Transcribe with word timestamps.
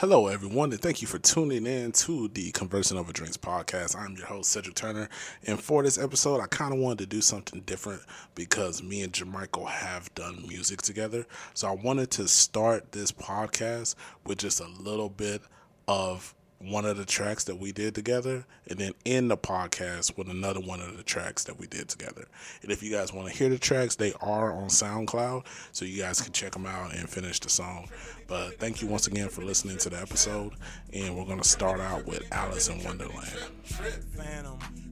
Hello, 0.00 0.26
everyone, 0.26 0.72
and 0.72 0.80
thank 0.82 1.00
you 1.00 1.08
for 1.08 1.18
tuning 1.18 1.64
in 1.64 1.90
to 1.90 2.28
the 2.28 2.50
Conversing 2.50 2.98
Over 2.98 3.14
Drinks 3.14 3.38
podcast. 3.38 3.96
I'm 3.96 4.14
your 4.14 4.26
host, 4.26 4.50
Cedric 4.52 4.74
Turner, 4.74 5.08
and 5.46 5.58
for 5.58 5.82
this 5.82 5.96
episode, 5.96 6.38
I 6.38 6.46
kind 6.48 6.74
of 6.74 6.80
wanted 6.80 6.98
to 6.98 7.06
do 7.06 7.22
something 7.22 7.62
different 7.62 8.02
because 8.34 8.82
me 8.82 9.00
and 9.00 9.10
Jermichael 9.10 9.66
have 9.66 10.14
done 10.14 10.44
music 10.46 10.82
together. 10.82 11.24
So 11.54 11.68
I 11.68 11.70
wanted 11.70 12.10
to 12.10 12.28
start 12.28 12.92
this 12.92 13.10
podcast 13.10 13.94
with 14.26 14.36
just 14.36 14.60
a 14.60 14.68
little 14.68 15.08
bit 15.08 15.40
of 15.88 16.34
one 16.58 16.84
of 16.84 16.96
the 16.96 17.04
tracks 17.04 17.44
that 17.44 17.58
we 17.58 17.70
did 17.70 17.94
together 17.94 18.44
and 18.68 18.78
then 18.78 18.92
end 19.04 19.30
the 19.30 19.36
podcast 19.36 20.16
with 20.16 20.28
another 20.28 20.60
one 20.60 20.80
of 20.80 20.96
the 20.96 21.02
tracks 21.02 21.44
that 21.44 21.58
we 21.58 21.66
did 21.66 21.88
together. 21.88 22.26
And 22.62 22.72
if 22.72 22.82
you 22.82 22.90
guys 22.90 23.12
want 23.12 23.28
to 23.28 23.36
hear 23.36 23.48
the 23.48 23.58
tracks, 23.58 23.96
they 23.96 24.12
are 24.20 24.52
on 24.52 24.68
SoundCloud, 24.68 25.44
so 25.72 25.84
you 25.84 26.00
guys 26.00 26.20
can 26.20 26.32
check 26.32 26.52
them 26.52 26.66
out 26.66 26.94
and 26.94 27.08
finish 27.08 27.40
the 27.40 27.50
song. 27.50 27.88
But 28.26 28.58
thank 28.58 28.82
you 28.82 28.88
once 28.88 29.06
again 29.06 29.28
for 29.28 29.42
listening 29.42 29.76
to 29.78 29.90
the 29.90 30.00
episode, 30.00 30.54
and 30.92 31.16
we're 31.16 31.26
going 31.26 31.40
to 31.40 31.48
start 31.48 31.80
out 31.80 32.06
with 32.06 32.26
Alice 32.32 32.68
in 32.68 32.82
Wonderland. 32.82 33.26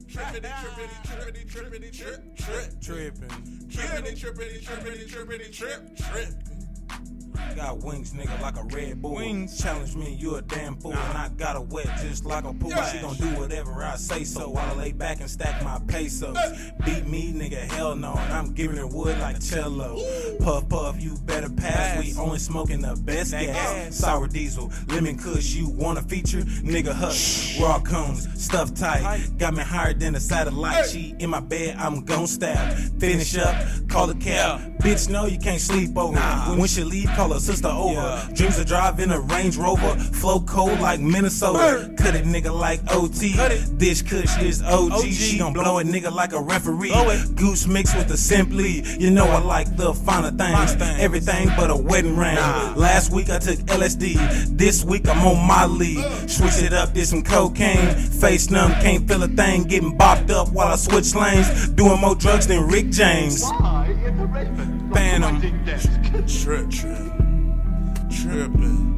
Trippity, 0.07 0.49
trippity, 0.49 0.87
trippity, 1.03 1.45
trippity, 1.45 1.91
trip, 1.91 2.37
trip, 2.37 2.81
tripping. 2.81 3.29
Trippity, 3.67 4.15
trippity, 4.15 4.63
trippity, 4.63 5.09
trippity, 5.09 5.51
trip, 5.51 5.97
trip. 5.97 6.29
Got 7.55 7.83
wings, 7.85 8.11
nigga, 8.11 8.41
like 8.41 8.57
a 8.57 8.63
Red 8.63 9.01
Bull. 9.01 9.15
Wings. 9.15 9.57
Challenge 9.61 9.95
me, 9.95 10.13
you 10.13 10.35
a 10.35 10.41
damn 10.41 10.75
fool. 10.75 10.91
And 10.91 11.17
I 11.17 11.29
got 11.37 11.55
a 11.55 11.61
wet 11.61 11.87
just 12.01 12.25
like 12.25 12.43
a 12.43 12.53
pool. 12.53 12.69
She 12.91 12.99
gon' 12.99 13.15
do 13.15 13.27
whatever 13.39 13.81
I 13.81 13.95
say 13.95 14.25
so. 14.25 14.53
I 14.57 14.73
lay 14.73 14.91
back 14.91 15.21
and 15.21 15.29
stack 15.29 15.63
my 15.63 15.79
pesos. 15.87 16.37
Beat 16.85 17.07
me, 17.07 17.31
nigga, 17.31 17.59
hell 17.71 17.95
no. 17.95 18.13
And 18.13 18.33
I'm 18.33 18.53
giving 18.53 18.75
her 18.75 18.87
wood 18.87 19.17
like 19.19 19.39
cello. 19.39 19.97
Puff, 20.39 20.67
puff, 20.67 21.01
you 21.01 21.15
better 21.23 21.49
pass. 21.49 22.03
We 22.03 22.13
only 22.19 22.39
smoking 22.39 22.81
the 22.81 22.95
best 23.05 23.31
gas. 23.31 23.95
Sour 23.95 24.27
diesel, 24.27 24.69
lemon 24.89 25.17
kush, 25.17 25.55
you 25.55 25.69
want 25.69 25.97
a 25.97 26.01
feature? 26.01 26.41
Nigga, 26.41 26.91
hush. 26.91 27.57
Raw 27.57 27.79
cones, 27.79 28.27
stuff 28.43 28.73
tight. 28.73 29.29
Got 29.37 29.53
me 29.53 29.63
higher 29.63 29.93
than 29.93 30.15
a 30.15 30.19
satellite. 30.19 30.89
She 30.89 31.15
in 31.19 31.29
my 31.29 31.39
bed, 31.39 31.77
I'm 31.77 32.03
gon' 32.03 32.27
stab. 32.27 32.75
Finish 32.99 33.37
up, 33.37 33.55
call 33.87 34.07
the 34.07 34.15
cab. 34.15 34.77
Bitch, 34.79 35.09
no, 35.09 35.25
you 35.25 35.39
can't 35.39 35.61
sleep 35.61 35.97
over. 35.97 36.19
When 36.19 36.67
she 36.75 36.83
leave, 36.83 37.09
call 37.15 37.31
her 37.31 37.39
sister 37.39 37.69
over. 37.69 38.27
Dreams 38.33 38.59
of 38.59 38.65
driving 38.65 39.09
a 39.11 39.19
Range 39.19 39.55
Rover. 39.55 39.95
Flow 39.95 40.41
cold 40.41 40.79
like 40.81 40.99
Minnesota. 40.99 41.93
Cut 41.97 42.15
it, 42.15 42.25
nigga, 42.25 42.53
like 42.53 42.81
OT. 42.91 43.33
Dish 43.77 44.01
Kush 44.01 44.37
is 44.41 44.61
OG. 44.61 45.05
She 45.05 45.37
gon' 45.37 45.53
blow 45.53 45.79
a 45.79 45.83
nigga 45.83 46.11
like 46.11 46.33
a 46.33 46.41
referee. 46.41 46.91
Goose 47.35 47.65
mixed 47.65 47.95
with 47.95 48.09
the 48.09 48.17
simply. 48.17 48.83
You 48.99 49.09
know 49.09 49.25
I 49.25 49.39
like 49.39 49.77
the 49.77 49.93
finer 49.93 50.31
things. 50.31 50.75
Everything 50.99 51.47
but 51.55 51.71
a 51.71 51.75
wedding 51.75 52.17
ring. 52.17 52.35
Last 52.35 53.11
week 53.13 53.29
I 53.29 53.39
took 53.39 53.59
LSD. 53.59 54.57
This 54.57 54.83
week 54.83 55.07
I'm 55.07 55.25
on 55.25 55.47
my 55.47 55.65
lead. 55.65 56.29
Switch 56.29 56.61
it 56.61 56.73
up, 56.73 56.93
did 56.93 57.07
some 57.07 57.23
cocaine. 57.23 57.95
Face 57.95 58.49
numb, 58.49 58.71
can't 58.81 59.07
feel 59.07 59.23
a 59.23 59.27
thing. 59.29 59.63
Getting 59.63 59.97
bopped 59.97 60.29
up 60.29 60.49
while 60.49 60.67
I 60.67 60.75
switch 60.75 61.15
lanes. 61.15 61.69
Doing 61.69 62.01
more 62.01 62.15
drugs 62.15 62.47
than 62.47 62.67
Rick 62.67 62.89
James. 62.89 63.45
Phantom. 64.95 65.41
Trip, 66.25 66.69
trip, 66.71 67.11
tripping. 68.09 68.95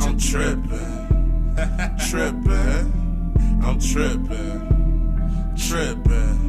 I'm 0.00 0.16
tripping, 0.18 1.56
tripping. 2.08 3.60
I'm 3.64 3.78
tripping, 3.80 5.54
tripping. 5.56 6.46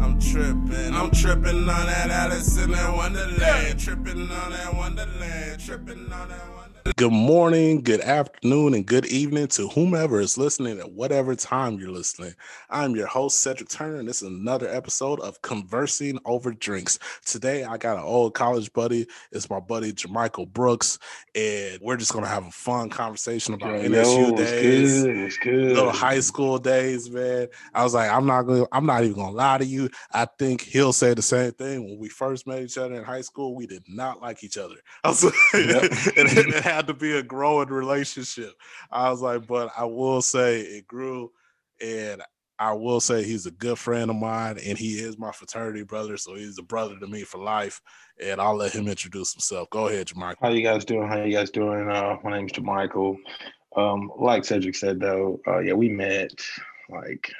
I'm 0.00 0.18
tripping. 0.18 0.94
I'm 0.94 1.10
tripping 1.10 1.68
on 1.68 1.86
that 1.86 2.10
Alice 2.10 2.56
in 2.56 2.70
that 2.70 2.96
Wonderland. 2.96 3.78
Tripping 3.78 4.30
on 4.30 4.52
that 4.52 4.74
Wonderland. 4.74 5.60
Tripping 5.60 6.10
on 6.10 6.28
that. 6.30 6.57
Good 6.96 7.12
morning, 7.12 7.82
good 7.82 8.00
afternoon, 8.00 8.74
and 8.74 8.84
good 8.86 9.06
evening 9.06 9.46
to 9.48 9.68
whomever 9.68 10.20
is 10.20 10.38
listening 10.38 10.78
at 10.80 10.92
whatever 10.92 11.34
time 11.36 11.78
you're 11.78 11.90
listening. 11.90 12.34
I'm 12.70 12.96
your 12.96 13.06
host, 13.06 13.38
Cedric 13.42 13.68
Turner, 13.68 13.96
and 13.98 14.08
this 14.08 14.22
is 14.22 14.28
another 14.28 14.68
episode 14.68 15.20
of 15.20 15.40
Conversing 15.42 16.18
Over 16.24 16.52
Drinks. 16.52 16.98
Today, 17.24 17.64
I 17.64 17.76
got 17.76 17.98
an 17.98 18.04
old 18.04 18.34
college 18.34 18.72
buddy. 18.72 19.06
It's 19.32 19.50
my 19.50 19.60
buddy, 19.60 19.92
Jermichael 19.92 20.48
Brooks, 20.48 20.98
and 21.34 21.78
we're 21.82 21.96
just 21.96 22.12
going 22.12 22.24
to 22.24 22.30
have 22.30 22.46
a 22.46 22.50
fun 22.50 22.90
conversation 22.90 23.54
about 23.54 23.82
Yo, 23.82 23.88
NSU 23.90 24.32
it's 24.38 24.50
days 24.50 25.02
good, 25.04 25.16
it's 25.16 25.36
good. 25.38 25.76
little 25.76 25.90
high 25.92 26.20
school 26.20 26.58
days, 26.58 27.10
man. 27.10 27.48
I 27.74 27.84
was 27.84 27.94
like, 27.94 28.10
I'm 28.10 28.26
not 28.26 28.42
gonna, 28.42 28.66
I'm 28.72 28.86
not 28.86 29.04
even 29.04 29.16
gonna 29.16 29.32
lie 29.36 29.58
to 29.58 29.64
you. 29.64 29.90
I 30.12 30.24
think 30.24 30.62
he'll 30.62 30.92
say 30.92 31.14
the 31.14 31.22
same 31.22 31.52
thing. 31.52 31.84
When 31.84 31.98
we 31.98 32.08
first 32.08 32.46
met 32.46 32.62
each 32.62 32.78
other 32.78 32.94
in 32.94 33.04
high 33.04 33.20
school, 33.22 33.54
we 33.54 33.66
did 33.66 33.84
not 33.88 34.20
like 34.22 34.42
each 34.42 34.56
other. 34.58 34.76
I 35.04 35.08
was 35.08 35.24
like, 35.24 35.34
Yep. 35.54 35.82
and 36.16 36.28
it, 36.30 36.46
it 36.54 36.64
had 36.78 36.86
to 36.86 36.94
be 36.94 37.16
a 37.16 37.22
growing 37.24 37.68
relationship. 37.70 38.54
I 38.92 39.10
was 39.10 39.20
like, 39.20 39.48
but 39.48 39.72
I 39.76 39.84
will 39.84 40.22
say 40.22 40.60
it 40.60 40.86
grew, 40.86 41.32
and 41.80 42.22
I 42.56 42.72
will 42.72 43.00
say 43.00 43.24
he's 43.24 43.46
a 43.46 43.50
good 43.50 43.80
friend 43.80 44.10
of 44.10 44.16
mine, 44.16 44.58
and 44.64 44.78
he 44.78 45.00
is 45.00 45.18
my 45.18 45.32
fraternity 45.32 45.82
brother, 45.82 46.16
so 46.16 46.36
he's 46.36 46.56
a 46.58 46.62
brother 46.62 46.96
to 47.00 47.06
me 47.08 47.22
for 47.22 47.38
life. 47.38 47.80
And 48.22 48.40
I'll 48.40 48.54
let 48.54 48.72
him 48.72 48.86
introduce 48.86 49.32
himself. 49.32 49.68
Go 49.70 49.88
ahead, 49.88 50.06
Jamaica. 50.06 50.38
How 50.40 50.50
you 50.50 50.62
guys 50.62 50.84
doing? 50.84 51.08
How 51.08 51.22
you 51.24 51.32
guys 51.32 51.50
doing? 51.50 51.90
Uh, 51.90 52.16
my 52.22 52.36
name's 52.36 52.52
Jermichael. 52.52 53.16
Um, 53.76 54.12
like 54.16 54.44
Cedric 54.44 54.76
said 54.76 55.00
though, 55.00 55.40
uh, 55.46 55.58
yeah, 55.58 55.74
we 55.74 55.88
met 55.88 56.32
like 56.88 57.32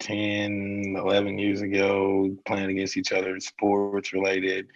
10, 0.00 0.96
11 0.98 1.38
years 1.38 1.62
ago, 1.62 2.36
playing 2.46 2.70
against 2.70 2.96
each 2.96 3.12
other, 3.12 3.38
sports 3.40 4.12
related. 4.12 4.68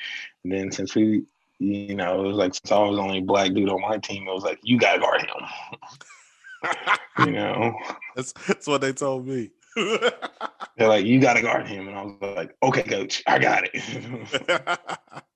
And 0.43 0.53
then 0.53 0.73
since 0.73 0.95
we, 0.95 1.23
you 1.59 1.95
know, 1.95 2.25
it 2.25 2.29
was 2.29 2.37
like 2.37 2.55
since 2.55 2.71
I 2.71 2.79
was 2.79 2.97
the 2.97 3.03
only 3.03 3.21
black 3.21 3.53
dude 3.53 3.69
on 3.69 3.81
my 3.81 3.99
team, 3.99 4.29
it 4.29 4.33
was 4.33 4.45
like 4.45 4.59
you 4.63 4.79
gotta 4.79 5.01
guard 5.01 5.23
him. 5.23 6.71
you 7.27 7.33
know, 7.33 7.75
that's 8.15 8.33
that's 8.47 8.67
what 8.67 8.81
they 8.81 8.93
told 8.93 9.27
me. 9.27 9.51
they're 10.77 10.89
like 10.89 11.05
you 11.05 11.21
gotta 11.21 11.43
guard 11.43 11.67
him, 11.67 11.89
and 11.89 11.97
I 11.97 12.03
was 12.03 12.37
like, 12.37 12.57
okay, 12.63 12.83
coach, 12.83 13.23
I 13.27 13.39
got 13.39 13.65
it. 13.73 15.23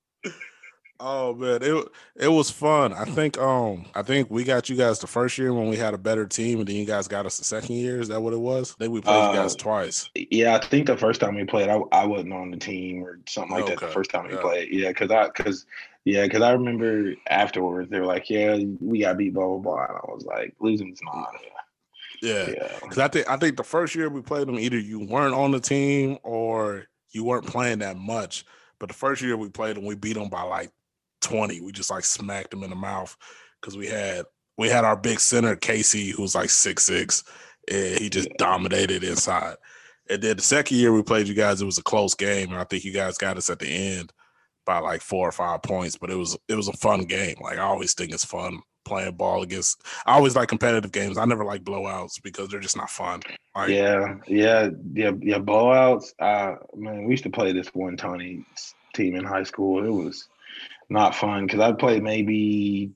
oh 1.01 1.33
man, 1.33 1.61
it 1.61 1.87
it 2.15 2.27
was 2.27 2.49
fun. 2.51 2.93
I 2.93 3.05
think 3.05 3.37
um 3.37 3.85
I 3.95 4.03
think 4.03 4.29
we 4.29 4.43
got 4.43 4.69
you 4.69 4.75
guys 4.75 4.99
the 4.99 5.07
first 5.07 5.37
year 5.37 5.53
when 5.53 5.67
we 5.69 5.75
had 5.75 5.93
a 5.93 5.97
better 5.97 6.25
team, 6.25 6.59
and 6.59 6.67
then 6.67 6.75
you 6.75 6.85
guys 6.85 7.07
got 7.07 7.25
us 7.25 7.37
the 7.37 7.43
second 7.43 7.75
year. 7.75 7.99
Is 7.99 8.07
that 8.09 8.21
what 8.21 8.33
it 8.33 8.39
was? 8.39 8.73
I 8.73 8.83
think 8.83 8.93
we 8.93 9.01
played 9.01 9.31
you 9.31 9.35
guys 9.39 9.55
Uh, 9.55 9.57
twice. 9.57 10.09
Yeah, 10.15 10.55
I 10.55 10.59
think 10.65 10.87
the 10.87 10.97
first 10.97 11.19
time 11.19 11.35
we 11.35 11.43
played, 11.45 11.69
I, 11.69 11.79
I 11.91 12.05
wasn't 12.05 12.33
on 12.33 12.51
the 12.51 12.57
team 12.57 13.03
or 13.03 13.19
something 13.27 13.51
like 13.57 13.65
that. 13.65 13.79
The 13.79 13.87
first 13.87 14.11
time 14.11 14.27
we 14.27 14.35
yeah. 14.35 14.41
played, 14.41 14.69
yeah, 14.71 14.87
because 14.89 15.11
I 15.11 15.27
because 15.27 15.65
yeah, 16.05 16.23
because 16.23 16.41
I 16.41 16.51
remember 16.51 17.13
afterwards 17.27 17.89
they 17.89 17.99
were 17.99 18.05
like, 18.05 18.29
"Yeah, 18.29 18.57
we 18.79 19.01
got 19.01 19.17
beat, 19.17 19.33
blah 19.33 19.47
blah 19.47 19.57
blah," 19.57 19.85
and 19.85 19.97
I 19.97 20.13
was 20.13 20.25
like, 20.25 20.55
"Losing's 20.59 20.99
not." 21.03 21.33
Yeah, 22.21 22.49
Yeah, 22.49 22.77
because 22.81 22.99
I 22.99 23.07
think 23.07 23.29
I 23.29 23.37
think 23.37 23.57
the 23.57 23.63
first 23.63 23.95
year 23.95 24.07
we 24.07 24.21
played 24.21 24.47
them, 24.47 24.59
either 24.59 24.77
you 24.77 24.99
weren't 24.99 25.33
on 25.33 25.51
the 25.51 25.59
team 25.59 26.19
or 26.23 26.85
you 27.11 27.23
weren't 27.23 27.47
playing 27.47 27.79
that 27.79 27.97
much. 27.97 28.45
But 28.79 28.87
the 28.89 28.95
first 28.95 29.21
year 29.21 29.37
we 29.37 29.49
played 29.49 29.75
them, 29.77 29.85
we 29.85 29.95
beat 29.95 30.13
them 30.13 30.29
by 30.29 30.41
like 30.43 30.71
twenty. 31.21 31.61
We 31.61 31.71
just 31.71 31.89
like 31.89 32.03
smacked 32.03 32.51
them 32.51 32.63
in 32.63 32.69
the 32.69 32.75
mouth 32.75 33.15
because 33.59 33.77
we 33.77 33.87
had 33.87 34.25
we 34.57 34.69
had 34.69 34.85
our 34.85 34.97
big 34.97 35.19
center 35.19 35.55
Casey, 35.55 36.11
who 36.11 36.21
was 36.21 36.35
like 36.35 36.49
six 36.49 36.83
six, 36.83 37.23
and 37.69 37.99
he 37.99 38.09
just 38.09 38.29
dominated 38.37 39.03
inside. 39.03 39.55
And 40.09 40.21
then 40.21 40.35
the 40.37 40.43
second 40.43 40.77
year 40.77 40.91
we 40.91 41.03
played 41.03 41.27
you 41.27 41.33
guys, 41.33 41.61
it 41.61 41.65
was 41.65 41.77
a 41.77 41.83
close 41.83 42.15
game, 42.15 42.51
and 42.51 42.59
I 42.59 42.65
think 42.65 42.83
you 42.83 42.91
guys 42.91 43.17
got 43.17 43.37
us 43.37 43.49
at 43.49 43.59
the 43.59 43.67
end 43.67 44.11
by 44.65 44.79
like 44.79 45.01
four 45.01 45.27
or 45.27 45.31
five 45.31 45.63
points. 45.63 45.97
But 45.97 46.09
it 46.09 46.15
was 46.15 46.37
it 46.47 46.55
was 46.55 46.67
a 46.67 46.73
fun 46.73 47.03
game. 47.03 47.37
Like 47.41 47.57
I 47.57 47.63
always 47.63 47.93
think 47.93 48.11
it's 48.11 48.25
fun 48.25 48.59
playing 48.83 49.15
ball 49.15 49.43
against. 49.43 49.83
I 50.05 50.13
always 50.13 50.35
like 50.35 50.49
competitive 50.49 50.91
games. 50.91 51.17
I 51.17 51.25
never 51.25 51.45
like 51.45 51.63
blowouts 51.63 52.21
because 52.21 52.49
they're 52.49 52.59
just 52.59 52.77
not 52.77 52.89
fun. 52.89 53.21
Like, 53.55 53.69
yeah, 53.69 54.15
yeah, 54.27 54.69
yeah, 54.93 55.11
yeah. 55.19 55.39
Blowouts. 55.39 56.13
Uh, 56.19 56.55
man, 56.75 57.05
we 57.05 57.11
used 57.11 57.23
to 57.23 57.29
play 57.29 57.53
this 57.53 57.69
one 57.69 57.97
Tony 57.97 58.45
team 58.93 59.15
in 59.15 59.23
high 59.23 59.43
school. 59.43 59.85
It 59.85 59.89
was 59.89 60.27
not 60.91 61.15
fun 61.15 61.45
because 61.45 61.61
I 61.61 61.71
played 61.71 62.03
maybe 62.03 62.91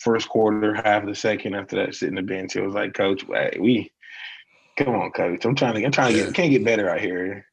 first 0.00 0.28
quarter, 0.28 0.74
half 0.74 1.02
of 1.02 1.08
the 1.08 1.14
second. 1.14 1.54
After 1.54 1.76
that, 1.76 1.94
sitting 1.94 2.14
the 2.14 2.22
bench, 2.22 2.56
it 2.56 2.62
was 2.62 2.74
like, 2.74 2.94
Coach, 2.94 3.24
hey, 3.28 3.58
we. 3.60 3.92
Come 4.78 4.94
on, 4.94 5.10
coach. 5.12 5.42
I'm 5.46 5.54
trying 5.54 5.74
to. 5.74 5.84
I'm 5.84 5.92
trying 5.92 6.14
to 6.14 6.24
get. 6.24 6.34
Can't 6.34 6.50
get 6.50 6.64
better 6.64 6.90
out 6.90 7.00
here. 7.00 7.46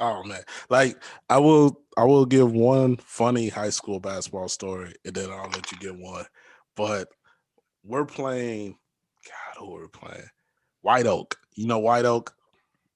Oh 0.00 0.22
man, 0.22 0.42
like 0.70 0.96
I 1.28 1.38
will 1.38 1.80
I 1.96 2.04
will 2.04 2.24
give 2.24 2.52
one 2.52 2.96
funny 2.98 3.48
high 3.48 3.70
school 3.70 3.98
basketball 3.98 4.48
story 4.48 4.94
and 5.04 5.12
then 5.12 5.28
I'll 5.30 5.50
let 5.50 5.72
you 5.72 5.78
get 5.78 5.96
one. 5.96 6.24
But 6.76 7.08
we're 7.82 8.06
playing 8.06 8.78
God, 9.26 9.58
who 9.58 9.76
are 9.76 9.82
we 9.82 9.88
playing? 9.88 10.28
White 10.82 11.06
Oak. 11.06 11.36
You 11.56 11.66
know 11.66 11.80
White 11.80 12.04
Oak? 12.04 12.32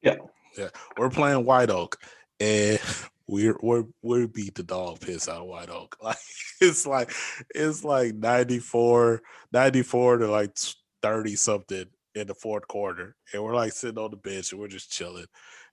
Yeah. 0.00 0.18
Yeah. 0.56 0.68
We're 0.96 1.10
playing 1.10 1.44
White 1.44 1.70
Oak 1.70 1.98
and 2.38 2.78
we're 3.26 3.56
we're 3.62 3.84
we're 4.02 4.26
beat 4.28 4.54
the 4.54 4.62
dog 4.62 5.00
piss 5.00 5.28
out 5.28 5.42
of 5.42 5.46
White 5.46 5.70
Oak. 5.70 5.96
Like 6.02 6.16
it's 6.60 6.86
like 6.86 7.12
it's 7.54 7.84
like 7.84 8.14
94, 8.14 9.22
94 9.52 10.18
to 10.18 10.30
like 10.30 10.56
30 11.02 11.36
something 11.36 11.86
in 12.14 12.26
the 12.26 12.34
fourth 12.34 12.68
quarter. 12.68 13.16
And 13.32 13.42
we're 13.42 13.54
like 13.54 13.72
sitting 13.72 13.98
on 13.98 14.10
the 14.10 14.16
bench 14.16 14.52
and 14.52 14.60
we're 14.60 14.68
just 14.68 14.92
chilling. 14.92 15.26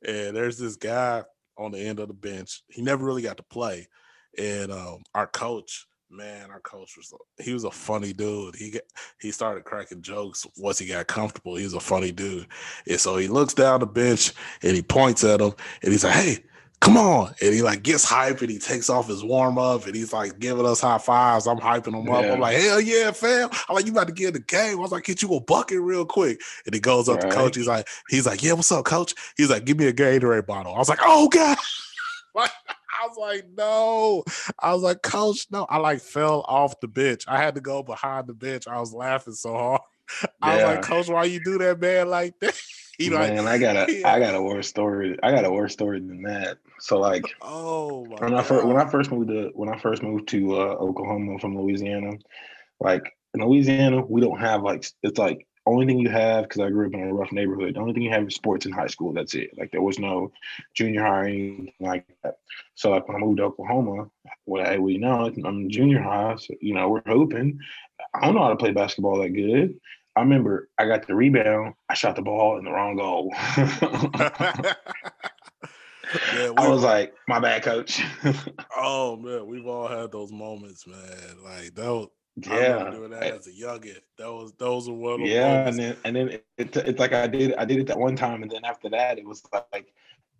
And 0.06 0.36
there's 0.36 0.58
this 0.58 0.78
guy 0.78 1.24
on 1.58 1.72
the 1.72 1.80
end 1.80 2.00
of 2.00 2.08
the 2.08 2.14
bench. 2.14 2.64
He 2.70 2.82
never 2.82 3.06
really 3.06 3.22
got 3.22 3.38
to 3.38 3.44
play. 3.44 3.88
And 4.38 4.72
um, 4.72 5.04
our 5.14 5.28
coach 5.28 5.86
man, 6.12 6.50
our 6.50 6.60
coach 6.62 6.98
was 6.98 7.14
he 7.40 7.54
was 7.54 7.64
a 7.64 7.72
funny 7.72 8.14
dude. 8.14 8.56
He 8.56 8.72
got, 8.72 8.84
he 9.20 9.32
started 9.32 9.64
cracking 9.64 10.02
jokes 10.02 10.46
once 10.58 10.80
he 10.80 10.88
got 10.88 11.08
comfortable. 11.08 11.56
He 11.56 11.64
was 11.64 11.74
a 11.74 11.80
funny 11.80 12.12
dude, 12.12 12.48
and 12.88 13.00
so 13.00 13.18
he 13.18 13.28
looks 13.28 13.54
down 13.54 13.82
the 13.82 13.86
bench 13.86 14.34
and 14.64 14.76
he 14.76 14.82
points 14.82 15.24
at 15.24 15.42
him 15.42 15.54
and 15.84 15.92
he's 15.92 16.04
like, 16.04 16.14
"Hey." 16.14 16.44
Come 16.82 16.96
on. 16.96 17.34
And 17.42 17.54
he 17.54 17.62
like 17.62 17.84
gets 17.84 18.06
hype 18.06 18.40
and 18.42 18.50
he 18.50 18.58
takes 18.58 18.90
off 18.90 19.08
his 19.10 19.22
warm 19.24 19.58
up 19.58 19.86
and 19.86 19.94
he's 19.96 20.14
like 20.14 20.40
giving 20.40 20.66
us 20.66 20.80
high 20.80 20.98
fives. 20.98 21.46
I'm 21.46 21.58
hyping 21.58 21.94
him 21.94 22.10
up. 22.10 22.24
Yeah. 22.24 22.34
I'm 22.34 22.40
like, 22.40 22.56
hell 22.58 22.80
yeah, 22.80 23.12
fam. 23.12 23.50
I'm 23.68 23.76
like, 23.76 23.86
you 23.86 23.92
about 23.92 24.08
to 24.08 24.14
get 24.14 24.30
in 24.30 24.34
the 24.36 24.40
game. 24.40 24.78
I 24.78 24.82
was 24.82 24.92
like, 24.94 25.04
get 25.04 25.22
you 25.22 25.34
a 25.36 25.42
bucket 25.42 25.82
real 25.82 26.06
quick. 26.06 26.40
And 26.66 26.74
he 26.74 26.80
goes 26.80 27.10
up 27.10 27.20
to 27.20 27.28
Right. 27.28 27.36
coach. 27.36 27.58
He's 27.58 27.68
like, 27.68 27.88
he's 28.08 28.26
like, 28.26 28.42
yeah, 28.42 28.54
what's 28.54 28.72
up, 28.72 28.86
coach? 28.86 29.14
He's 29.36 29.50
like, 29.50 29.66
give 29.66 29.78
me 29.78 29.88
a 29.88 29.94
Gatorade 29.94 30.46
bottle. 30.48 30.74
I 30.74 30.78
was 30.80 30.90
like, 30.90 31.00
oh 31.04 31.28
God. 31.30 31.58
Like, 32.36 32.52
I 33.02 33.08
was 33.08 33.18
like, 33.18 33.46
no. 33.58 34.24
I 34.60 34.72
was 34.72 34.84
like, 34.84 35.02
coach, 35.02 35.48
no. 35.52 35.66
I 35.68 35.78
like 35.78 36.00
fell 36.00 36.46
off 36.48 36.80
the 36.80 36.88
bench. 36.88 37.24
I 37.28 37.38
had 37.38 37.56
to 37.56 37.62
go 37.62 37.82
behind 37.82 38.28
the 38.28 38.36
bench. 38.36 38.68
I 38.68 38.80
was 38.80 38.94
laughing 38.94 39.34
so 39.34 39.52
hard. 39.54 39.82
I 40.42 40.56
was 40.56 40.64
like, 40.64 40.82
coach, 40.84 41.10
why 41.10 41.24
you 41.26 41.44
do 41.44 41.58
that, 41.58 41.80
man, 41.82 42.08
like 42.08 42.40
that? 42.40 42.54
He 43.04 43.10
like, 43.10 43.34
Man, 43.34 43.48
I 43.48 43.58
got 43.58 43.78
a 43.78 44.00
yeah. 44.00 44.12
I 44.12 44.20
got 44.20 44.36
a 44.36 44.42
worse 44.42 44.68
story. 44.68 45.18
I 45.24 45.32
got 45.32 45.46
a 45.46 45.52
worse 45.52 45.72
story 45.72 46.00
than 46.00 46.22
that. 46.24 46.58
So 46.80 47.00
like 47.00 47.24
oh 47.42 48.02
when 48.02 48.34
I 48.34 48.44
first 48.44 48.66
when 48.66 48.78
I 48.78 48.90
first 48.90 49.10
moved 49.10 49.30
to 49.30 49.52
when 49.54 49.70
I 49.70 49.80
first 49.80 50.04
moved 50.04 50.28
to 50.30 50.56
uh, 50.56 50.76
Oklahoma 50.76 51.40
from 51.40 51.58
Louisiana, 51.58 52.18
like 52.82 53.16
in 53.34 53.42
Louisiana, 53.42 54.02
we 54.06 54.20
don't 54.20 54.40
have 54.40 54.64
like 54.64 54.86
it's 55.02 55.18
like 55.18 55.48
only 55.66 55.86
thing 55.86 56.00
you 56.00 56.10
have 56.10 56.44
because 56.44 56.62
I 56.62 56.70
grew 56.70 56.88
up 56.88 56.94
in 56.94 57.08
a 57.08 57.14
rough 57.14 57.32
neighborhood. 57.32 57.76
The 57.76 57.80
only 57.80 57.94
thing 57.94 58.04
you 58.04 58.12
have 58.12 58.28
is 58.28 58.36
sports 58.36 58.66
in 58.66 58.72
high 58.72 58.88
school. 58.88 59.14
That's 59.14 59.36
it. 59.36 59.52
Like 59.58 59.72
there 59.72 59.82
was 59.82 60.00
no 60.00 60.32
junior 60.74 61.04
high 61.04 61.20
or 61.20 61.26
anything 61.26 61.74
like 61.80 62.06
that. 62.24 62.38
So 62.76 62.92
like 62.92 63.08
when 63.08 63.18
I 63.18 63.20
moved 63.20 63.38
to 63.38 63.44
Oklahoma, 63.44 64.10
well, 64.46 64.66
hey, 64.66 64.80
we 64.80 64.98
know 64.98 65.32
I'm 65.46 65.70
junior 65.70 66.02
high. 66.02 66.36
So, 66.38 66.56
you 66.60 66.74
know, 66.74 66.90
we're 66.90 67.04
hoping. 67.06 67.60
I 68.14 68.26
don't 68.26 68.36
know 68.36 68.44
how 68.44 68.50
to 68.50 68.56
play 68.56 68.72
basketball 68.72 69.22
that 69.22 69.30
good. 69.30 69.80
I 70.20 70.22
remember 70.24 70.70
I 70.78 70.86
got 70.86 71.08
the 71.08 71.16
rebound. 71.16 71.76
I 71.88 71.94
shot 71.94 72.18
the 72.18 72.22
ball 72.22 72.58
in 72.58 72.66
the 72.66 72.72
wrong 72.72 72.98
goal. 72.98 73.34
yeah, 76.34 76.52
I 76.58 76.68
was 76.68 76.84
like, 76.84 77.14
my 77.30 77.40
bad, 77.40 77.64
coach. 77.64 78.02
oh 78.76 79.16
man, 79.16 79.48
we've 79.48 79.66
all 79.66 79.88
had 79.88 80.12
those 80.12 80.34
moments, 80.34 80.86
man. 80.86 81.38
Like 81.42 81.74
that 81.76 81.86
was, 81.90 82.10
yeah. 82.36 82.90
doing 82.92 83.12
that 83.12 83.24
as 83.24 83.48
a 83.48 83.52
youngin. 83.52 84.00
That 84.18 84.32
was 84.34 84.52
those 84.58 84.90
were 84.90 84.96
one 84.96 85.14
of 85.14 85.20
those 85.22 85.30
Yeah, 85.30 85.48
moments. 85.48 85.70
and 85.70 85.80
then 85.80 85.98
and 86.04 86.16
then 86.16 86.30
it, 86.30 86.46
it, 86.58 86.76
it's 86.76 87.00
like 87.00 87.14
I 87.14 87.28
did 87.28 87.56
I 87.56 87.64
did 87.64 87.80
it 87.80 87.88
that 87.88 87.98
one 87.98 88.18
time, 88.18 88.44
and 88.44 88.52
then 88.52 88.66
after 88.66 88.90
that, 88.90 89.18
it 89.20 89.26
was 89.26 89.42
like 89.72 89.94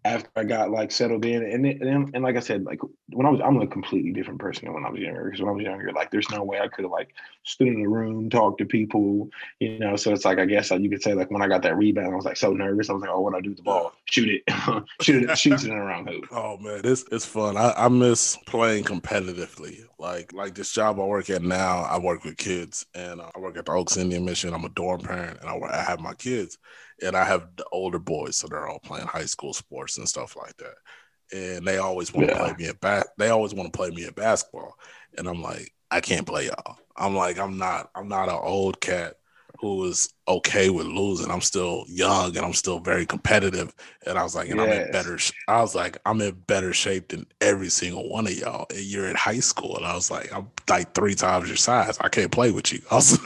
after 0.10 0.30
I 0.36 0.44
got 0.44 0.72
like 0.72 0.92
settled 0.92 1.26
in, 1.26 1.44
and 1.44 1.66
and, 1.66 2.12
and 2.14 2.24
like 2.24 2.36
I 2.38 2.40
said, 2.40 2.64
like 2.64 2.80
when 3.10 3.26
I 3.26 3.30
was 3.30 3.42
I'm 3.44 3.62
a 3.62 3.68
completely 3.68 4.12
different 4.12 4.40
person 4.40 4.66
than 4.66 4.74
when 4.74 4.86
I 4.86 4.90
was 4.90 5.00
younger. 5.00 5.26
Because 5.26 5.42
when 5.42 5.50
I 5.50 5.54
was 5.54 5.64
younger, 5.64 5.92
like 5.92 6.12
there's 6.12 6.30
no 6.30 6.44
way 6.44 6.60
I 6.60 6.68
could 6.68 6.84
have 6.86 6.92
like 6.92 7.10
stood 7.44 7.68
in 7.68 7.86
a 7.86 7.90
room, 7.90 8.30
talked 8.30 8.60
to 8.60 8.66
people, 8.66 9.30
you 9.60 9.80
know. 9.80 9.96
So 9.96 10.12
it's 10.14 10.26
like 10.26 10.40
I 10.40 10.46
guess 10.46 10.72
like, 10.72 10.82
you 10.82 10.90
could 10.90 11.04
say 11.04 11.14
like 11.14 11.32
when 11.32 11.42
I 11.42 11.48
got 11.48 11.64
that 11.64 11.78
rebound, 11.78 12.14
I 12.14 12.16
was 12.16 12.26
like 12.26 12.38
so 12.38 12.54
nervous. 12.54 12.90
I 12.90 12.94
was 12.94 13.02
like, 13.02 13.12
oh, 13.12 13.22
what 13.22 13.32
do 13.34 13.38
I 13.38 13.42
do 13.42 13.50
with 13.50 13.58
the 13.58 13.64
ball? 13.64 13.94
Shoot 14.06 14.30
it, 14.30 14.44
shoot 15.02 15.24
it, 15.24 15.38
shoot 15.38 15.54
it 15.64 15.64
in 15.64 15.70
the 15.70 15.76
round 15.76 16.10
hoop. 16.10 16.26
Oh 16.32 16.58
man, 16.58 16.82
it's 16.84 17.06
it's 17.12 17.26
fun. 17.26 17.58
I, 17.58 17.74
I 17.76 17.88
miss 17.88 18.38
playing 18.46 18.84
competitively. 18.84 19.84
Like 19.98 20.32
like 20.34 20.56
this 20.56 20.72
job 20.72 21.00
I 21.00 21.04
work 21.04 21.30
at 21.30 21.42
now, 21.42 21.80
I 21.80 21.98
work 21.98 22.24
with 22.24 22.38
kids, 22.38 22.86
and 22.94 23.20
uh, 23.20 23.32
I 23.36 23.40
work 23.40 23.58
at 23.58 23.66
the 23.66 23.72
Oaks 23.72 23.98
Indian 23.98 24.26
Mission. 24.26 24.54
I'm 24.54 24.66
a 24.66 24.70
dorm 24.70 25.02
parent, 25.02 25.40
and 25.42 25.50
I, 25.50 25.58
I 25.80 25.82
have 25.82 26.00
my 26.00 26.14
kids, 26.14 26.58
and 27.04 27.16
I 27.16 27.24
have 27.26 27.48
the 27.56 27.66
older 27.72 28.00
boys, 28.00 28.38
so 28.38 28.48
they're 28.48 28.68
all 28.68 28.80
playing 28.80 29.08
high 29.08 29.26
school 29.26 29.54
sports 29.54 29.98
and 29.98 30.08
stuff 30.08 30.36
like 30.36 30.56
that. 30.58 30.76
And 31.32 31.66
they 31.66 31.78
always 31.78 32.14
want 32.14 32.30
to 32.30 32.34
Yeah. 32.34 32.40
play 32.40 32.54
me 32.54 32.68
at 32.68 32.80
bat. 32.80 33.08
They 33.18 33.30
always 33.30 33.54
want 33.54 33.72
to 33.72 33.78
play 33.78 33.92
me 33.92 34.06
at 34.06 34.16
basketball, 34.16 34.76
and 35.18 35.28
I'm 35.28 35.42
like, 35.42 35.74
I 35.92 36.02
can't 36.02 36.26
play 36.28 36.46
y'all. 36.48 36.78
I'm 36.98 37.16
like, 37.16 37.40
I'm 37.40 37.58
not. 37.58 37.90
I'm 37.96 38.08
not 38.08 38.30
an 38.30 38.40
old 38.42 38.82
cat 38.82 39.16
who 39.60 39.84
is 39.86 40.14
okay 40.28 40.70
with 40.70 40.86
losing. 40.86 41.30
I'm 41.30 41.42
still 41.42 41.84
young 41.88 42.38
and 42.38 42.46
I'm 42.46 42.54
still 42.54 42.80
very 42.80 43.06
competitive. 43.06 43.74
And 44.06 44.18
I 44.18 44.24
was 44.24 44.34
like, 44.36 44.50
and 44.50 44.60
I'm 44.62 44.72
in 44.72 44.92
better. 44.92 45.18
sh- 45.18 45.34
I 45.48 45.62
was 45.62 45.76
like, 45.76 45.98
I'm 46.06 46.22
in 46.22 46.36
better 46.48 46.72
shape 46.74 47.10
than 47.10 47.26
every 47.42 47.70
single 47.70 48.08
one 48.10 48.26
of 48.26 48.34
y'all. 48.34 48.68
And 48.70 48.80
you're 48.80 49.08
in 49.10 49.16
high 49.18 49.40
school, 49.42 49.76
and 49.76 49.86
I 49.86 49.96
was 49.96 50.10
like, 50.10 50.32
I'm 50.34 50.50
like 50.70 50.94
three 50.94 51.16
times 51.16 51.48
your 51.48 51.58
size. 51.58 51.98
I 52.00 52.08
can't 52.10 52.32
play 52.32 52.52
with 52.52 52.72
you. 52.72 52.82
Also, 52.92 53.22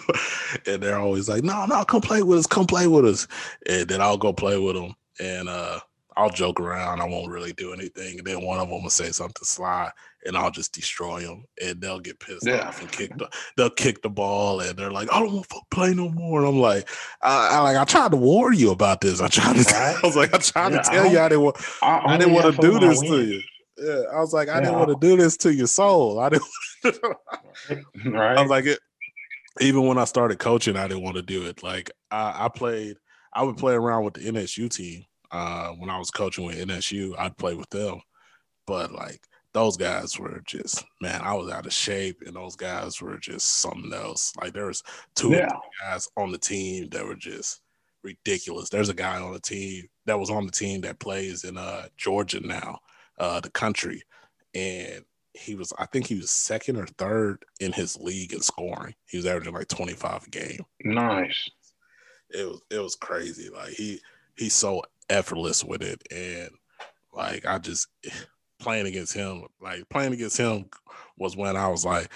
and 0.67 0.83
they're 0.83 0.99
always 0.99 1.27
like, 1.29 1.43
no, 1.43 1.65
no, 1.65 1.83
come 1.85 2.01
play 2.01 2.21
with 2.21 2.39
us. 2.39 2.47
Come 2.47 2.65
play 2.65 2.85
with 2.87 3.05
us. 3.05 3.27
And 3.67 3.87
then 3.87 4.01
I'll 4.01 4.17
go 4.17 4.33
play 4.33 4.57
with 4.59 4.75
them, 4.75 4.93
and 5.19 5.49
uh, 5.49 5.79
I'll 6.15 6.29
joke 6.29 6.59
around. 6.59 7.01
I 7.01 7.05
won't 7.07 7.31
really 7.31 7.53
do 7.53 7.73
anything. 7.73 8.19
And 8.19 8.27
then 8.27 8.41
one 8.41 8.59
of 8.59 8.69
them 8.69 8.83
will 8.83 8.89
say 8.89 9.11
something 9.11 9.43
sly, 9.43 9.89
and 10.25 10.37
I'll 10.37 10.51
just 10.51 10.73
destroy 10.73 11.21
them, 11.21 11.45
and 11.61 11.81
they'll 11.81 11.99
get 11.99 12.19
pissed 12.19 12.45
Yeah. 12.45 12.67
off 12.67 12.81
and 12.81 12.91
kick 12.91 13.17
the 13.17 13.29
they'll 13.57 13.69
kick 13.69 14.01
the 14.01 14.09
ball, 14.09 14.59
and 14.59 14.77
they're 14.77 14.91
like, 14.91 15.11
I 15.11 15.19
don't 15.19 15.33
want 15.33 15.49
to 15.49 15.61
play 15.71 15.93
no 15.93 16.09
more. 16.09 16.39
And 16.39 16.47
I'm 16.47 16.59
like, 16.59 16.89
I, 17.21 17.55
I 17.55 17.59
like 17.61 17.77
I 17.77 17.85
tried 17.85 18.11
to 18.11 18.17
warn 18.17 18.57
you 18.57 18.71
about 18.71 19.01
this. 19.01 19.21
I 19.21 19.27
tried 19.27 19.55
to. 19.55 19.63
Right. 19.73 19.95
I 20.03 20.07
was 20.07 20.15
like, 20.15 20.33
I 20.33 20.37
tried 20.37 20.73
Yeah, 20.73 20.81
to 20.81 20.89
I 20.89 20.93
tell 20.93 21.11
you 21.11 21.19
I 21.19 21.29
didn't 21.29 21.43
want. 21.43 21.57
I, 21.81 22.01
I 22.05 22.17
didn't 22.17 22.33
want 22.33 22.55
to 22.55 22.61
do 22.61 22.79
this 22.79 22.99
to 23.01 23.25
you. 23.25 23.41
Yeah, 23.77 24.01
I 24.13 24.19
was 24.19 24.33
like, 24.33 24.49
I 24.49 24.59
didn't 24.59 24.77
want 24.77 24.89
to 24.89 25.07
do 25.07 25.17
this 25.17 25.35
to 25.37 25.53
your 25.53 25.67
soul. 25.67 26.19
I 26.19 26.29
didn't. 26.29 26.45
Right. 28.05 28.37
I 28.37 28.41
was 28.41 28.49
like, 28.49 28.65
it, 28.65 28.79
even 29.61 29.85
when 29.87 29.97
I 29.97 30.05
started 30.05 30.39
coaching, 30.39 30.75
I 30.77 30.87
didn't 30.87 31.03
want 31.03 31.15
to 31.15 31.21
do 31.21 31.45
it. 31.47 31.63
Like 31.63 31.91
I, 32.11 32.45
I 32.45 32.49
played, 32.49 32.97
I 33.33 33.43
would 33.43 33.57
play 33.57 33.73
around 33.73 34.03
with 34.05 34.13
the 34.15 34.21
NSU 34.21 34.69
team. 34.69 35.05
Uh, 35.33 35.69
when 35.71 35.89
I 35.89 35.97
was 35.97 36.11
coaching 36.11 36.45
with 36.45 36.55
NSU, 36.55 37.15
I'd 37.17 37.37
play 37.37 37.55
with 37.55 37.69
them. 37.71 37.99
But 38.67 38.91
like 38.91 39.27
those 39.51 39.75
guys 39.77 40.17
were 40.19 40.41
just, 40.45 40.85
man, 41.01 41.21
I 41.21 41.33
was 41.33 41.51
out 41.51 41.65
of 41.65 41.73
shape, 41.73 42.21
and 42.25 42.35
those 42.35 42.55
guys 42.55 43.01
were 43.01 43.17
just 43.17 43.59
something 43.59 43.91
else. 43.91 44.31
Like 44.39 44.53
there 44.53 44.67
was 44.67 44.83
two 45.15 45.31
yeah. 45.31 45.49
guys 45.81 46.07
on 46.15 46.31
the 46.31 46.37
team 46.37 46.87
that 46.89 47.05
were 47.05 47.15
just 47.15 47.61
ridiculous. 48.03 48.69
There's 48.69 48.89
a 48.89 48.93
guy 48.93 49.19
on 49.19 49.33
the 49.33 49.39
team 49.39 49.87
that 50.05 50.19
was 50.19 50.29
on 50.29 50.45
the 50.45 50.51
team 50.51 50.81
that 50.81 50.99
plays 50.99 51.43
in 51.45 51.57
uh 51.57 51.87
Georgia 51.97 52.39
now, 52.39 52.79
uh 53.17 53.39
the 53.39 53.49
country, 53.49 54.03
and 54.53 55.03
he 55.33 55.55
was 55.55 55.73
I 55.79 55.87
think 55.87 56.05
he 56.05 56.15
was 56.15 56.29
second 56.29 56.77
or 56.77 56.85
third 56.85 57.43
in 57.59 57.71
his 57.71 57.97
league 57.97 58.33
in 58.33 58.41
scoring. 58.41 58.93
He 59.07 59.17
was 59.17 59.25
averaging 59.25 59.53
like 59.53 59.67
25 59.67 60.27
a 60.27 60.29
game. 60.29 60.65
Nice. 60.83 61.49
It 62.29 62.47
was 62.47 62.61
it 62.69 62.79
was 62.79 62.95
crazy. 62.95 63.49
Like 63.49 63.69
he 63.73 63.99
he's 64.37 64.53
so 64.53 64.81
effortless 65.09 65.63
with 65.63 65.81
it 65.81 66.01
and 66.11 66.49
like 67.13 67.45
I 67.45 67.59
just 67.59 67.87
playing 68.59 68.87
against 68.87 69.13
him, 69.13 69.43
like 69.61 69.87
playing 69.89 70.13
against 70.13 70.37
him 70.37 70.65
was 71.17 71.35
when 71.35 71.57
I 71.57 71.67
was 71.67 71.85
like, 71.85 72.07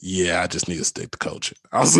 yeah, 0.00 0.42
I 0.42 0.46
just 0.48 0.68
need 0.68 0.78
to 0.78 0.84
stick 0.84 1.10
to 1.12 1.18
coaching. 1.18 1.58
I 1.72 1.80
was 1.80 1.96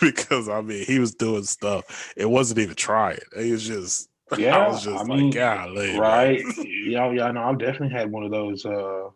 because 0.00 0.48
I 0.48 0.60
mean 0.60 0.84
he 0.84 0.98
was 0.98 1.14
doing 1.14 1.44
stuff. 1.44 2.12
It 2.16 2.28
wasn't 2.28 2.60
even 2.60 2.74
trying. 2.74 3.18
It 3.36 3.50
was 3.52 3.66
just 3.66 4.08
Yeah. 4.36 4.56
I 4.56 4.68
was 4.68 4.82
just 4.82 5.00
I 5.00 5.02
like, 5.08 5.08
mean, 5.18 5.30
golly, 5.30 6.00
man." 6.00 6.00
right 6.00 6.44
yeah 6.64 7.10
yeah 7.12 7.30
no 7.30 7.42
i've 7.44 7.58
definitely 7.58 7.88
had 7.96 8.10
one 8.10 8.24
of 8.24 8.30
those 8.30 8.64
uh 8.66 9.08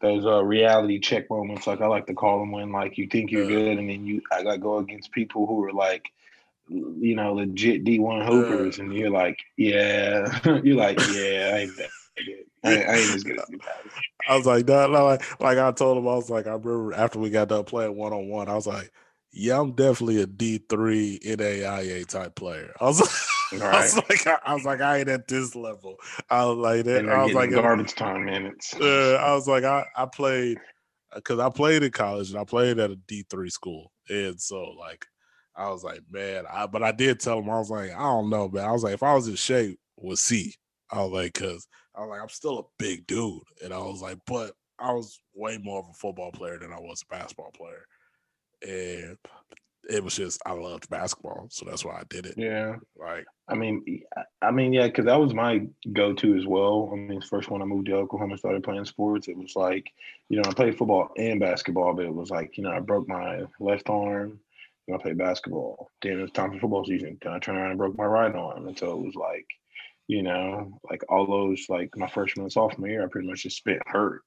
those 0.00 0.24
uh 0.26 0.42
reality 0.44 1.00
check 1.00 1.28
moments 1.30 1.66
like 1.66 1.80
i 1.80 1.86
like 1.86 2.06
to 2.06 2.14
call 2.14 2.38
them 2.38 2.52
when 2.52 2.70
like 2.70 2.98
you 2.98 3.06
think 3.08 3.30
you're 3.30 3.44
Yeah. 3.44 3.48
good 3.48 3.78
and 3.78 3.88
then 3.88 4.04
you 4.06 4.22
i 4.32 4.42
gotta 4.42 4.58
go 4.58 4.78
against 4.78 5.10
people 5.12 5.46
who 5.46 5.64
are 5.64 5.72
like 5.72 6.04
you 6.68 7.14
know 7.14 7.34
legit 7.34 7.84
d1 7.84 8.26
hoopers 8.26 8.78
and 8.78 8.92
you're 8.92 9.10
like 9.10 9.38
yeah 9.56 10.38
you're 10.64 10.76
like 10.76 10.98
yeah 11.12 11.52
i 11.54 11.58
ain't 11.58 11.76
that 11.76 11.90
good 12.16 12.44
I, 12.64 12.70
I 12.70 12.96
ain't 12.96 13.14
as 13.14 13.22
good 13.22 13.38
as 13.38 13.48
you 13.48 13.58
guys 13.58 13.92
I 14.28 14.36
was 14.36 14.46
like, 14.46 14.66
no, 14.66 14.88
like, 14.88 15.40
like 15.40 15.58
I 15.58 15.70
told 15.72 15.98
him, 15.98 16.08
I 16.08 16.14
was 16.14 16.30
like, 16.30 16.46
I 16.46 16.50
remember 16.50 16.94
after 16.94 17.18
we 17.18 17.30
got 17.30 17.48
done 17.48 17.64
playing 17.64 17.96
one 17.96 18.12
on 18.12 18.28
one, 18.28 18.48
I 18.48 18.54
was 18.54 18.66
like, 18.66 18.90
yeah, 19.32 19.60
I'm 19.60 19.72
definitely 19.72 20.22
a 20.22 20.26
D 20.26 20.58
three 20.58 21.20
NAIA 21.24 22.06
type 22.06 22.34
player. 22.34 22.72
I 22.80 22.84
was, 22.84 23.00
I 23.52 23.56
right 23.58 23.82
was 23.82 23.96
like, 23.96 24.26
I, 24.26 24.38
I 24.44 24.54
was 24.54 24.64
like, 24.64 24.80
I 24.80 24.98
ain't 24.98 25.08
at 25.08 25.28
this 25.28 25.54
level. 25.54 25.96
I 26.30 26.44
was 26.46 26.56
like 26.56 26.84
that. 26.86 27.08
I 27.08 27.24
was 27.24 27.34
like, 27.34 27.50
garbage 27.50 27.94
time 27.94 28.24
minutes 28.24 28.74
uh, 28.74 29.20
I 29.22 29.34
was 29.34 29.46
like, 29.46 29.64
I, 29.64 29.84
I 29.94 30.06
played 30.06 30.58
because 31.14 31.38
I 31.38 31.50
played 31.50 31.82
in 31.82 31.92
college 31.92 32.30
and 32.30 32.38
I 32.38 32.44
played 32.44 32.78
at 32.78 32.90
a 32.90 32.96
D 32.96 33.24
three 33.28 33.50
school, 33.50 33.92
and 34.08 34.40
so 34.40 34.62
like, 34.78 35.06
I 35.56 35.70
was 35.70 35.82
like, 35.84 36.00
man, 36.10 36.44
I 36.50 36.66
but 36.66 36.82
I 36.82 36.92
did 36.92 37.20
tell 37.20 37.38
him 37.38 37.50
I 37.50 37.58
was 37.58 37.70
like, 37.70 37.90
I 37.92 37.98
don't 38.02 38.30
know, 38.30 38.48
man. 38.48 38.64
I 38.64 38.72
was 38.72 38.84
like, 38.84 38.94
if 38.94 39.02
I 39.02 39.14
was 39.14 39.28
in 39.28 39.36
shape, 39.36 39.78
was 39.96 40.20
C. 40.20 40.54
I 40.90 41.02
was 41.02 41.12
like, 41.12 41.34
cause 41.34 41.66
I 41.94 42.00
was 42.00 42.10
like, 42.10 42.20
I'm 42.22 42.28
still 42.28 42.58
a 42.58 42.64
big 42.78 43.06
dude, 43.06 43.42
and 43.64 43.72
I 43.72 43.78
was 43.78 44.02
like, 44.02 44.18
but 44.26 44.52
I 44.78 44.92
was 44.92 45.20
way 45.34 45.58
more 45.58 45.80
of 45.80 45.86
a 45.90 45.94
football 45.94 46.30
player 46.32 46.58
than 46.58 46.72
I 46.72 46.80
was 46.80 47.02
a 47.02 47.14
basketball 47.14 47.52
player, 47.52 47.86
and 48.62 49.16
it 49.88 50.02
was 50.02 50.16
just 50.16 50.40
I 50.46 50.52
loved 50.52 50.90
basketball, 50.90 51.48
so 51.50 51.64
that's 51.64 51.84
why 51.84 51.94
I 51.94 52.02
did 52.08 52.26
it. 52.26 52.36
yeah 52.36 52.76
Like, 52.98 53.26
I 53.48 53.54
mean, 53.54 54.02
I 54.42 54.50
mean, 54.50 54.72
yeah, 54.72 54.86
because 54.86 55.04
that 55.06 55.20
was 55.20 55.32
my 55.32 55.66
go-to 55.92 56.36
as 56.36 56.46
well. 56.46 56.90
I 56.92 56.96
mean, 56.96 57.20
first 57.22 57.50
when 57.50 57.62
I 57.62 57.64
moved 57.64 57.86
to 57.86 57.94
Oklahoma 57.96 58.32
and 58.32 58.38
started 58.38 58.64
playing 58.64 58.84
sports, 58.84 59.28
it 59.28 59.36
was 59.36 59.54
like, 59.56 59.92
you 60.28 60.36
know, 60.36 60.48
I 60.48 60.52
played 60.52 60.76
football 60.76 61.10
and 61.16 61.38
basketball, 61.40 61.94
but 61.94 62.04
it 62.04 62.14
was 62.14 62.30
like, 62.30 62.58
you 62.58 62.64
know, 62.64 62.70
I 62.72 62.80
broke 62.80 63.08
my 63.08 63.44
left 63.60 63.88
arm, 63.88 64.40
and 64.86 64.96
I 64.96 65.02
played 65.02 65.18
basketball. 65.18 65.90
Then 66.02 66.18
it 66.18 66.22
was 66.22 66.30
time 66.32 66.52
for 66.52 66.60
football 66.60 66.84
season. 66.84 67.18
Then 67.22 67.32
I 67.32 67.38
turned 67.38 67.58
around 67.58 67.70
and 67.70 67.78
broke 67.78 67.96
my 67.96 68.04
right 68.04 68.34
arm, 68.34 68.68
and 68.68 68.78
so 68.78 68.92
it 68.92 69.04
was 69.04 69.14
like, 69.14 69.46
you 70.08 70.22
know, 70.22 70.78
like 70.88 71.02
all 71.08 71.26
those 71.26 71.66
like 71.68 71.96
my 71.96 72.08
freshman 72.08 72.44
and 72.44 72.52
sophomore 72.52 72.88
year, 72.88 73.04
I 73.04 73.08
pretty 73.08 73.28
much 73.28 73.42
just 73.42 73.56
spent 73.56 73.82
hurt. 73.86 74.22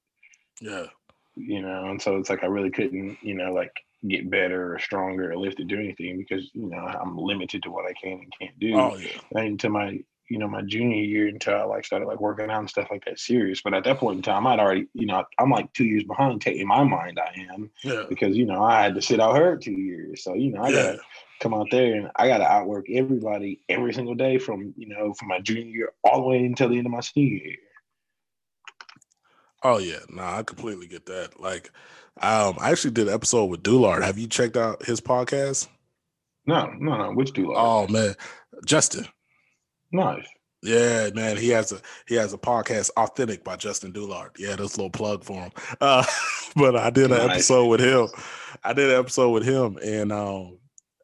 yeah, 0.62 0.88
you 1.36 1.62
know, 1.62 1.86
and 1.86 2.01
so 2.01 2.18
it's 2.18 2.30
like 2.30 2.44
I 2.44 2.48
really 2.48 2.72
couldn't, 2.72 3.18
you 3.22 3.36
know, 3.36 3.54
like 3.54 3.72
get 4.08 4.30
better 4.30 4.74
or 4.74 4.80
stronger 4.80 5.32
or 5.32 5.38
lift 5.38 5.60
or 5.60 5.66
do 5.66 5.78
anything 5.80 6.18
because 6.18 6.50
you 6.54 6.70
know 6.70 6.78
I'm 6.78 7.18
limited 7.18 7.63
to 7.63 7.72
what 7.72 7.86
I 7.86 7.94
can 7.94 8.20
and 8.20 8.34
can't 8.39 8.60
do. 8.60 8.75
Oh 8.75 8.98
yeah. 8.98 9.42
And 9.42 9.60
to 9.62 9.70
my 9.70 10.00
you 10.29 10.38
know 10.38 10.48
my 10.48 10.62
junior 10.62 11.03
year 11.03 11.27
until 11.27 11.55
I 11.55 11.63
like 11.63 11.86
started 11.86 12.07
like 12.07 12.21
working 12.21 12.50
out 12.50 12.59
and 12.59 12.69
stuff 12.69 12.88
like 12.91 13.05
that 13.05 13.19
serious. 13.19 13.62
But 13.62 13.74
at 13.74 13.83
that 13.83 13.98
point 13.98 14.17
in 14.17 14.21
time, 14.21 14.48
I'd 14.48 14.59
already 14.59 14.88
you 14.93 15.05
know 15.05 15.24
I'm 15.38 15.50
like 15.50 15.74
two 15.74 15.86
years 15.86 16.03
behind. 16.03 16.45
In 16.48 16.67
my 16.67 16.83
mind, 16.83 17.19
I 17.19 17.33
am 17.53 17.69
Yeah. 17.83 18.03
because 18.09 18.38
you 18.38 18.45
know 18.45 18.63
I 18.63 18.81
had 18.81 18.95
to 18.95 19.01
sit 19.01 19.19
out 19.19 19.36
hurt 19.36 19.62
two 19.62 19.71
years. 19.71 20.24
So 20.24 20.33
you 20.36 20.51
know 20.51 20.62
I 20.62 20.69
Yeah. 20.69 20.83
gotta 20.83 21.00
come 21.41 21.53
out 21.53 21.67
there 21.71 21.95
and 21.95 22.12
I 22.15 22.27
gotta 22.27 22.45
outwork 22.45 22.89
everybody 22.89 23.62
every 23.69 23.93
single 23.93 24.15
day 24.15 24.38
from 24.38 24.74
you 24.77 24.88
know 24.88 25.13
from 25.13 25.29
my 25.29 25.39
junior 25.39 25.65
year 25.65 25.93
all 26.03 26.21
the 26.21 26.27
way 26.27 26.45
until 26.45 26.69
the 26.69 26.77
end 26.77 26.86
of 26.88 26.91
my 26.91 27.00
senior 27.01 27.38
year. 27.43 27.57
Oh 29.63 29.77
yeah. 29.77 30.00
Nah, 30.09 30.38
I 30.38 30.43
completely 30.43 30.88
get 30.88 31.05
that. 31.07 31.39
Like, 31.39 31.71
um, 32.21 32.55
I 32.59 32.71
actually 32.71 32.91
did 32.91 33.07
an 33.07 33.13
episode 33.13 33.45
with 33.45 33.63
Dulard. 33.63 34.03
Have 34.03 34.17
you 34.17 34.27
checked 34.27 34.55
out 34.55 34.86
his 34.86 35.01
podcast? 35.01 35.67
No, 36.45 36.71
no, 36.79 36.98
no. 36.98 37.12
Which 37.12 37.33
do 37.33 37.53
Oh 37.53 37.88
man, 37.88 38.15
Justin. 38.65 39.05
Nice. 39.91 40.27
Yeah, 40.62 41.10
man, 41.15 41.38
he 41.38 41.50
has 41.50 41.72
a 41.72 41.79
he 42.08 42.15
has 42.15 42.34
a 42.34 42.38
podcast, 42.38 42.89
Authentic 42.98 43.43
by 43.46 43.55
Justin 43.55 43.93
Dulard. 43.93 44.31
Yeah, 44.38 44.58
this 44.58 44.77
little 44.77 44.89
plug 44.89 45.24
for 45.24 45.41
him. 45.43 45.51
Uh, 45.81 46.03
but 46.55 46.75
I 46.75 46.89
did 46.89 47.12
an 47.12 47.22
Nice. 47.25 47.29
episode 47.31 47.67
with 47.67 47.79
him. 47.79 48.08
I 48.63 48.74
did 48.74 48.89
an 48.91 49.00
episode 49.00 49.29
with 49.29 49.46
him, 49.46 49.77
and 49.84 50.12
um, 50.12 50.60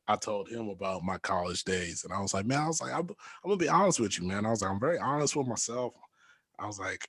I 0.07 0.17
told 0.17 0.49
him 0.49 0.67
about 0.69 1.03
my 1.03 1.17
college 1.19 1.63
days, 1.63 2.03
and 2.03 2.11
I 2.11 2.19
was 2.19 2.33
like, 2.33 2.45
man, 2.45 2.59
I 2.59 2.67
was 2.67 2.81
like, 2.81 2.91
I'm, 2.93 3.01
I'm 3.09 3.15
gonna 3.45 3.57
be 3.57 3.69
honest 3.69 3.99
with 3.99 4.19
you, 4.19 4.27
man. 4.27 4.45
I 4.45 4.49
was 4.49 4.61
like, 4.61 4.71
I'm 4.71 4.79
very 4.79 4.97
honest 4.99 5.35
with 5.35 5.47
myself. 5.47 5.93
I 6.59 6.65
was 6.65 6.79
like, 6.79 7.07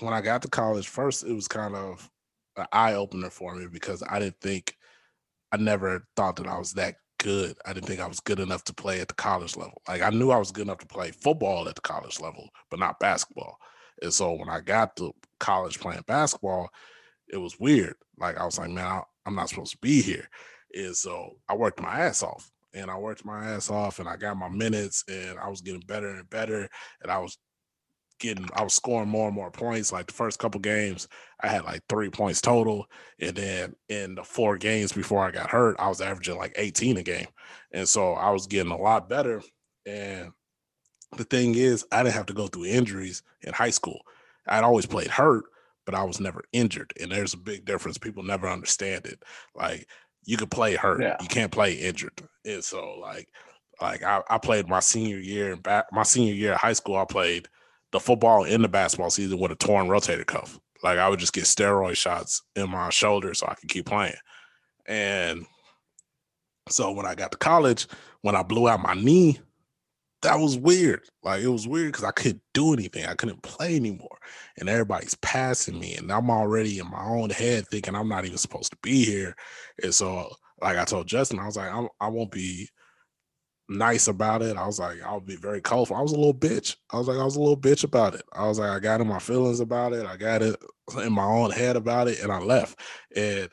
when 0.00 0.14
I 0.14 0.20
got 0.22 0.42
to 0.42 0.48
college, 0.48 0.88
first 0.88 1.24
it 1.24 1.32
was 1.32 1.48
kind 1.48 1.74
of 1.74 2.08
an 2.56 2.66
eye 2.72 2.94
opener 2.94 3.30
for 3.30 3.54
me 3.54 3.66
because 3.70 4.02
I 4.08 4.18
didn't 4.18 4.40
think, 4.40 4.76
I 5.52 5.56
never 5.58 6.06
thought 6.16 6.36
that 6.36 6.46
I 6.46 6.58
was 6.58 6.72
that 6.74 6.94
good. 7.20 7.56
I 7.64 7.72
didn't 7.72 7.86
think 7.86 8.00
I 8.00 8.08
was 8.08 8.18
good 8.18 8.40
enough 8.40 8.64
to 8.64 8.74
play 8.74 9.00
at 9.00 9.08
the 9.08 9.14
college 9.14 9.56
level. 9.56 9.80
Like 9.86 10.02
I 10.02 10.10
knew 10.10 10.30
I 10.30 10.38
was 10.38 10.50
good 10.50 10.62
enough 10.62 10.78
to 10.78 10.86
play 10.86 11.12
football 11.12 11.68
at 11.68 11.76
the 11.76 11.80
college 11.82 12.18
level, 12.18 12.48
but 12.70 12.80
not 12.80 12.98
basketball. 12.98 13.58
And 14.02 14.12
so 14.12 14.32
when 14.32 14.48
I 14.48 14.60
got 14.60 14.96
to 14.96 15.12
college 15.38 15.78
playing 15.78 16.04
basketball, 16.06 16.70
it 17.32 17.36
was 17.36 17.60
weird. 17.60 17.94
Like 18.18 18.38
I 18.38 18.44
was 18.44 18.58
like, 18.58 18.70
man, 18.70 19.02
I'm 19.26 19.34
not 19.34 19.50
supposed 19.50 19.72
to 19.72 19.78
be 19.78 20.00
here. 20.00 20.28
And 20.74 20.96
so 20.96 21.36
I 21.48 21.54
worked 21.54 21.80
my 21.80 22.00
ass 22.00 22.22
off. 22.22 22.50
And 22.72 22.88
I 22.88 22.96
worked 22.96 23.24
my 23.24 23.46
ass 23.46 23.68
off 23.68 23.98
and 23.98 24.08
I 24.08 24.16
got 24.16 24.36
my 24.36 24.48
minutes 24.48 25.02
and 25.08 25.38
I 25.40 25.48
was 25.48 25.60
getting 25.60 25.80
better 25.80 26.08
and 26.08 26.30
better. 26.30 26.68
And 27.02 27.10
I 27.10 27.18
was 27.18 27.36
getting 28.20 28.46
I 28.54 28.62
was 28.62 28.74
scoring 28.74 29.08
more 29.08 29.26
and 29.26 29.34
more 29.34 29.50
points. 29.50 29.92
Like 29.92 30.06
the 30.06 30.12
first 30.12 30.38
couple 30.38 30.60
games, 30.60 31.08
I 31.40 31.48
had 31.48 31.64
like 31.64 31.82
three 31.88 32.10
points 32.10 32.40
total. 32.40 32.86
And 33.18 33.34
then 33.34 33.74
in 33.88 34.14
the 34.14 34.22
four 34.22 34.56
games 34.56 34.92
before 34.92 35.24
I 35.26 35.30
got 35.32 35.50
hurt, 35.50 35.76
I 35.80 35.88
was 35.88 36.00
averaging 36.00 36.36
like 36.38 36.52
18 36.56 36.98
a 36.98 37.02
game. 37.02 37.26
And 37.72 37.88
so 37.88 38.12
I 38.12 38.30
was 38.30 38.46
getting 38.46 38.72
a 38.72 38.76
lot 38.76 39.08
better. 39.08 39.42
And 39.86 40.30
the 41.16 41.24
thing 41.24 41.54
is, 41.56 41.84
I 41.90 42.02
didn't 42.02 42.14
have 42.14 42.26
to 42.26 42.32
go 42.34 42.46
through 42.46 42.66
injuries 42.66 43.22
in 43.42 43.52
high 43.52 43.70
school. 43.70 44.00
I'd 44.46 44.64
always 44.64 44.86
played 44.86 45.08
hurt, 45.08 45.44
but 45.86 45.94
I 45.94 46.04
was 46.04 46.20
never 46.20 46.42
injured. 46.52 46.92
And 47.00 47.10
there's 47.10 47.34
a 47.34 47.38
big 47.38 47.64
difference. 47.64 47.98
People 47.98 48.22
never 48.22 48.48
understand 48.48 49.06
it. 49.06 49.22
Like 49.54 49.88
you 50.24 50.36
could 50.36 50.50
play 50.50 50.76
hurt, 50.76 51.00
Yeah. 51.02 51.16
you 51.20 51.28
can't 51.28 51.50
play 51.52 51.74
injured. 51.74 52.22
And 52.44 52.62
so 52.62 52.98
like 53.00 53.28
like 53.80 54.02
I, 54.02 54.22
I 54.28 54.36
played 54.38 54.68
my 54.68 54.80
senior 54.80 55.18
year 55.18 55.52
and 55.52 55.62
back 55.62 55.86
my 55.90 56.02
senior 56.02 56.34
year 56.34 56.52
of 56.52 56.60
high 56.60 56.74
school, 56.74 56.96
I 56.96 57.06
played 57.06 57.48
the 57.92 58.00
football 58.00 58.44
and 58.44 58.62
the 58.62 58.68
basketball 58.68 59.10
season 59.10 59.38
with 59.38 59.52
a 59.52 59.56
torn 59.56 59.88
rotator 59.88 60.26
cuff. 60.26 60.58
Like 60.82 60.98
I 60.98 61.08
would 61.08 61.18
just 61.20 61.32
get 61.32 61.44
steroid 61.44 61.96
shots 61.96 62.42
in 62.56 62.70
my 62.70 62.90
shoulder 62.90 63.34
so 63.34 63.46
I 63.46 63.54
could 63.54 63.68
keep 63.68 63.86
playing. 63.86 64.14
And 64.86 65.46
so 66.68 66.92
when 66.92 67.06
I 67.06 67.14
got 67.14 67.32
to 67.32 67.38
college, 67.38 67.86
when 68.22 68.36
I 68.36 68.42
blew 68.42 68.68
out 68.68 68.80
my 68.80 68.94
knee, 68.94 69.40
that 70.22 70.38
was 70.38 70.56
weird. 70.56 71.02
Like 71.22 71.42
it 71.42 71.48
was 71.48 71.66
weird 71.66 71.92
because 71.92 72.04
I 72.04 72.12
couldn't 72.12 72.42
do 72.54 72.72
anything. 72.72 73.06
I 73.06 73.14
couldn't 73.14 73.42
play 73.42 73.76
anymore. 73.76 74.18
And 74.58 74.68
everybody's 74.68 75.14
passing 75.16 75.78
me. 75.78 75.94
And 75.96 76.10
I'm 76.12 76.30
already 76.30 76.78
in 76.78 76.90
my 76.90 77.02
own 77.04 77.30
head 77.30 77.66
thinking 77.68 77.94
I'm 77.94 78.08
not 78.08 78.24
even 78.24 78.38
supposed 78.38 78.72
to 78.72 78.78
be 78.82 79.04
here. 79.04 79.34
And 79.82 79.94
so, 79.94 80.30
like 80.60 80.76
I 80.76 80.84
told 80.84 81.06
Justin, 81.06 81.38
I 81.38 81.46
was 81.46 81.56
like, 81.56 81.72
I 82.00 82.08
won't 82.08 82.30
be 82.30 82.68
nice 83.70 84.08
about 84.08 84.42
it. 84.42 84.56
I 84.56 84.66
was 84.66 84.78
like, 84.78 85.00
I'll 85.02 85.20
be 85.20 85.36
very 85.36 85.60
colorful. 85.60 85.96
I 85.96 86.02
was 86.02 86.12
a 86.12 86.16
little 86.16 86.34
bitch. 86.34 86.76
I 86.90 86.98
was 86.98 87.08
like, 87.08 87.18
I 87.18 87.24
was 87.24 87.36
a 87.36 87.40
little 87.40 87.56
bitch 87.56 87.84
about 87.84 88.14
it. 88.14 88.22
I 88.32 88.46
was 88.46 88.58
like, 88.58 88.70
I 88.70 88.80
got 88.80 89.00
in 89.00 89.06
my 89.06 89.20
feelings 89.20 89.60
about 89.60 89.92
it. 89.92 90.04
I 90.04 90.16
got 90.16 90.42
it 90.42 90.56
in 91.02 91.12
my 91.12 91.24
own 91.24 91.52
head 91.52 91.76
about 91.76 92.08
it. 92.08 92.20
And 92.20 92.32
I 92.32 92.40
left. 92.40 92.78
And 93.14 93.48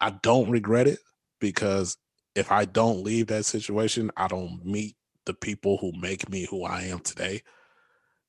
I 0.00 0.10
don't 0.22 0.50
regret 0.50 0.88
it 0.88 0.98
because 1.40 1.96
if 2.34 2.50
I 2.50 2.64
don't 2.64 3.04
leave 3.04 3.28
that 3.28 3.44
situation, 3.44 4.10
I 4.16 4.28
don't 4.28 4.64
meet 4.64 4.96
the 5.24 5.34
people 5.34 5.78
who 5.78 5.92
make 6.00 6.28
me 6.28 6.46
who 6.50 6.64
I 6.64 6.82
am 6.82 6.98
today. 6.98 7.42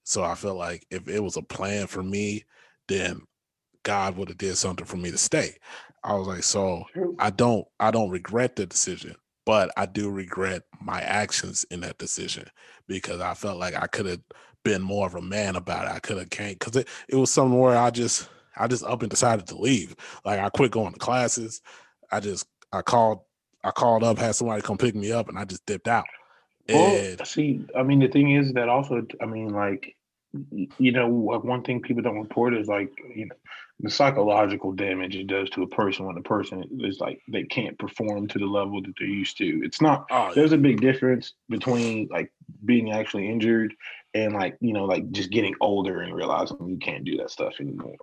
So 0.04 0.24
I 0.24 0.36
feel 0.36 0.56
like 0.56 0.86
if 0.92 1.08
it 1.08 1.22
was 1.22 1.38
a 1.38 1.42
plan 1.42 1.88
for 1.88 2.04
me, 2.04 2.46
then 2.88 3.22
God 3.84 4.18
would 4.18 4.30
have 4.30 4.38
did 4.38 4.58
something 4.58 4.86
for 4.86 4.98
me 4.98 5.12
to 5.12 5.18
stay. 5.18 5.56
I 6.04 6.14
was 6.14 6.28
like, 6.28 6.44
so 6.44 6.84
I 7.20 7.30
don't 7.30 7.66
I 7.80 7.92
don't 7.92 8.10
regret 8.10 8.56
the 8.56 8.66
decision, 8.66 9.16
but 9.52 9.70
I 9.76 9.86
do 9.86 10.10
regret 10.10 10.64
my 10.80 11.02
actions 11.02 11.66
in 11.70 11.82
that 11.82 11.98
decision 11.98 12.46
because 12.88 13.20
I 13.20 13.34
felt 13.34 13.60
like 13.60 13.76
I 13.76 13.86
could 13.86 14.06
have 14.06 14.22
been 14.64 14.82
more 14.82 15.06
of 15.06 15.16
a 15.16 15.22
man 15.22 15.58
about 15.58 15.88
it. 15.88 15.92
I 15.92 16.00
could 16.00 16.20
have 16.20 16.30
came 16.30 16.54
because 16.54 16.78
it, 16.78 16.88
it 17.10 17.18
was 17.18 17.32
something 17.32 17.60
where 17.60 17.78
I 17.78 17.90
just 17.90 18.30
I 18.56 18.70
just 18.70 18.86
up 18.86 19.02
and 19.02 19.10
decided 19.10 19.48
to 19.48 19.58
leave. 19.58 19.94
Like 20.24 20.40
I 20.40 20.48
quit 20.48 20.72
going 20.72 20.94
to 20.94 21.00
classes. 21.00 21.62
I 22.14 22.22
just 22.22 22.48
I 22.72 22.82
called 22.82 23.24
I 23.62 23.72
called 23.72 24.06
up, 24.06 24.20
had 24.20 24.36
somebody 24.36 24.62
come 24.62 24.78
pick 24.78 24.96
me 24.96 25.12
up, 25.12 25.28
and 25.28 25.38
I 25.38 25.44
just 25.44 25.66
dipped 25.66 25.90
out. 25.90 26.06
Well, 26.70 26.96
And 26.96 27.28
see, 27.28 27.66
I 27.78 27.84
mean, 27.84 28.00
the 28.00 28.08
thing 28.08 28.32
is 28.32 28.54
that 28.54 28.70
also, 28.70 29.06
I 29.22 29.26
mean, 29.26 29.50
like, 29.50 29.98
you 30.78 30.94
know, 30.94 31.10
one 31.10 31.64
thing 31.64 31.82
people 31.82 32.04
don't 32.04 32.22
report 32.22 32.54
is 32.54 32.70
like, 32.70 32.90
you 33.14 33.26
know, 33.26 33.36
the 33.82 33.90
psychological 33.90 34.72
damage 34.72 35.16
it 35.16 35.28
does 35.28 35.50
to 35.52 35.64
a 35.64 35.68
person 35.68 36.06
when 36.06 36.18
a 36.18 36.22
person 36.22 36.64
is 36.82 37.00
like 37.00 37.22
they 37.28 37.44
can't 37.44 37.78
perform 37.80 38.28
to 38.28 38.38
the 38.38 38.46
level 38.46 38.82
that 38.82 38.94
they're 38.98 39.08
used 39.08 39.38
to. 39.38 39.62
It's 39.64 39.82
not. 39.82 40.06
oh, 40.12 40.28
yeah. 40.28 40.34
There's 40.36 40.52
a 40.52 40.58
big 40.58 40.82
difference 40.82 41.34
between 41.50 42.08
like 42.12 42.32
being 42.64 42.92
actually 42.92 43.30
injured 43.30 43.74
and 44.14 44.34
like 44.34 44.58
you 44.62 44.74
know 44.74 44.86
like 44.86 45.10
just 45.12 45.32
getting 45.32 45.56
older 45.62 46.02
and 46.02 46.14
realizing 46.14 46.58
you 46.68 46.78
can't 46.78 47.04
do 47.04 47.18
that 47.18 47.32
stuff 47.32 47.56
anymore. 47.60 47.98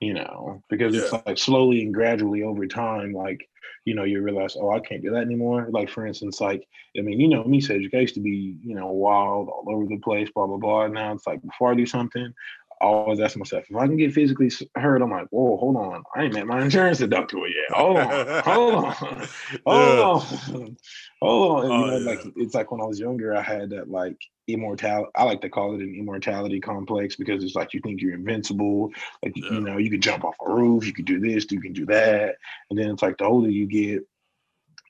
You 0.00 0.12
know, 0.12 0.62
because 0.68 0.94
it's 0.94 1.10
like 1.10 1.38
slowly 1.38 1.80
and 1.80 1.94
gradually 1.94 2.42
over 2.42 2.66
time, 2.66 3.12
like 3.12 3.48
you 3.86 3.94
know, 3.94 4.04
you 4.04 4.20
realize, 4.20 4.56
oh, 4.60 4.70
I 4.70 4.80
can't 4.80 5.00
do 5.00 5.12
that 5.12 5.22
anymore. 5.22 5.68
Like 5.70 5.88
for 5.88 6.06
instance, 6.06 6.40
like 6.40 6.66
I 6.98 7.02
mean, 7.02 7.20
you 7.20 7.28
know, 7.28 7.44
me, 7.44 7.60
Cedric, 7.60 7.94
I 7.94 8.00
used 8.00 8.14
to 8.14 8.20
be, 8.20 8.56
you 8.62 8.74
know, 8.74 8.88
wild 8.88 9.48
all 9.48 9.64
over 9.68 9.86
the 9.86 10.00
place, 10.00 10.28
blah 10.34 10.46
blah 10.46 10.58
blah. 10.58 10.88
Now 10.88 11.12
it's 11.12 11.26
like 11.26 11.40
before 11.42 11.70
I 11.70 11.76
do 11.76 11.86
something, 11.86 12.34
I 12.80 12.84
always 12.84 13.20
ask 13.20 13.36
myself, 13.36 13.64
if 13.70 13.76
I 13.76 13.86
can 13.86 13.96
get 13.96 14.12
physically 14.12 14.50
hurt, 14.76 15.00
I'm 15.00 15.10
like, 15.10 15.28
whoa, 15.30 15.56
hold 15.56 15.76
on, 15.76 16.02
I 16.14 16.24
ain't 16.24 16.34
met 16.34 16.46
my 16.46 16.62
insurance 16.62 17.00
deductible 17.00 17.48
yet. 17.48 17.70
Hold 17.76 17.96
on, 17.96 18.42
hold 18.44 18.74
on, 18.74 18.92
hold 19.66 19.98
on, 19.98 20.20
hold 20.20 20.50
on. 20.50 20.60
And, 20.60 20.78
Oh, 21.22 21.62
you 21.62 21.68
know, 21.68 21.94
oh, 21.94 21.98
yeah. 21.98 22.04
like 22.04 22.20
it's 22.36 22.54
like 22.54 22.70
when 22.70 22.80
I 22.82 22.84
was 22.84 23.00
younger, 23.00 23.34
I 23.34 23.40
had 23.42 23.70
that 23.70 23.88
like 23.90 24.18
immortality. 24.46 25.10
I 25.14 25.24
like 25.24 25.40
to 25.40 25.48
call 25.48 25.74
it 25.74 25.80
an 25.80 25.96
immortality 25.98 26.60
complex 26.60 27.16
because 27.16 27.42
it's 27.42 27.54
like 27.54 27.72
you 27.72 27.80
think 27.80 28.02
you're 28.02 28.14
invincible, 28.14 28.92
like 29.24 29.36
Yeah. 29.36 29.52
you 29.52 29.60
know, 29.62 29.78
you 29.78 29.90
can 29.90 30.00
jump 30.02 30.24
off 30.24 30.36
a 30.46 30.52
roof, 30.52 30.86
you 30.86 30.92
can 30.92 31.06
do 31.06 31.18
this, 31.18 31.50
you 31.50 31.60
can 31.60 31.72
do 31.72 31.86
that, 31.86 32.36
and 32.70 32.78
then 32.78 32.90
it's 32.90 33.02
like 33.02 33.16
the 33.18 33.24
older 33.24 33.48
you 33.50 33.66
get, 33.66 34.02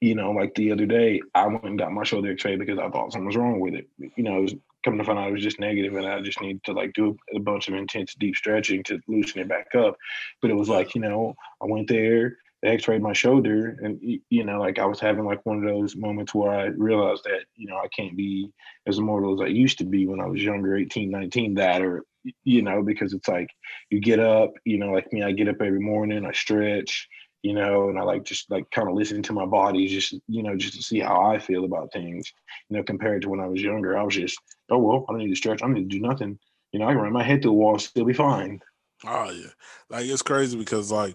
you 0.01 0.15
know, 0.15 0.33
like 0.33 0.55
the 0.57 0.73
other 0.73 0.87
day, 0.87 1.23
I 1.35 1.47
went 1.47 1.65
and 1.65 1.79
got 1.79 1.93
my 1.93 2.05
shoulder 2.05 2.33
x-ray 2.33 2.57
because 2.57 2.79
I 2.79 2.89
thought 2.91 3.13
something 3.13 3.27
was 3.27 3.37
wrong 3.37 3.61
with 3.61 3.75
it. 3.75 3.89
You 3.99 4.25
know, 4.25 4.39
it 4.39 4.43
was 4.43 4.55
coming 4.87 4.99
to 5.01 5.05
find 5.05 5.19
out 5.19 5.29
it 5.29 5.33
was 5.33 5.43
just 5.43 5.59
negative 5.59 5.97
and 5.97 6.07
I 6.07 6.21
just 6.21 6.41
needed 6.41 6.63
to 6.65 6.73
like 6.73 6.93
do 6.93 7.17
a 7.35 7.41
bunch 7.41 7.67
of 7.67 7.75
intense 7.75 8.15
deep 8.15 8.37
stretching 8.37 8.85
to 8.85 9.01
loosen 9.09 9.41
it 9.41 9.49
back 9.49 9.75
up. 9.75 9.97
But 10.41 10.53
it 10.53 10.55
was 10.55 10.69
like, 10.69 10.95
you 10.95 11.01
know, 11.01 11.35
I 11.61 11.67
went 11.67 11.89
there, 11.89 12.37
they 12.63 12.69
x-rayed 12.69 13.03
my 13.03 13.13
shoulder 13.13 13.77
and 13.83 14.01
you 14.31 14.45
know, 14.45 14.61
like 14.61 14.79
I 14.79 14.87
was 14.87 15.01
having 15.01 15.25
like 15.25 15.45
one 15.45 15.57
of 15.57 15.65
those 15.65 15.97
moments 15.97 16.33
where 16.33 16.53
I 16.53 16.67
realized 16.67 17.25
that, 17.25 17.47
you 17.57 17.67
know, 17.67 17.79
I 17.79 17.89
can't 17.89 18.17
be 18.17 18.49
as 18.87 18.99
immortal 18.99 19.35
as 19.35 19.45
I 19.45 19.49
used 19.49 19.79
to 19.79 19.85
be 19.85 20.07
when 20.07 20.21
I 20.21 20.27
was 20.27 20.41
younger, 20.41 20.77
18, 20.77 21.11
19, 21.11 21.55
that 21.55 21.83
or 21.83 22.05
you 22.45 22.63
know, 22.63 22.83
because 22.83 23.13
it's 23.13 23.29
like 23.29 23.49
you 23.91 24.01
get 24.01 24.21
up, 24.21 24.53
you 24.65 24.79
know, 24.79 24.93
like 24.93 25.13
me, 25.13 25.25
I 25.25 25.33
get 25.33 25.49
up 25.49 25.61
every 25.61 25.81
morning, 25.81 26.25
I 26.25 26.33
stretch, 26.33 27.09
you 27.47 27.53
know, 27.53 27.89
and 27.89 27.97
I 27.97 28.03
like 28.03 28.25
just 28.25 28.51
like 28.51 28.69
kind 28.73 28.89
of 28.89 28.97
listen 28.97 29.23
to 29.23 29.33
my 29.33 29.47
body, 29.47 29.87
just 29.87 30.13
you 30.27 30.43
know, 30.43 30.57
just 30.57 30.75
to 30.75 30.83
see 30.83 30.99
how 30.99 31.31
I 31.31 31.39
feel 31.39 31.65
about 31.65 31.93
things, 31.93 32.33
you 32.69 32.77
know, 32.77 32.83
compared 32.83 33.23
to 33.23 33.29
when 33.29 33.39
I 33.39 33.47
was 33.47 33.63
younger. 33.63 33.97
I 33.97 34.03
was 34.03 34.17
just, 34.17 34.37
oh 34.69 34.79
well, 34.79 35.07
I 35.09 35.13
don't 35.13 35.21
need 35.21 35.29
to 35.29 35.37
stretch, 35.37 35.63
I 35.63 35.67
don't 35.67 35.75
need 35.75 35.89
to 35.89 35.97
do 35.97 36.05
nothing. 36.05 36.41
You 36.73 36.81
know, 36.81 36.89
I 36.89 36.93
can 36.93 37.03
run 37.03 37.13
my 37.13 37.23
head 37.23 37.43
through 37.43 37.53
a 37.53 37.55
wall, 37.55 37.79
still 37.79 38.05
be 38.05 38.15
fine. 38.15 38.61
Oh 39.07 39.31
yeah, 39.31 39.51
like 39.89 40.07
it's 40.07 40.23
crazy 40.23 40.59
because 40.59 40.91
like 40.91 41.15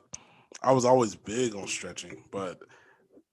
I 0.64 0.72
was 0.72 0.86
always 0.86 1.16
big 1.16 1.54
on 1.54 1.68
stretching, 1.68 2.24
but 2.32 2.60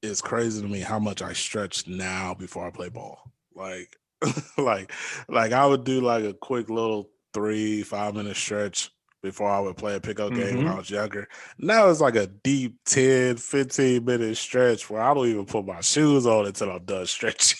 it's 0.02 0.20
crazy 0.20 0.60
to 0.60 0.66
me 0.66 0.80
how 0.80 0.98
much 0.98 1.22
I 1.22 1.34
stretch 1.34 1.86
now 1.86 2.34
before 2.34 2.66
I 2.66 2.70
play 2.70 2.88
ball. 2.88 3.30
Like, 3.54 3.96
like, 4.58 4.92
like 5.28 5.52
I 5.52 5.64
would 5.64 5.84
do 5.84 6.00
like 6.00 6.24
a 6.24 6.34
quick 6.34 6.68
little 6.68 7.10
three 7.32 7.84
five 7.84 8.16
minute 8.16 8.36
stretch 8.36 8.90
before 9.22 9.50
I 9.50 9.60
would 9.60 9.76
play 9.76 9.96
a 9.96 10.00
pickup 10.00 10.30
game 10.30 10.40
mm-hmm. 10.40 10.58
when 10.58 10.68
I 10.68 10.76
was 10.76 10.90
younger. 10.90 11.28
Now 11.58 11.88
it's 11.88 12.00
like 12.00 12.16
a 12.16 12.26
deep 12.26 12.78
10, 12.86 13.36
15 13.36 14.04
minute 14.04 14.36
stretch 14.36 14.88
where 14.88 15.02
I 15.02 15.12
don't 15.12 15.26
even 15.26 15.46
put 15.46 15.66
my 15.66 15.80
shoes 15.80 16.26
on 16.26 16.46
until 16.46 16.70
I'm 16.70 16.84
done 16.84 17.06
stretching. 17.06 17.58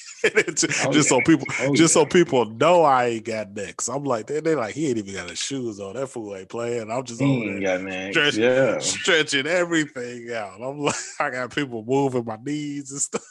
just, 0.55 0.87
oh, 0.87 0.93
yeah. 0.93 1.01
so 1.03 1.21
people 1.21 1.47
oh, 1.61 1.75
just 1.75 1.95
yeah. 1.95 2.03
so 2.03 2.07
people 2.07 2.45
know 2.45 2.83
I 2.83 3.07
ain't 3.07 3.25
got 3.25 3.53
next. 3.55 3.89
I'm 3.89 4.05
like, 4.05 4.27
they 4.27 4.41
they 4.41 4.55
like 4.55 4.75
he 4.75 4.89
ain't 4.89 4.99
even 4.99 5.15
got 5.15 5.31
his 5.31 5.39
shoes 5.39 5.79
on. 5.79 5.95
That 5.95 6.09
fool 6.09 6.35
ain't 6.35 6.49
playing. 6.49 6.91
I'm 6.91 7.05
just 7.05 7.23
over 7.23 7.61
there 7.61 8.13
stretching, 8.13 8.43
yeah. 8.43 8.79
stretching 8.79 9.47
everything 9.47 10.33
out. 10.33 10.61
I'm 10.61 10.81
like, 10.81 10.95
I 11.21 11.31
got 11.31 11.55
people 11.55 11.85
moving 11.87 12.25
my 12.25 12.37
knees 12.43 12.91
and 12.91 13.01
stuff. 13.01 13.23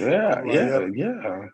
yeah, 0.00 0.42
like, 0.44 0.54
yeah, 0.54 0.86
yeah. 0.94 1.46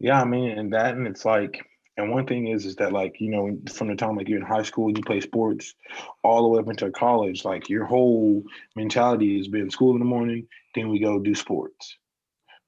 Yeah, 0.00 0.22
I 0.22 0.24
mean, 0.24 0.58
and 0.58 0.72
that 0.72 0.94
and 0.94 1.06
it's 1.06 1.24
like 1.24 1.64
and 2.00 2.10
one 2.10 2.26
thing 2.26 2.48
is, 2.48 2.66
is 2.66 2.76
that 2.76 2.92
like 2.92 3.20
you 3.20 3.30
know, 3.30 3.58
from 3.72 3.88
the 3.88 3.94
time 3.94 4.16
like 4.16 4.28
you're 4.28 4.40
in 4.40 4.46
high 4.46 4.62
school, 4.62 4.90
you 4.90 5.02
play 5.02 5.20
sports, 5.20 5.74
all 6.22 6.42
the 6.42 6.48
way 6.48 6.60
up 6.60 6.68
into 6.68 6.90
college, 6.90 7.44
like 7.44 7.68
your 7.68 7.84
whole 7.84 8.42
mentality 8.76 9.36
has 9.38 9.48
been 9.48 9.70
school 9.70 9.92
in 9.92 9.98
the 9.98 10.04
morning, 10.04 10.46
then 10.74 10.88
we 10.88 10.98
go 10.98 11.18
do 11.18 11.34
sports, 11.34 11.96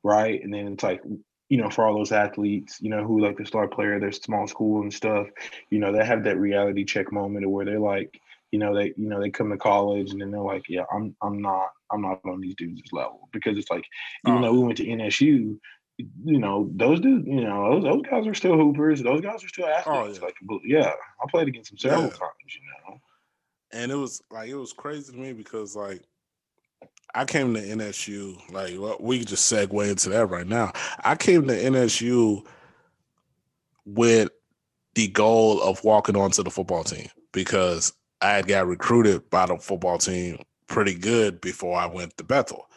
right? 0.03 0.43
And 0.43 0.53
then 0.53 0.69
it's 0.69 0.83
like 0.83 1.03
you 1.49 1.59
know, 1.59 1.69
for 1.69 1.87
all 1.87 1.99
those 1.99 2.12
athletes, 2.12 2.79
you 2.81 2.89
know, 2.89 3.05
who 3.05 3.21
like 3.21 3.37
the 3.37 3.45
star 3.45 3.69
player, 3.69 4.01
their 4.01 4.11
small 4.11 4.47
school 4.47 4.81
and 4.81 4.93
stuff, 4.93 5.27
you 5.69 5.79
know, 5.79 5.93
they 5.93 6.03
have 6.03 6.25
that 6.25 6.39
reality 6.39 6.83
check 6.83 7.12
moment 7.12 7.51
where 7.51 7.67
they're 7.67 7.79
like, 7.79 8.19
you 8.53 8.59
know, 8.59 8.75
they 8.75 8.95
you 8.97 9.09
know 9.09 9.21
they 9.21 9.29
come 9.29 9.51
to 9.51 9.59
college 9.59 10.11
and 10.12 10.21
then 10.21 10.31
they're 10.31 10.41
like, 10.41 10.65
yeah, 10.69 10.85
I'm 10.91 11.15
I'm 11.21 11.43
not 11.43 11.69
I'm 11.91 12.01
not 12.01 12.21
on 12.25 12.41
these 12.41 12.55
dudes' 12.55 12.83
level 12.93 13.29
because 13.33 13.59
it's 13.59 13.71
like 13.71 13.85
even 14.27 14.39
oh. 14.39 14.43
though 14.43 14.53
we 14.53 14.61
went 14.61 14.79
to 14.79 14.87
NSU, 14.87 15.59
you 15.99 16.39
know, 16.39 16.71
those 16.75 17.01
dudes, 17.01 17.27
you 17.27 17.43
know, 17.43 17.75
those, 17.75 17.85
those 17.85 18.03
guys 18.03 18.27
are 18.27 18.35
still 18.35 18.57
hoopers. 18.57 19.03
Those 19.03 19.21
guys 19.21 19.45
are 19.45 19.49
still 19.49 19.67
oh, 19.67 19.73
athletes. 19.73 20.19
Oh, 20.23 20.27
yeah. 20.27 20.53
Like, 20.53 20.61
yeah, 20.65 20.93
I 21.21 21.27
played 21.31 21.49
against 21.49 21.71
them 21.71 21.79
several 21.79 22.03
yeah. 22.05 22.09
times, 22.11 22.33
you 22.49 22.61
know. 22.91 23.01
And 23.73 23.91
it 23.91 23.97
was 23.97 24.23
like 24.31 24.49
it 24.49 24.55
was 24.55 24.73
crazy 24.73 25.13
to 25.13 25.19
me 25.19 25.33
because 25.33 25.75
like 25.75 26.03
I 27.15 27.25
came 27.25 27.55
to 27.55 27.61
NSU, 27.61 28.39
like 28.51 28.75
well, 28.79 28.97
we 29.01 29.19
could 29.19 29.29
just 29.29 29.51
segue 29.51 29.89
into 29.89 30.11
that 30.11 30.27
right 30.27 30.47
now. 30.47 30.73
I 31.05 31.15
came 31.15 31.47
to 31.47 31.55
NSU 31.55 32.47
with 33.85 34.31
the 34.95 35.09
goal 35.09 35.63
of 35.63 35.83
walking 35.85 36.17
onto 36.17 36.43
the 36.43 36.51
football 36.51 36.85
team 36.85 37.09
because 37.33 37.93
I 38.21 38.31
had 38.31 38.47
got 38.47 38.67
recruited 38.67 39.29
by 39.31 39.47
the 39.47 39.57
football 39.57 39.99
team 39.99 40.39
pretty 40.69 40.95
good 40.95 41.41
before 41.41 41.79
I 41.79 41.87
went 41.87 42.17
to 42.19 42.25
Bethel. 42.25 42.69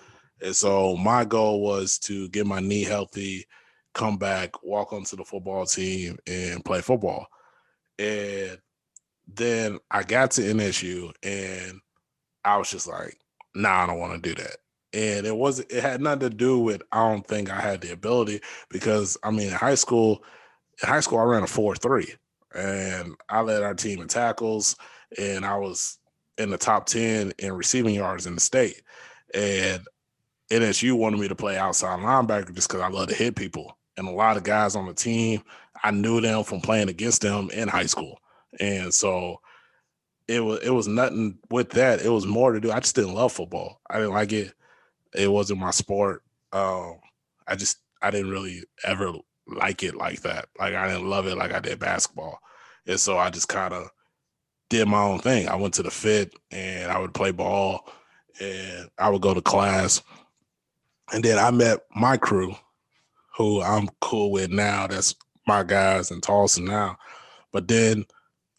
And 0.42 0.56
so 0.56 0.96
my 0.96 1.26
goal 1.26 1.62
was 1.62 1.98
to 2.00 2.30
get 2.30 2.46
my 2.46 2.60
knee 2.60 2.84
healthy, 2.84 3.46
come 3.94 4.18
back, 4.18 4.64
walk 4.64 4.94
onto 4.94 5.16
the 5.16 5.24
football 5.24 5.66
team, 5.66 6.18
and 6.28 6.64
play 6.64 6.82
football. 6.82 7.28
And 7.98 8.58
then 9.34 9.80
I 9.90 10.04
got 10.04 10.32
to 10.32 10.42
NSU 10.42 11.12
and 11.24 11.80
I 12.44 12.58
was 12.58 12.70
just 12.70 12.88
like, 12.88 13.18
nah, 13.56 13.84
I 13.84 13.88
don't 13.88 14.00
want 14.00 14.22
to 14.22 14.30
do 14.30 14.42
that. 14.42 14.58
And 14.94 15.26
it 15.26 15.36
was 15.36 15.60
it 15.60 15.82
had 15.82 16.02
nothing 16.02 16.22
to 16.22 16.30
do 16.30 16.60
with 16.60 16.82
I 16.92 17.10
don't 17.10 17.26
think 17.28 17.50
I 17.50 17.60
had 17.60 17.82
the 17.82 17.92
ability 17.92 18.42
because 18.70 19.18
I 19.24 19.32
mean 19.32 19.48
in 19.48 19.54
high 19.54 19.76
school, 19.76 20.24
in 20.82 20.88
high 20.88 21.00
school 21.02 21.20
I 21.20 21.24
ran 21.24 21.44
a 21.44 21.48
four 21.48 21.76
three 21.76 22.14
and 22.54 23.16
I 23.30 23.42
led 23.42 23.64
our 23.64 23.74
team 23.74 24.02
in 24.02 24.08
tackles 24.08 24.76
and 25.18 25.46
I 25.46 25.58
was 25.58 25.98
in 26.38 26.50
the 26.50 26.58
top 26.58 26.86
10 26.86 27.34
in 27.40 27.54
receiving 27.54 27.96
yards 27.96 28.26
in 28.26 28.36
the 28.36 28.42
state. 28.42 28.82
And 29.34 29.86
NSU 30.52 30.94
wanted 30.94 31.20
me 31.20 31.28
to 31.28 31.36
play 31.36 31.58
outside 31.58 32.00
linebacker 32.00 32.54
just 32.54 32.70
because 32.70 32.82
I 32.82 32.90
love 32.90 33.08
to 33.08 33.16
hit 33.16 33.36
people. 33.36 33.78
And 33.98 34.08
a 34.08 34.12
lot 34.12 34.38
of 34.38 34.44
guys 34.44 34.76
on 34.76 34.86
the 34.86 34.94
team, 34.94 35.42
I 35.84 35.92
knew 35.92 36.22
them 36.22 36.44
from 36.44 36.62
playing 36.62 36.90
against 36.90 37.22
them 37.22 37.50
in 37.52 37.68
high 37.68 37.86
school. 37.86 38.20
And 38.60 38.94
so 38.94 39.40
it 40.28 40.44
was 40.44 40.60
it 40.62 40.72
was 40.72 40.88
nothing 40.88 41.38
with 41.50 41.72
that. 41.72 42.02
It 42.02 42.10
was 42.10 42.26
more 42.26 42.52
to 42.52 42.60
do. 42.60 42.72
I 42.72 42.80
just 42.80 42.96
didn't 42.96 43.14
love 43.14 43.32
football. 43.32 43.80
I 43.90 43.98
didn't 44.00 44.14
like 44.14 44.34
it. 44.34 44.54
It 45.14 45.32
wasn't 45.32 45.60
my 45.60 45.72
sport. 45.72 46.24
Um, 46.52 47.00
I 47.48 47.56
just 47.56 47.78
I 48.02 48.12
didn't 48.12 48.32
really 48.32 48.64
ever 48.84 49.14
like 49.48 49.84
it 49.84 49.96
like 49.96 50.22
that. 50.22 50.48
Like 50.60 50.74
I 50.74 50.88
didn't 50.88 51.10
love 51.10 51.28
it 51.28 51.38
like 51.38 51.54
I 51.54 51.60
did 51.60 51.80
basketball. 51.80 52.40
And 52.88 53.00
so 53.00 53.18
I 53.18 53.30
just 53.30 53.48
kind 53.48 53.74
of 53.74 53.90
did 54.70 54.88
my 54.88 55.02
own 55.02 55.20
thing. 55.20 55.48
I 55.48 55.56
went 55.56 55.74
to 55.76 55.84
the 55.84 55.92
fit 55.92 56.34
and 56.52 56.92
I 56.92 57.00
would 57.00 57.14
play 57.14 57.32
ball 57.32 57.88
and 58.40 58.90
I 58.98 59.10
would 59.10 59.22
go 59.22 59.34
to 59.34 59.42
class 59.42 60.02
and 61.14 61.24
then 61.24 61.38
I 61.38 61.52
met 61.52 61.80
my 61.96 62.18
crew, 62.18 62.56
who 63.38 63.62
I'm 63.62 63.90
cool 64.02 64.32
with 64.32 64.52
now. 64.52 64.88
That's 64.88 65.16
my 65.48 65.64
guys 65.64 66.12
in 66.12 66.22
Towson 66.22 66.66
now. 66.66 66.98
But 67.52 67.68
then 67.68 68.06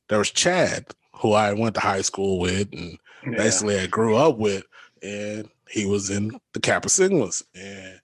there 0.09 0.19
was 0.19 0.31
Chad, 0.31 0.87
who 1.15 1.33
I 1.33 1.53
went 1.53 1.75
to 1.75 1.81
high 1.81 2.03
school 2.03 2.39
with 2.39 2.73
and 2.73 2.99
yeah. 3.25 3.37
basically 3.37 3.79
I 3.79 3.87
grew 3.87 4.17
up 4.17 4.39
with. 4.39 4.65
And 5.03 5.49
he 5.69 5.87
was 5.87 6.11
in 6.11 6.39
the 6.53 6.61
Kappa 6.61 6.89
Sigmas. 6.89 7.43
And 7.55 8.01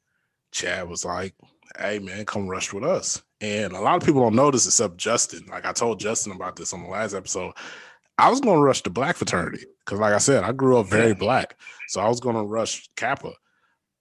Chad 0.50 0.88
was 0.88 1.04
like, 1.04 1.34
hey 1.78 1.98
man, 1.98 2.24
come 2.26 2.48
rush 2.48 2.72
with 2.72 2.84
us. 2.84 3.22
And 3.40 3.72
a 3.72 3.80
lot 3.80 3.96
of 3.96 4.06
people 4.06 4.22
don't 4.22 4.36
know 4.36 4.50
this 4.50 4.66
except 4.66 4.96
Justin. 4.96 5.46
Like 5.48 5.64
I 5.64 5.72
told 5.72 6.00
Justin 6.00 6.32
about 6.32 6.56
this 6.56 6.72
on 6.72 6.82
the 6.82 6.88
last 6.88 7.14
episode. 7.14 7.52
I 8.18 8.28
was 8.28 8.40
going 8.40 8.58
to 8.58 8.62
rush 8.62 8.82
the 8.82 8.90
black 8.90 9.16
fraternity 9.16 9.64
because, 9.80 9.98
like 9.98 10.12
I 10.12 10.18
said, 10.18 10.44
I 10.44 10.52
grew 10.52 10.76
up 10.78 10.86
very 10.86 11.14
black. 11.14 11.58
So 11.88 12.00
I 12.00 12.08
was 12.08 12.20
going 12.20 12.36
to 12.36 12.42
rush 12.42 12.88
Kappa. 12.94 13.32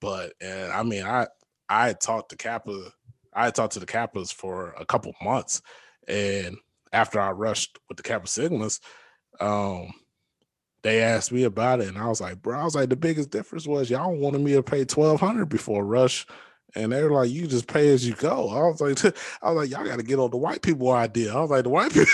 But 0.02 0.32
and 0.40 0.72
I 0.72 0.82
mean, 0.82 1.04
I 1.04 1.28
I 1.68 1.92
talked 1.94 2.30
to 2.30 2.36
Kappa, 2.36 2.90
I 3.32 3.50
talked 3.50 3.74
to 3.74 3.80
the 3.80 3.86
Kappas 3.86 4.32
for 4.34 4.74
a 4.78 4.84
couple 4.84 5.14
months, 5.22 5.62
and 6.08 6.56
after 6.92 7.20
I 7.20 7.30
rushed 7.30 7.78
with 7.88 7.96
the 7.96 8.02
Kappa 8.02 8.26
Sigmas, 8.26 8.80
um, 9.40 9.92
they 10.82 11.00
asked 11.00 11.30
me 11.30 11.44
about 11.44 11.80
it, 11.80 11.88
and 11.88 11.96
I 11.96 12.08
was 12.08 12.20
like, 12.20 12.42
bro, 12.42 12.58
I 12.58 12.64
was 12.64 12.74
like, 12.74 12.88
the 12.88 12.96
biggest 12.96 13.30
difference 13.30 13.66
was 13.66 13.88
y'all 13.88 14.14
wanted 14.14 14.40
me 14.40 14.54
to 14.54 14.62
pay 14.62 14.84
twelve 14.84 15.20
hundred 15.20 15.46
before 15.46 15.84
rush. 15.86 16.26
And 16.74 16.90
they 16.90 17.02
were 17.02 17.10
like, 17.10 17.30
"You 17.30 17.46
just 17.46 17.66
pay 17.66 17.92
as 17.92 18.06
you 18.08 18.14
go." 18.14 18.48
I 18.48 18.66
was 18.66 18.80
like, 18.80 19.14
"I 19.42 19.52
was 19.52 19.56
like, 19.56 19.70
y'all 19.70 19.86
got 19.86 19.98
to 19.98 20.02
get 20.02 20.18
on 20.18 20.30
the 20.30 20.38
white 20.38 20.62
people 20.62 20.90
idea." 20.90 21.34
I 21.34 21.40
was 21.40 21.50
like, 21.50 21.64
"The 21.64 21.68
white 21.68 21.92
people." 21.92 22.12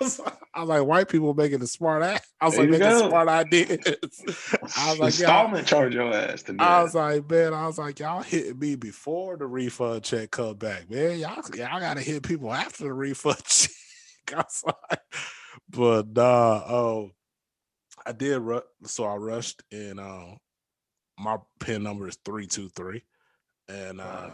I 0.00 0.60
was 0.60 0.68
like, 0.68 0.84
white 0.84 1.08
people 1.08 1.34
making 1.34 1.62
a 1.62 1.66
smart 1.66 2.02
ass. 2.02 2.26
I 2.40 2.46
was 2.46 2.56
there 2.56 2.66
like, 2.66 2.80
making 2.80 3.08
smart 3.08 3.28
ideas. 3.28 3.78
I 4.76 4.90
was 4.90 4.98
like, 4.98 5.08
installment 5.08 5.66
charge 5.66 5.94
your 5.94 6.12
ass. 6.14 6.42
To 6.44 6.56
I 6.58 6.82
was 6.82 6.94
like, 6.94 7.30
man, 7.30 7.52
I 7.52 7.66
was 7.66 7.78
like, 7.78 7.98
y'all 7.98 8.22
hitting 8.22 8.58
me 8.58 8.76
before 8.76 9.36
the 9.36 9.46
refund 9.46 10.04
check 10.04 10.30
come 10.30 10.56
back, 10.56 10.90
man. 10.90 11.18
Y'all, 11.18 11.42
y'all 11.54 11.80
gotta 11.80 12.00
hit 12.00 12.22
people 12.22 12.52
after 12.52 12.84
the 12.84 12.92
refund 12.92 13.42
check. 13.44 13.70
I 14.32 14.36
was 14.36 14.64
like, 14.66 15.00
but 15.68 16.08
nah, 16.08 16.62
oh, 16.66 17.10
I 18.06 18.12
did. 18.12 18.38
Ru- 18.38 18.62
so 18.84 19.04
I 19.04 19.16
rushed, 19.16 19.62
and 19.70 20.00
uh, 20.00 20.34
my 21.18 21.36
pin 21.58 21.82
number 21.82 22.08
is 22.08 22.18
three 22.24 22.46
two 22.46 22.70
three, 22.70 23.02
and 23.68 24.00
uh, 24.00 24.30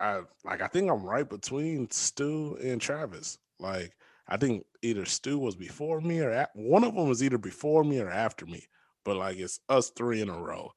I 0.00 0.20
like 0.44 0.62
I 0.62 0.68
think 0.68 0.90
I'm 0.90 1.04
right 1.04 1.28
between 1.28 1.90
Stu 1.90 2.56
and 2.62 2.80
Travis. 2.80 3.38
Like 3.58 3.92
I 4.32 4.38
think 4.38 4.64
either 4.80 5.04
Stu 5.04 5.38
was 5.38 5.56
before 5.56 6.00
me 6.00 6.20
or 6.20 6.30
at, 6.30 6.48
one 6.54 6.84
of 6.84 6.94
them 6.94 7.06
was 7.06 7.22
either 7.22 7.36
before 7.36 7.84
me 7.84 8.00
or 8.00 8.08
after 8.08 8.46
me. 8.46 8.64
But 9.04 9.16
like 9.16 9.36
it's 9.36 9.60
us 9.68 9.90
three 9.90 10.22
in 10.22 10.30
a 10.30 10.40
row, 10.40 10.70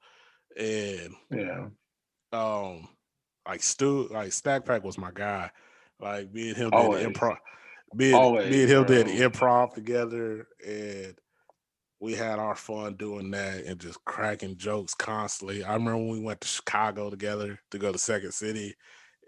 and 0.58 1.14
yeah, 1.32 1.68
um, 2.34 2.90
like 3.48 3.64
Stu, 3.64 4.10
like 4.12 4.34
Stack 4.34 4.66
Pack 4.66 4.84
was 4.84 4.98
my 4.98 5.12
guy. 5.14 5.52
Like 6.02 6.34
me 6.34 6.50
and 6.50 6.58
him 6.58 6.72
Always. 6.74 7.06
did 7.06 7.14
improv. 7.14 7.38
Me 7.94 8.08
and, 8.08 8.16
Always, 8.16 8.52
me 8.52 8.64
and 8.64 8.72
him 8.72 8.84
bro. 8.84 8.96
did 8.96 9.08
improv 9.08 9.74
together, 9.74 10.48
and 10.68 11.16
we 12.02 12.14
had 12.14 12.40
our 12.40 12.56
fun 12.56 12.96
doing 12.96 13.32
that 13.32 13.64
and 13.64 13.80
just 13.80 14.04
cracking 14.04 14.58
jokes 14.58 14.96
constantly. 14.96 15.64
I 15.64 15.76
remember 15.76 15.98
when 15.98 16.10
we 16.10 16.20
went 16.20 16.42
to 16.42 16.48
Chicago 16.48 17.10
together 17.10 17.58
to 17.72 17.78
go 17.78 17.94
to 17.94 17.98
Second 17.98 18.34
City, 18.34 18.76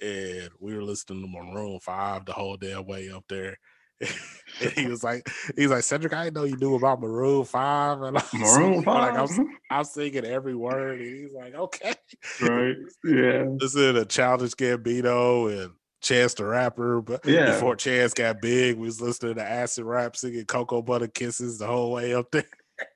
and 0.02 0.50
we 0.60 0.76
were 0.76 0.84
listening 0.84 1.22
to 1.22 1.28
Maroon 1.28 1.80
Five 1.80 2.26
the 2.26 2.34
whole 2.34 2.58
damn 2.58 2.86
way 2.86 3.10
up 3.10 3.24
there 3.30 3.58
and 4.02 4.72
he 4.76 4.88
was 4.88 5.04
like, 5.04 5.30
he's 5.56 5.70
like, 5.70 5.84
Cedric, 5.84 6.14
I 6.14 6.26
didn't 6.26 6.36
know 6.36 6.44
you 6.44 6.58
knew 6.58 6.76
about 6.76 7.02
Maroon 7.02 7.46
Five, 7.46 8.02
and 8.02 8.18
I'm 8.18 8.24
Maroon 8.40 8.84
Five. 8.84 9.16
Like 9.16 9.40
I'm, 9.40 9.58
I'm 9.70 9.84
singing 9.84 10.26
every 10.26 10.56
word, 10.56 11.00
and 11.02 11.16
he's 11.16 11.34
like, 11.34 11.56
okay, 11.56 11.94
right, 12.42 12.76
yeah. 13.04 13.46
This 13.60 13.76
is 13.76 13.96
a 13.96 14.06
Childish 14.06 14.54
Gambino 14.54 15.64
and 15.64 15.74
Chance 16.02 16.36
the 16.36 16.46
Rapper, 16.46 17.02
but 17.02 17.26
yeah. 17.26 17.52
before 17.52 17.76
Chance 17.76 18.14
got 18.14 18.42
big, 18.42 18.78
we 18.78 18.86
was 18.86 19.02
listening 19.02 19.36
to 19.36 19.44
acid 19.44 19.86
rap, 19.86 20.16
singing 20.16 20.46
Cocoa 20.46 20.82
Butter 20.82 21.08
Kisses 21.08 21.58
the 21.58 21.68
whole 21.68 21.92
way 21.92 22.14
up 22.14 22.32
there. 22.32 22.46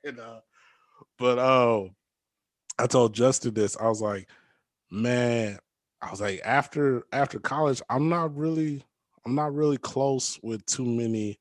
and, 0.04 0.18
uh, 0.18 0.40
but 1.18 1.38
oh, 1.38 1.90
I 2.78 2.86
told 2.86 3.14
Justin 3.14 3.54
this. 3.54 3.76
I 3.76 3.88
was 3.88 4.00
like, 4.00 4.28
man, 4.90 5.58
I 6.00 6.10
was 6.10 6.20
like, 6.20 6.40
after 6.44 7.04
after 7.12 7.38
college, 7.38 7.82
I'm 7.88 8.08
not 8.08 8.36
really 8.36 8.84
I'm 9.24 9.34
not 9.34 9.54
really 9.54 9.78
close 9.78 10.38
with 10.42 10.64
too 10.66 10.84
many 10.84 11.38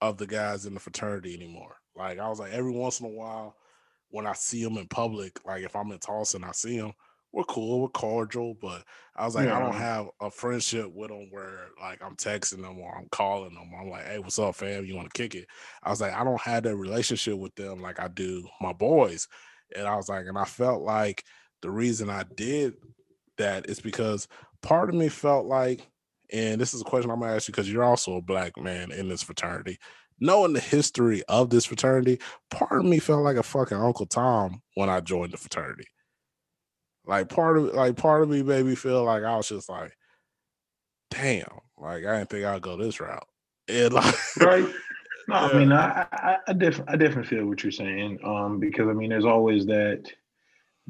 of 0.00 0.16
the 0.16 0.26
guys 0.26 0.66
in 0.66 0.74
the 0.74 0.80
fraternity 0.80 1.34
anymore. 1.34 1.76
Like 1.94 2.18
I 2.18 2.28
was 2.28 2.38
like 2.38 2.52
every 2.52 2.72
once 2.72 3.00
in 3.00 3.06
a 3.06 3.10
while 3.10 3.56
when 4.10 4.26
I 4.26 4.32
see 4.32 4.64
them 4.64 4.78
in 4.78 4.88
public, 4.88 5.38
like 5.44 5.62
if 5.62 5.76
I'm 5.76 5.92
in 5.92 5.98
Towson, 5.98 6.44
I 6.44 6.52
see 6.52 6.78
them, 6.78 6.92
we're 7.32 7.44
cool, 7.44 7.82
we're 7.82 7.88
cordial, 7.88 8.54
but 8.60 8.82
I 9.14 9.24
was 9.24 9.36
like, 9.36 9.48
I 9.48 9.60
don't 9.60 9.74
have 9.74 10.08
a 10.20 10.30
friendship 10.30 10.92
with 10.92 11.10
them 11.10 11.28
where 11.30 11.68
like 11.80 12.02
I'm 12.02 12.16
texting 12.16 12.62
them 12.62 12.80
or 12.80 12.96
I'm 12.96 13.06
calling 13.12 13.54
them. 13.54 13.70
I'm 13.78 13.88
like, 13.88 14.06
hey, 14.06 14.18
what's 14.18 14.38
up, 14.38 14.56
fam? 14.56 14.84
You 14.84 14.96
want 14.96 15.12
to 15.12 15.16
kick 15.16 15.34
it? 15.36 15.46
I 15.82 15.90
was 15.90 16.00
like, 16.00 16.12
I 16.12 16.24
don't 16.24 16.40
have 16.40 16.64
that 16.64 16.76
relationship 16.76 17.38
with 17.38 17.54
them 17.54 17.80
like 17.80 18.00
I 18.00 18.08
do 18.08 18.48
my 18.60 18.72
boys. 18.72 19.28
And 19.76 19.86
I 19.86 19.94
was 19.94 20.08
like, 20.08 20.26
and 20.26 20.38
I 20.38 20.44
felt 20.44 20.82
like 20.82 21.24
the 21.62 21.70
reason 21.70 22.10
I 22.10 22.24
did 22.34 22.74
that 23.38 23.68
is 23.68 23.80
because 23.80 24.26
part 24.62 24.88
of 24.88 24.94
me 24.94 25.08
felt 25.08 25.46
like, 25.46 25.88
and 26.32 26.60
this 26.60 26.74
is 26.74 26.80
a 26.80 26.84
question 26.84 27.10
I'm 27.10 27.20
gonna 27.20 27.34
ask 27.34 27.48
you 27.48 27.52
because 27.52 27.70
you're 27.70 27.84
also 27.84 28.16
a 28.16 28.22
black 28.22 28.56
man 28.56 28.92
in 28.92 29.08
this 29.08 29.22
fraternity. 29.22 29.78
Knowing 30.20 30.52
the 30.52 30.60
history 30.60 31.22
of 31.28 31.48
this 31.48 31.64
fraternity, 31.64 32.20
part 32.50 32.80
of 32.80 32.84
me 32.84 32.98
felt 32.98 33.22
like 33.22 33.36
a 33.36 33.42
fucking 33.42 33.78
Uncle 33.78 34.06
Tom 34.06 34.60
when 34.74 34.90
I 34.90 35.00
joined 35.00 35.32
the 35.32 35.38
fraternity. 35.38 35.86
Like 37.06 37.28
part 37.28 37.56
of 37.56 37.74
like 37.74 37.96
part 37.96 38.22
of 38.22 38.28
me 38.28 38.42
made 38.42 38.66
me 38.66 38.74
feel 38.74 39.04
like 39.04 39.22
I 39.24 39.36
was 39.36 39.48
just 39.48 39.68
like, 39.68 39.96
damn, 41.10 41.48
like 41.78 42.04
I 42.04 42.18
didn't 42.18 42.30
think 42.30 42.44
I'd 42.44 42.62
go 42.62 42.76
this 42.76 43.00
route. 43.00 43.26
And 43.68 43.92
like 43.94 44.14
right? 44.40 44.68
No, 45.28 45.36
Yeah. 45.36 45.46
I 45.46 45.58
mean, 45.58 45.72
I, 45.72 46.06
I, 46.12 46.36
I 46.48 46.52
definitely, 46.52 46.92
I 46.92 46.96
definitely 46.96 47.36
feel 47.36 47.46
what 47.46 47.62
you're 47.62 47.72
saying. 47.72 48.18
Um, 48.24 48.58
because 48.58 48.88
I 48.88 48.92
mean, 48.92 49.10
there's 49.10 49.24
always 49.24 49.64
that, 49.66 50.10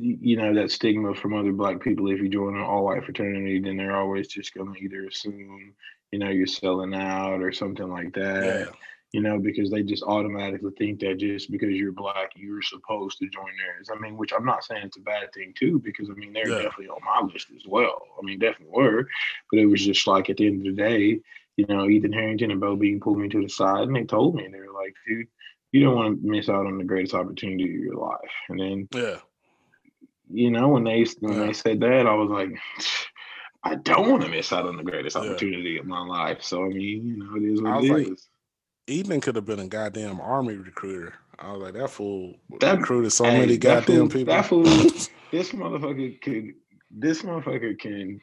you 0.00 0.36
know, 0.36 0.54
that 0.54 0.70
stigma 0.70 1.14
from 1.14 1.34
other 1.34 1.52
black 1.52 1.80
people. 1.80 2.10
If 2.10 2.20
you 2.20 2.28
join 2.28 2.56
an 2.56 2.62
all-white 2.62 3.04
fraternity, 3.04 3.60
then 3.60 3.76
they're 3.76 3.96
always 3.96 4.28
just 4.28 4.54
gonna 4.54 4.74
either 4.78 5.06
assume, 5.06 5.74
you 6.12 6.18
know, 6.18 6.28
you're 6.30 6.46
selling 6.46 6.94
out 6.94 7.42
or 7.42 7.52
something 7.52 7.88
like 7.88 8.12
that. 8.14 8.44
yeah, 8.44 8.72
You 9.12 9.20
know, 9.22 9.38
because 9.38 9.70
they 9.70 9.82
just 9.82 10.02
automatically 10.04 10.70
think 10.78 11.00
that 11.00 11.18
just 11.18 11.50
because 11.50 11.70
you're 11.70 11.92
black, 11.92 12.30
you're 12.36 12.62
supposed 12.62 13.18
to 13.18 13.28
join 13.28 13.50
theirs. 13.58 13.90
I 13.92 13.98
mean, 13.98 14.16
which 14.16 14.32
I'm 14.32 14.44
not 14.44 14.64
saying 14.64 14.84
it's 14.86 14.96
a 14.96 15.00
bad 15.00 15.32
thing 15.32 15.52
too, 15.58 15.80
because 15.80 16.08
I 16.10 16.14
mean, 16.14 16.32
they're 16.32 16.48
Yeah. 16.48 16.56
definitely 16.56 16.88
on 16.88 17.00
my 17.04 17.26
list 17.32 17.48
as 17.54 17.66
well. 17.66 18.02
I 18.18 18.22
mean, 18.24 18.38
definitely 18.38 18.72
were, 18.74 19.08
but 19.50 19.60
it 19.60 19.66
was 19.66 19.84
just 19.84 20.06
like 20.06 20.30
at 20.30 20.36
the 20.36 20.46
end 20.46 20.66
of 20.66 20.76
the 20.76 20.82
day, 20.82 21.20
you 21.56 21.66
know, 21.66 21.88
Ethan 21.88 22.12
Harrington 22.12 22.50
and 22.52 22.60
Bo 22.60 22.76
Bean 22.76 23.00
pulled 23.00 23.18
me 23.18 23.28
to 23.28 23.42
the 23.42 23.48
side 23.48 23.82
and 23.88 23.96
they 23.96 24.04
told 24.04 24.34
me, 24.36 24.48
they 24.48 24.60
were 24.60 24.72
like, 24.72 24.94
dude, 25.06 25.26
you 25.72 25.82
don't 25.84 25.94
want 25.96 26.22
to 26.22 26.28
miss 26.28 26.48
out 26.48 26.66
on 26.66 26.78
the 26.78 26.84
greatest 26.84 27.14
opportunity 27.14 27.64
of 27.64 27.80
your 27.80 27.96
life. 27.96 28.32
And 28.48 28.58
then, 28.60 28.88
yeah, 28.94 29.18
you 30.32 30.50
know, 30.50 30.68
when 30.68 30.84
they 30.84 31.04
when 31.20 31.32
Yeah. 31.34 31.46
they 31.46 31.52
said 31.52 31.80
that, 31.80 32.06
I 32.06 32.14
was 32.14 32.30
like, 32.30 32.50
I 33.64 33.74
don't 33.74 34.08
want 34.10 34.22
to 34.22 34.28
miss 34.28 34.52
out 34.52 34.66
on 34.66 34.76
the 34.76 34.82
greatest 34.82 35.16
Yeah. 35.16 35.22
opportunity 35.22 35.78
of 35.78 35.86
my 35.86 36.00
life. 36.00 36.42
So 36.42 36.64
I 36.64 36.68
mean, 36.68 37.06
you 37.06 37.16
know, 37.18 37.36
it 37.36 37.42
is 37.52 37.60
I 37.60 37.62
what 37.64 37.80
was 37.82 37.90
it 37.90 37.92
like, 37.92 38.08
is. 38.12 38.28
Ethan 38.86 39.20
could 39.20 39.36
have 39.36 39.44
been 39.44 39.60
a 39.60 39.68
goddamn 39.68 40.20
army 40.20 40.54
recruiter. 40.54 41.14
I 41.38 41.52
was 41.52 41.62
like, 41.62 41.74
that 41.74 41.90
fool 41.90 42.34
That- 42.60 42.78
recruited 42.78 43.12
so 43.12 43.24
Hey, 43.24 43.40
many 43.40 43.56
goddamn 43.58 44.08
fool- 44.08 44.08
people. 44.08 44.34
that 44.34 44.46
fool- 44.46 44.64
this 45.30 45.52
motherfucker 45.52 46.20
could 46.20 46.54
this 46.90 47.22
motherfucker 47.22 47.78
can 47.78 48.20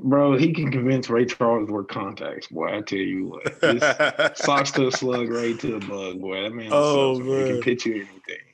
bro, 0.00 0.36
he 0.36 0.52
can 0.52 0.70
convince 0.70 1.08
Ray 1.10 1.24
Charles 1.24 1.68
to 1.70 1.84
contacts, 1.84 2.46
boy. 2.48 2.76
I 2.76 2.82
tell 2.82 2.98
you 2.98 3.28
what. 3.28 3.60
This 3.60 3.82
socks 4.44 4.70
to 4.72 4.86
a 4.88 4.92
slug, 4.92 5.28
Ray 5.30 5.54
to 5.56 5.76
a 5.76 5.80
bug, 5.80 6.20
boy. 6.20 6.42
That 6.42 6.52
man, 6.52 6.68
Oh, 6.70 7.18
man. 7.18 7.24
he 7.26 7.32
man. 7.32 7.46
can 7.54 7.60
pitch 7.62 7.86
you 7.86 7.94
anything. 7.94 8.44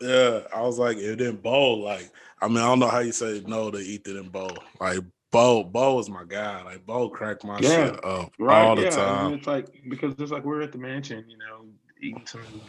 Yeah, 0.00 0.40
I 0.54 0.62
was 0.62 0.78
like, 0.78 0.96
it 0.96 1.16
didn't 1.16 1.42
bowl. 1.42 1.82
Like, 1.82 2.10
I 2.40 2.48
mean, 2.48 2.58
I 2.58 2.62
don't 2.66 2.80
know 2.80 2.88
how 2.88 2.98
you 2.98 3.12
say 3.12 3.42
no 3.46 3.70
to 3.70 3.78
Ethan 3.78 4.16
and 4.18 4.32
Bo. 4.32 4.48
Like, 4.80 4.98
Bo, 5.30 5.64
Bo 5.64 5.98
is 5.98 6.08
my 6.10 6.24
guy. 6.26 6.62
Like, 6.62 6.84
Bo 6.84 7.08
cracked 7.08 7.44
my 7.44 7.60
Yeah, 7.60 7.86
shit 7.92 8.04
up 8.04 8.32
Right? 8.38 8.62
all 8.64 8.76
the 8.76 8.82
yeah. 8.82 8.88
And 8.88 8.96
time. 8.96 9.32
it's 9.34 9.46
like 9.46 9.66
because 9.88 10.14
it's 10.18 10.30
like 10.32 10.44
we're 10.44 10.62
at 10.62 10.72
the 10.72 10.78
mansion, 10.78 11.24
you 11.28 11.38
know, 11.38 11.66
eating 12.00 12.26
some 12.26 12.62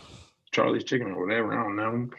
Charlie's 0.51 0.83
chicken 0.85 1.11
or 1.11 1.25
whatever. 1.25 1.53
I 1.53 1.63
don't 1.63 1.75
know. 1.75 2.09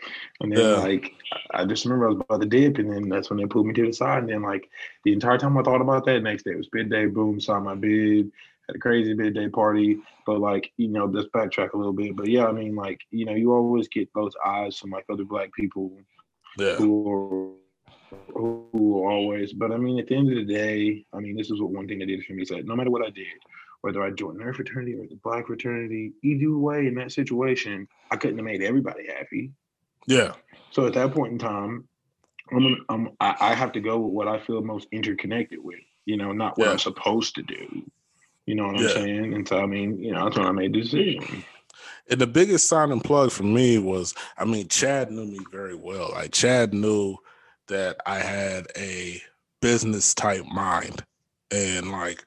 And 0.40 0.52
then 0.52 0.58
Yeah. 0.58 0.80
like 0.80 1.12
I 1.52 1.62
I 1.62 1.64
just 1.64 1.84
remember 1.84 2.06
I 2.06 2.08
was 2.10 2.20
about 2.20 2.40
to 2.42 2.46
dip, 2.46 2.78
and 2.78 2.90
then 2.92 3.08
that's 3.08 3.30
when 3.30 3.38
they 3.38 3.46
pulled 3.46 3.66
me 3.66 3.72
to 3.74 3.86
the 3.86 3.92
side. 3.92 4.18
And 4.24 4.28
then 4.28 4.42
like 4.42 4.68
the 5.04 5.12
entire 5.12 5.38
time 5.38 5.56
I 5.56 5.62
thought 5.62 5.80
about 5.80 6.04
that, 6.04 6.22
next 6.22 6.42
day 6.44 6.50
it 6.52 6.58
was 6.58 6.68
bid 6.68 6.90
day. 6.90 7.06
Boom, 7.06 7.40
signed 7.40 7.64
my 7.64 7.74
bid. 7.74 8.30
Had 8.68 8.76
a 8.76 8.80
crazy 8.80 9.14
bid 9.14 9.34
day 9.34 9.48
party. 9.48 9.98
But 10.26 10.40
like 10.40 10.72
you 10.76 10.88
know, 10.88 11.04
let's 11.06 11.28
backtrack 11.28 11.72
a 11.72 11.76
little 11.76 11.92
bit. 11.92 12.16
But 12.16 12.28
yeah, 12.28 12.46
I 12.46 12.52
mean 12.52 12.74
like 12.74 13.00
you 13.10 13.24
know, 13.24 13.34
you 13.34 13.52
always 13.52 13.88
get 13.88 14.08
those 14.14 14.32
eyes 14.44 14.76
from 14.78 14.90
like 14.90 15.04
other 15.10 15.24
black 15.24 15.52
people 15.52 15.92
Yeah, 16.58 16.76
who 16.76 17.10
are 17.10 17.52
who 18.72 19.02
are 19.04 19.10
always 19.10 19.52
but 19.52 19.72
I 19.72 19.76
mean 19.76 19.98
at 19.98 20.08
the 20.08 20.16
end 20.16 20.30
of 20.30 20.36
the 20.36 20.44
day, 20.44 21.04
I 21.12 21.20
mean 21.20 21.36
this 21.36 21.50
is 21.50 21.60
what 21.60 21.70
one 21.70 21.86
thing 21.86 21.98
they 22.00 22.06
did 22.06 22.24
for 22.24 22.32
me 22.34 22.42
is 22.42 22.48
that 22.48 22.66
no 22.66 22.74
matter 22.76 22.90
what 22.90 23.04
I 23.06 23.10
did, 23.10 23.26
whether 23.82 24.02
I 24.02 24.10
joined 24.10 24.40
their 24.40 24.52
fraternity 24.52 24.94
or 24.94 25.06
the 25.06 25.16
black 25.22 25.46
fraternity, 25.46 26.12
either 26.22 26.56
way 26.56 26.86
in 26.86 26.94
that 26.96 27.12
situation, 27.12 27.86
I 28.10 28.16
couldn't 28.16 28.38
have 28.38 28.44
made 28.44 28.62
everybody 28.62 29.06
happy. 29.06 29.52
yeah, 30.06 30.32
So 30.70 30.86
at 30.86 30.94
that 30.94 31.12
point 31.12 31.32
in 31.32 31.38
time, 31.38 31.88
I'm, 32.52 32.62
gonna- 32.62 32.84
I'm 32.88 33.08
I, 33.20 33.36
I 33.40 33.54
have 33.54 33.72
to 33.72 33.80
go 33.80 33.98
with 33.98 34.12
what 34.12 34.28
I 34.28 34.38
feel 34.40 34.60
most 34.62 34.88
interconnected 34.92 35.58
with, 35.62 35.80
you 36.04 36.16
know, 36.16 36.32
not 36.32 36.58
what 36.58 36.66
Yeah. 36.66 36.72
I'm 36.72 36.78
supposed 36.78 37.34
to 37.36 37.42
do. 37.42 37.84
You 38.46 38.54
know 38.54 38.68
what 38.68 38.76
Yeah. 38.80 38.88
I'm 38.88 38.94
saying? 38.94 39.34
And 39.34 39.46
so 39.48 39.60
I 39.60 39.66
mean, 39.66 39.98
you 40.02 40.12
know, 40.12 40.24
that's 40.24 40.38
when 40.38 40.46
I 40.46 40.52
made 40.52 40.72
the 40.72 40.80
decision. 40.82 41.44
And 42.08 42.20
the 42.20 42.26
biggest 42.26 42.68
sign 42.68 42.92
and 42.92 43.02
plug 43.02 43.32
for 43.32 43.42
me 43.42 43.78
was, 43.78 44.14
I 44.38 44.44
mean, 44.44 44.68
Chad 44.68 45.10
knew 45.10 45.26
me 45.26 45.40
very 45.50 45.74
well. 45.74 46.10
Like 46.12 46.30
Chad 46.32 46.72
knew 46.72 47.16
that 47.66 47.96
I 48.06 48.20
had 48.20 48.68
a 48.76 49.20
business 49.60 50.14
type 50.14 50.44
mind, 50.46 51.04
and 51.50 51.90
like 51.90 52.24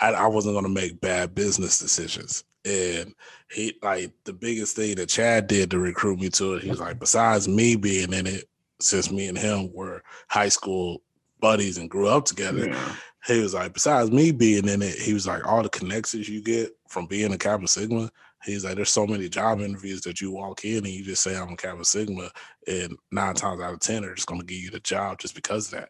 I, 0.00 0.12
I 0.12 0.26
wasn't 0.26 0.54
gonna 0.54 0.68
make 0.68 1.00
bad 1.00 1.34
business 1.34 1.78
decisions. 1.78 2.44
And 2.66 3.14
he 3.50 3.78
like 3.82 4.12
the 4.24 4.32
biggest 4.34 4.76
thing 4.76 4.96
that 4.96 5.08
Chad 5.08 5.46
did 5.46 5.70
to 5.70 5.78
recruit 5.78 6.18
me 6.20 6.28
to 6.30 6.54
it. 6.54 6.62
He 6.62 6.70
was 6.70 6.80
like, 6.80 6.98
besides 6.98 7.48
me 7.48 7.76
being 7.76 8.12
in 8.12 8.26
it, 8.26 8.44
since 8.80 9.10
me 9.10 9.28
and 9.28 9.38
him 9.38 9.72
were 9.72 10.02
high 10.28 10.48
school 10.50 11.00
buddies 11.40 11.78
and 11.78 11.88
grew 11.90 12.08
up 12.08 12.24
together, 12.26 12.68
Yeah. 12.68 12.94
He 13.26 13.40
was 13.40 13.54
like, 13.54 13.72
besides 13.72 14.10
me 14.10 14.32
being 14.32 14.68
in 14.68 14.82
it, 14.82 14.98
he 14.98 15.14
was 15.14 15.26
like, 15.26 15.46
all 15.46 15.62
the 15.62 15.68
connections 15.68 16.28
you 16.28 16.42
get 16.42 16.72
from 16.88 17.06
being 17.06 17.32
a 17.32 17.38
Kappa 17.38 17.66
Sigma. 17.66 18.10
He's 18.44 18.64
like, 18.64 18.76
there's 18.76 18.90
so 18.90 19.06
many 19.06 19.28
job 19.28 19.60
interviews 19.60 20.02
that 20.02 20.20
you 20.20 20.30
walk 20.30 20.64
in 20.64 20.78
and 20.78 20.88
you 20.88 21.02
just 21.02 21.22
say 21.22 21.34
I'm 21.34 21.52
a 21.52 21.56
Kappa 21.56 21.84
Sigma, 21.84 22.30
and 22.66 22.96
nine 23.10 23.34
times 23.34 23.62
out 23.62 23.72
of 23.72 23.80
ten 23.80 24.02
they're 24.02 24.14
just 24.14 24.28
gonna 24.28 24.44
give 24.44 24.58
you 24.58 24.70
the 24.70 24.80
job 24.80 25.18
just 25.18 25.34
because 25.34 25.72
of 25.72 25.80
that. 25.80 25.88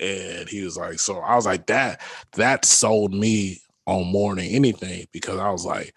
And 0.00 0.48
he 0.48 0.62
was 0.62 0.76
like, 0.76 1.00
so 1.00 1.18
I 1.18 1.34
was 1.34 1.46
like, 1.46 1.66
that 1.66 2.00
that 2.36 2.64
sold 2.64 3.12
me 3.12 3.60
on 3.86 4.06
more 4.06 4.36
than 4.36 4.44
anything 4.44 5.06
because 5.12 5.38
I 5.38 5.50
was 5.50 5.64
like, 5.64 5.92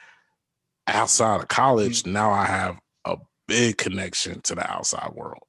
outside 0.88 1.42
of 1.42 1.48
college, 1.48 2.02
mm-hmm. 2.02 2.14
now 2.14 2.32
I 2.32 2.46
have 2.46 2.80
a 3.06 3.18
big 3.48 3.78
connection 3.78 4.42
to 4.42 4.56
the 4.56 4.68
outside 4.72 5.12
world. 5.14 5.44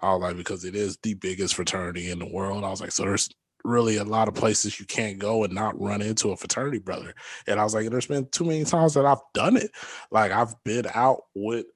I 0.00 0.12
was 0.12 0.20
like, 0.20 0.36
because 0.36 0.66
it 0.66 0.74
is 0.74 0.98
the 1.02 1.14
biggest 1.14 1.54
fraternity 1.54 2.10
in 2.10 2.18
the 2.18 2.28
world. 2.28 2.64
I 2.64 2.70
was 2.70 2.82
like, 2.82 2.92
so 2.92 3.04
there's 3.04 3.30
really 3.64 3.96
a 3.96 4.04
lot 4.04 4.28
of 4.28 4.34
places 4.34 4.78
you 4.78 4.86
can't 4.86 5.18
go 5.18 5.44
and 5.44 5.54
not 5.54 5.80
run 5.80 6.02
into 6.02 6.30
a 6.30 6.36
fraternity 6.36 6.78
brother. 6.78 7.14
And 7.46 7.58
I 7.58 7.64
was 7.64 7.74
like, 7.74 7.88
there's 7.90 8.06
been 8.06 8.26
too 8.28 8.44
many 8.44 8.64
times 8.64 8.94
that 8.94 9.06
I've 9.06 9.22
done 9.32 9.56
it. 9.56 9.70
Like 10.10 10.32
I've 10.32 10.54
been 10.64 10.86
out 10.94 11.22
with 11.34 11.66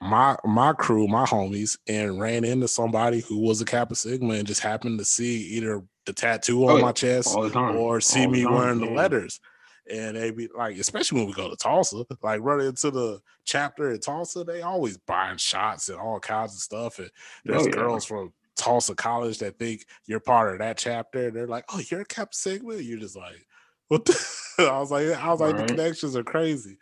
my 0.00 0.36
my 0.44 0.72
crew, 0.74 1.08
my 1.08 1.24
homies, 1.24 1.78
and 1.88 2.20
ran 2.20 2.44
into 2.44 2.68
somebody 2.68 3.20
who 3.20 3.38
was 3.38 3.60
a 3.60 3.64
Kappa 3.64 3.94
Sigma 3.94 4.34
and 4.34 4.46
just 4.46 4.60
happened 4.60 4.98
to 4.98 5.04
see 5.04 5.38
either 5.56 5.82
the 6.04 6.12
tattoo 6.12 6.66
on 6.68 6.78
Oh, 6.78 6.82
my 6.82 6.92
chest 6.92 7.34
the 7.34 7.58
or 7.58 8.00
see 8.00 8.20
All 8.20 8.30
the 8.30 8.38
me 8.38 8.44
time, 8.44 8.54
wearing 8.54 8.80
the 8.80 8.86
letters. 8.86 9.40
And 9.88 10.16
they 10.16 10.32
be 10.32 10.48
like, 10.56 10.76
especially 10.78 11.18
when 11.18 11.28
we 11.28 11.32
go 11.32 11.48
to 11.48 11.56
Tulsa, 11.56 12.04
like 12.20 12.40
running 12.42 12.66
into 12.66 12.90
the 12.90 13.20
chapter 13.44 13.92
in 13.92 14.00
Tulsa, 14.00 14.42
they 14.42 14.62
always 14.62 14.98
buying 14.98 15.38
shots 15.38 15.88
and 15.88 15.98
all 15.98 16.18
kinds 16.18 16.54
of 16.54 16.60
stuff. 16.60 16.98
And 16.98 17.08
there's 17.44 17.62
Oh, 17.62 17.66
yeah. 17.66 17.72
girls 17.72 18.04
from 18.04 18.32
Tulsa 18.56 18.94
College 18.94 19.38
that 19.38 19.58
think 19.58 19.86
you're 20.06 20.20
part 20.20 20.52
of 20.52 20.58
that 20.60 20.78
chapter. 20.78 21.28
And 21.28 21.36
they're 21.36 21.46
like, 21.46 21.64
oh, 21.72 21.80
you're 21.90 22.02
a 22.02 22.04
Kappa 22.06 22.34
Sigma? 22.34 22.76
You're 22.76 22.98
just 23.00 23.16
like, 23.16 23.46
what 23.88 24.04
the? 24.04 24.18
I 24.58 24.78
was 24.80 24.90
like, 24.90 25.08
I 25.08 25.28
was 25.30 25.40
like, 25.40 25.54
Right. 25.54 25.68
the 25.68 25.74
connections 25.74 26.16
are 26.16 26.24
crazy. 26.24 26.78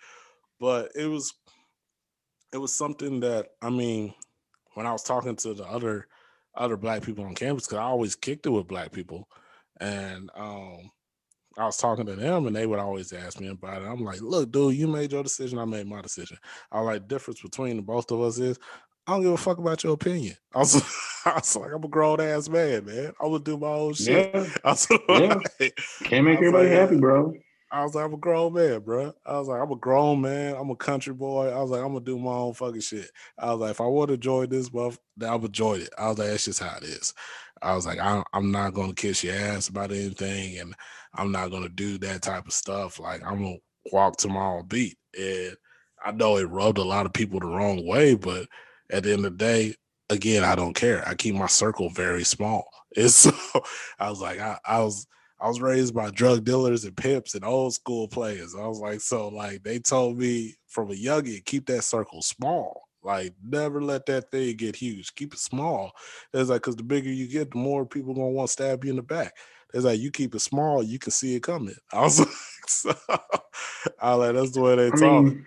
But 0.61 0.93
it 0.95 1.07
was, 1.07 1.35
it 2.53 2.59
was 2.59 2.75
something 2.75 3.21
that, 3.21 3.49
I 3.61 3.71
mean, 3.71 4.15
when 4.75 4.87
I 4.87 4.93
was 4.93 5.03
talking 5.03 5.37
to 5.37 5.55
the 5.55 5.65
other, 5.65 6.07
other 6.55 6.77
black 6.77 7.03
people 7.03 7.25
on 7.25 7.35
campus, 7.35 7.67
because 7.67 7.79
I 7.79 7.85
always 7.85 8.15
kicked 8.15 8.47
it 8.47 8.51
with 8.51 8.69
black 8.69 8.93
people. 8.93 9.29
And, 9.81 10.31
um, 10.37 10.91
I 11.57 11.67
was 11.67 11.77
talking 11.77 12.07
to 12.07 12.17
them 12.17 12.47
and 12.47 12.57
they 12.57 12.67
would 12.67 12.81
always 12.81 13.13
ask 13.13 13.41
me 13.41 13.49
about 13.49 13.83
it. 13.83 13.87
I'm 13.87 14.03
like, 14.05 14.21
look, 14.21 14.51
dude, 14.51 14.75
you 14.75 14.89
made 14.89 15.13
your 15.13 15.23
decision. 15.23 15.59
I 15.59 15.65
made 15.65 15.87
my 15.87 16.01
decision. 16.03 16.37
I 16.73 16.81
like, 16.81 17.07
difference 17.07 17.41
between 17.41 17.77
the 17.77 17.83
both 17.83 18.11
of 18.11 18.21
us 18.21 18.39
is 18.39 18.59
I 19.07 19.13
don't 19.13 19.23
give 19.23 19.33
a 19.33 19.37
fuck 19.37 19.59
about 19.59 19.85
your 19.85 19.95
opinion. 19.95 20.37
I 20.55 20.59
was, 20.59 20.77
I 21.25 21.35
was 21.35 21.57
like, 21.57 21.73
I'm 21.73 21.85
a 21.85 21.89
grown 21.89 22.21
ass 22.21 22.49
man, 22.49 22.87
man. 22.87 23.13
I'm 23.21 23.31
gonna 23.31 23.45
do 23.45 23.59
my 23.59 23.69
own 23.69 23.95
shit. 23.95 24.31
Yeah. 24.35 24.47
I 24.65 24.71
was, 24.71 24.89
Yeah. 25.09 25.39
like, 25.61 25.79
Can't 26.05 26.25
make 26.25 26.39
everybody 26.39 26.69
like, 26.69 26.79
happy, 26.79 26.97
bro. 26.97 27.35
I 27.71 27.83
was 27.83 27.95
like, 27.95 28.05
I'm 28.05 28.15
a 28.15 28.19
grown 28.19 28.53
man, 28.53 28.81
bro. 28.81 29.13
I 29.27 29.37
was 29.39 29.49
like, 29.49 29.61
I'm 29.61 29.73
a 29.73 29.77
grown 29.77 30.21
man. 30.21 30.55
I'm 30.55 30.71
a 30.71 30.77
country 30.77 31.13
boy. 31.13 31.49
I 31.49 31.61
was 31.61 31.71
like, 31.71 31.81
I'm 31.81 31.89
gonna 31.89 32.05
do 32.05 32.19
my 32.19 32.31
own 32.31 32.55
fucking 32.55 32.81
shit. 32.81 33.11
I 33.37 33.51
was 33.51 33.61
like, 33.61 33.73
if 33.73 33.81
I 33.81 33.87
want 33.87 34.11
to 34.11 34.17
join 34.17 34.49
this 34.49 34.69
I'm 34.73 34.97
gonna 35.19 35.49
join 35.49 35.81
it. 35.81 35.91
I 35.99 36.09
was 36.09 36.19
like, 36.19 36.29
that's 36.29 36.45
just 36.45 36.63
how 36.63 36.77
it 36.77 36.85
is. 36.85 37.13
I 37.61 37.75
was 37.75 37.85
like, 37.85 37.99
I, 37.99 38.23
I'm 38.33 38.53
not 38.53 38.75
gonna 38.75 38.95
kiss 38.95 39.25
your 39.25 39.35
ass 39.35 39.69
about 39.69 39.91
anything, 39.91 40.59
and 40.59 40.75
I'm 41.15 41.33
not 41.33 41.51
gonna 41.51 41.69
do 41.69 41.99
that 41.99 42.23
type 42.23 42.47
of 42.47 42.53
stuff. 42.53 43.01
Like, 43.01 43.23
I'm 43.27 43.43
gonna 43.43 43.57
walk 43.93 44.19
to 44.19 44.29
my 44.29 44.41
own 44.41 44.67
beat. 44.67 44.97
And 45.19 45.57
I 46.05 46.13
know 46.13 46.37
it 46.37 46.45
rubbed 46.45 46.79
a 46.79 46.85
lot 46.85 47.07
of 47.07 47.13
people 47.13 47.41
the 47.41 47.47
wrong 47.47 47.85
way, 47.87 48.15
but 48.15 48.47
at 48.91 49.03
the 49.05 49.13
end 49.13 49.25
of 49.27 49.37
the 49.37 49.45
day, 49.45 49.75
again, 50.11 50.45
I 50.45 50.55
don't 50.55 50.75
care. 50.75 51.07
I 51.07 51.15
keep 51.15 51.35
my 51.35 51.47
circle 51.47 51.91
very 51.91 52.25
small. 52.25 52.69
And 52.97 53.11
so 53.11 53.33
I 53.99 54.09
was 54.09 54.21
like, 54.21 54.39
I, 54.39 54.57
I 54.65 54.79
was 54.81 55.07
I 55.41 55.49
was 55.49 55.61
raised 55.61 55.95
by 55.95 56.11
drug 56.11 56.45
dealers 56.45 56.85
and 56.85 56.97
pimps 56.97 57.35
and 57.35 57.45
old 57.45 57.75
school 57.75 58.07
players. 58.07 58.55
I 58.55 58.67
was 58.69 58.79
like, 58.79 59.01
so 59.01 59.29
like 59.29 59.65
they 59.65 59.81
told 59.81 60.17
me 60.17 60.55
from 60.69 60.91
a 60.93 60.95
youngin, 60.95 61.45
keep 61.45 61.67
that 61.67 61.83
circle 61.83 62.23
small. 62.23 62.83
Like 63.03 63.35
never 63.43 63.83
let 63.83 64.07
that 64.07 64.31
thing 64.31 64.57
get 64.57 64.77
huge. 64.77 65.15
Keep 65.17 65.35
it 65.35 65.41
small. 65.41 65.93
It's 66.33 66.51
like 66.51 66.63
because 66.63 66.77
the 66.77 66.85
bigger 66.85 67.11
you 67.11 67.27
get, 67.29 67.51
the 67.51 67.59
more 67.59 67.85
people 67.85 68.15
gonna 68.15 68.29
want 68.29 68.47
to 68.49 68.53
stab 68.53 68.85
you 68.85 68.91
in 68.91 68.97
the 68.97 69.03
back. 69.03 69.35
It's 69.75 69.85
like 69.85 69.99
you 70.01 70.13
keep 70.13 70.35
it 70.37 70.41
small, 70.41 70.83
you 70.85 70.99
can 71.01 71.11
see 71.11 71.35
it 71.35 71.43
coming. 71.43 71.75
I 71.93 72.03
was 72.03 72.21
like, 72.21 72.29
so, 72.69 72.95
I 74.01 74.15
was 74.17 74.19
like 74.27 74.35
that's 74.37 74.53
the 74.53 74.61
way 74.61 74.77
they 74.77 74.93
I 74.93 74.97
talk. 74.97 74.97
mean, 74.97 75.45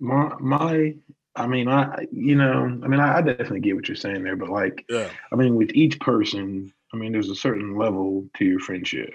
my 0.00 0.34
my 0.40 0.94
I 1.36 1.46
mean, 1.46 1.68
I 1.68 2.06
you 2.12 2.36
know, 2.36 2.64
I 2.64 2.86
mean, 2.88 3.00
I, 3.00 3.18
I 3.18 3.22
definitely 3.22 3.60
get 3.60 3.74
what 3.76 3.88
you're 3.88 3.96
saying 3.96 4.22
there, 4.22 4.36
but 4.36 4.50
like, 4.50 4.84
yeah. 4.88 5.08
I 5.32 5.36
mean, 5.36 5.56
with 5.56 5.70
each 5.74 5.98
person, 6.00 6.72
I 6.92 6.96
mean, 6.96 7.12
there's 7.12 7.30
a 7.30 7.34
certain 7.34 7.76
level 7.76 8.28
to 8.36 8.44
your 8.44 8.60
friendship. 8.60 9.14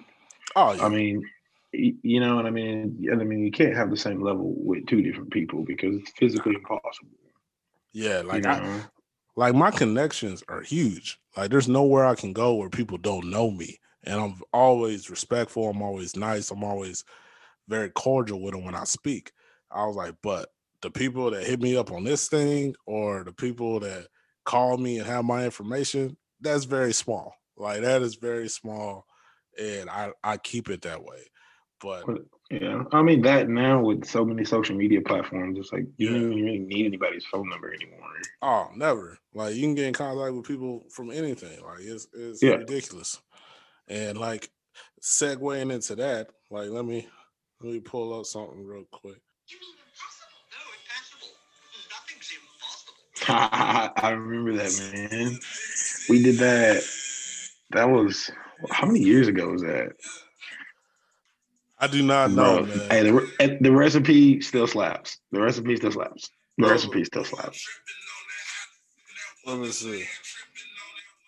Oh 0.55 0.73
yeah. 0.73 0.85
I 0.85 0.89
mean, 0.89 1.23
you 1.71 2.19
know 2.19 2.35
what 2.35 2.45
I 2.45 2.49
mean? 2.49 3.05
And 3.11 3.21
I 3.21 3.23
mean, 3.23 3.43
you 3.45 3.51
can't 3.51 3.75
have 3.75 3.89
the 3.89 3.97
same 3.97 4.21
level 4.21 4.53
with 4.57 4.87
two 4.87 5.01
different 5.01 5.31
people 5.31 5.63
because 5.63 5.95
it's 5.95 6.11
physically 6.11 6.55
impossible. 6.55 7.11
yeah. 7.93 8.21
Like 8.25 8.45
you 8.45 8.51
I, 8.51 8.81
like 9.35 9.55
my 9.55 9.71
connections 9.71 10.43
are 10.49 10.61
huge. 10.61 11.19
Like 11.37 11.51
there's 11.51 11.69
nowhere 11.69 12.05
I 12.05 12.15
can 12.15 12.33
go 12.33 12.55
where 12.55 12.69
people 12.69 12.97
don't 12.97 13.29
know 13.29 13.51
me, 13.51 13.79
and 14.03 14.19
I'm 14.19 14.41
always 14.51 15.09
respectful. 15.09 15.69
I'm 15.69 15.81
always 15.81 16.15
nice. 16.15 16.51
I'm 16.51 16.63
always 16.63 17.05
very 17.67 17.89
cordial 17.91 18.41
with 18.41 18.53
them 18.53 18.65
when 18.65 18.75
I 18.75 18.83
speak. 18.83 19.31
I 19.71 19.85
was 19.85 19.95
like, 19.95 20.15
but 20.23 20.49
the 20.81 20.91
people 20.91 21.31
that 21.31 21.45
hit 21.45 21.61
me 21.61 21.75
up 21.77 21.91
on 21.91 22.03
this 22.03 22.27
thing, 22.27 22.75
or 22.85 23.23
the 23.23 23.33
people 23.33 23.79
that 23.81 24.07
call 24.45 24.77
me 24.77 24.97
and 24.99 25.07
have 25.07 25.25
my 25.25 25.45
information, 25.45 26.17
that's 26.41 26.65
very 26.65 26.93
small. 26.93 27.33
Like 27.57 27.81
that 27.81 28.01
is 28.01 28.15
very 28.15 28.47
small, 28.49 29.05
and 29.59 29.89
I 29.89 30.11
I 30.23 30.37
keep 30.37 30.69
it 30.69 30.81
that 30.83 31.03
way. 31.03 31.23
But 31.81 32.05
yeah, 32.49 32.83
I 32.91 33.01
mean 33.01 33.21
that 33.23 33.49
now 33.49 33.81
with 33.81 34.05
so 34.05 34.23
many 34.25 34.43
social 34.45 34.75
media 34.75 35.01
platforms, 35.01 35.59
it's 35.59 35.71
like 35.73 35.85
you 35.97 36.07
Yeah. 36.07 36.13
don't 36.13 36.31
even 36.31 36.43
really 36.45 36.59
need 36.59 36.85
anybody's 36.85 37.25
phone 37.25 37.49
number 37.49 37.73
anymore. 37.73 37.99
oh, 38.41 38.69
never. 38.75 39.17
Like 39.33 39.55
you 39.55 39.61
can 39.61 39.75
get 39.75 39.87
in 39.87 39.93
contact 39.93 40.33
with 40.33 40.45
people 40.47 40.85
from 40.89 41.11
anything. 41.11 41.61
Like 41.61 41.81
it's 41.81 42.07
it's 42.13 42.41
Yeah. 42.41 42.55
ridiculous. 42.55 43.21
And 43.87 44.17
like 44.17 44.49
segueing 45.01 45.73
into 45.73 45.95
that, 45.97 46.29
like 46.49 46.69
let 46.69 46.85
me 46.85 47.07
let 47.61 47.73
me 47.73 47.79
pull 47.81 48.17
up 48.17 48.25
something 48.25 48.65
real 48.65 48.85
quick. 48.91 49.21
I 53.95 54.09
remember 54.11 54.53
that, 54.53 54.73
man. 54.73 55.39
We 56.09 56.21
did 56.23 56.39
that. 56.39 56.83
That 57.71 57.89
was 57.89 58.31
how 58.71 58.87
many 58.87 59.01
years 59.01 59.27
ago 59.27 59.49
was 59.49 59.61
that? 59.61 59.91
I 61.79 61.87
do 61.87 62.01
not 62.01 62.31
know, 62.31 62.65
Bro. 62.65 62.87
Hey, 62.89 63.03
the, 63.03 63.57
the 63.61 63.71
recipe 63.71 64.41
still 64.41 64.67
slaps. 64.67 65.19
The 65.31 65.39
recipe 65.41 65.75
still 65.75 65.91
slaps. 65.91 66.29
The 66.57 66.65
Oh. 66.65 66.71
recipe 66.71 67.05
still 67.05 67.23
slaps. 67.23 67.65
Let 69.45 69.59
me 69.59 69.69
see. 69.69 70.05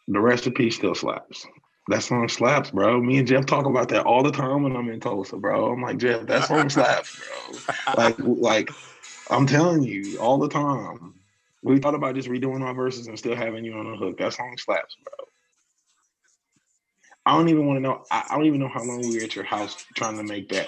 The 0.07 0.19
recipe 0.19 0.71
still 0.71 0.95
slaps. 0.95 1.45
That 1.87 2.03
song 2.03 2.27
slaps, 2.27 2.71
bro. 2.71 3.01
Me 3.01 3.17
and 3.17 3.27
Jeff 3.27 3.45
talk 3.45 3.65
about 3.65 3.89
that 3.89 4.05
all 4.05 4.23
the 4.23 4.31
time 4.31 4.63
when 4.63 4.75
I'm 4.75 4.89
in 4.89 4.99
Tulsa, 4.99 5.37
bro. 5.37 5.71
I'm 5.71 5.81
like, 5.81 5.97
Jeff, 5.97 6.25
that 6.27 6.45
song 6.45 6.69
slaps, 6.69 7.11
bro. 7.15 7.61
Like, 7.95 8.15
like 8.19 8.71
I'm 9.29 9.45
telling 9.47 9.83
you 9.83 10.17
all 10.19 10.37
the 10.37 10.49
time. 10.49 11.13
We 11.63 11.80
thought 11.80 11.95
about 11.95 12.15
just 12.15 12.28
redoing 12.28 12.62
our 12.62 12.74
verses 12.74 13.08
and 13.08 13.17
still 13.17 13.36
having 13.36 13.63
you 13.63 13.74
on 13.74 13.89
the 13.91 13.97
hook. 13.97 14.17
That 14.17 14.34
song 14.34 14.56
slaps, 14.58 14.95
bro. 15.04 15.26
I 17.26 17.38
don't 17.38 17.50
even 17.50 17.67
want 17.67 17.78
to 17.78 17.82
know. 17.82 18.04
I, 18.10 18.24
I 18.32 18.36
don't 18.36 18.45
even 18.45 18.60
know 18.60 18.67
how 18.67 18.84
long 18.84 19.02
we 19.02 19.17
were 19.17 19.24
at 19.24 19.36
your 19.36 19.45
house 19.45 19.86
trying 19.95 20.17
to 20.17 20.24
make 20.24 20.50
that. 20.50 20.67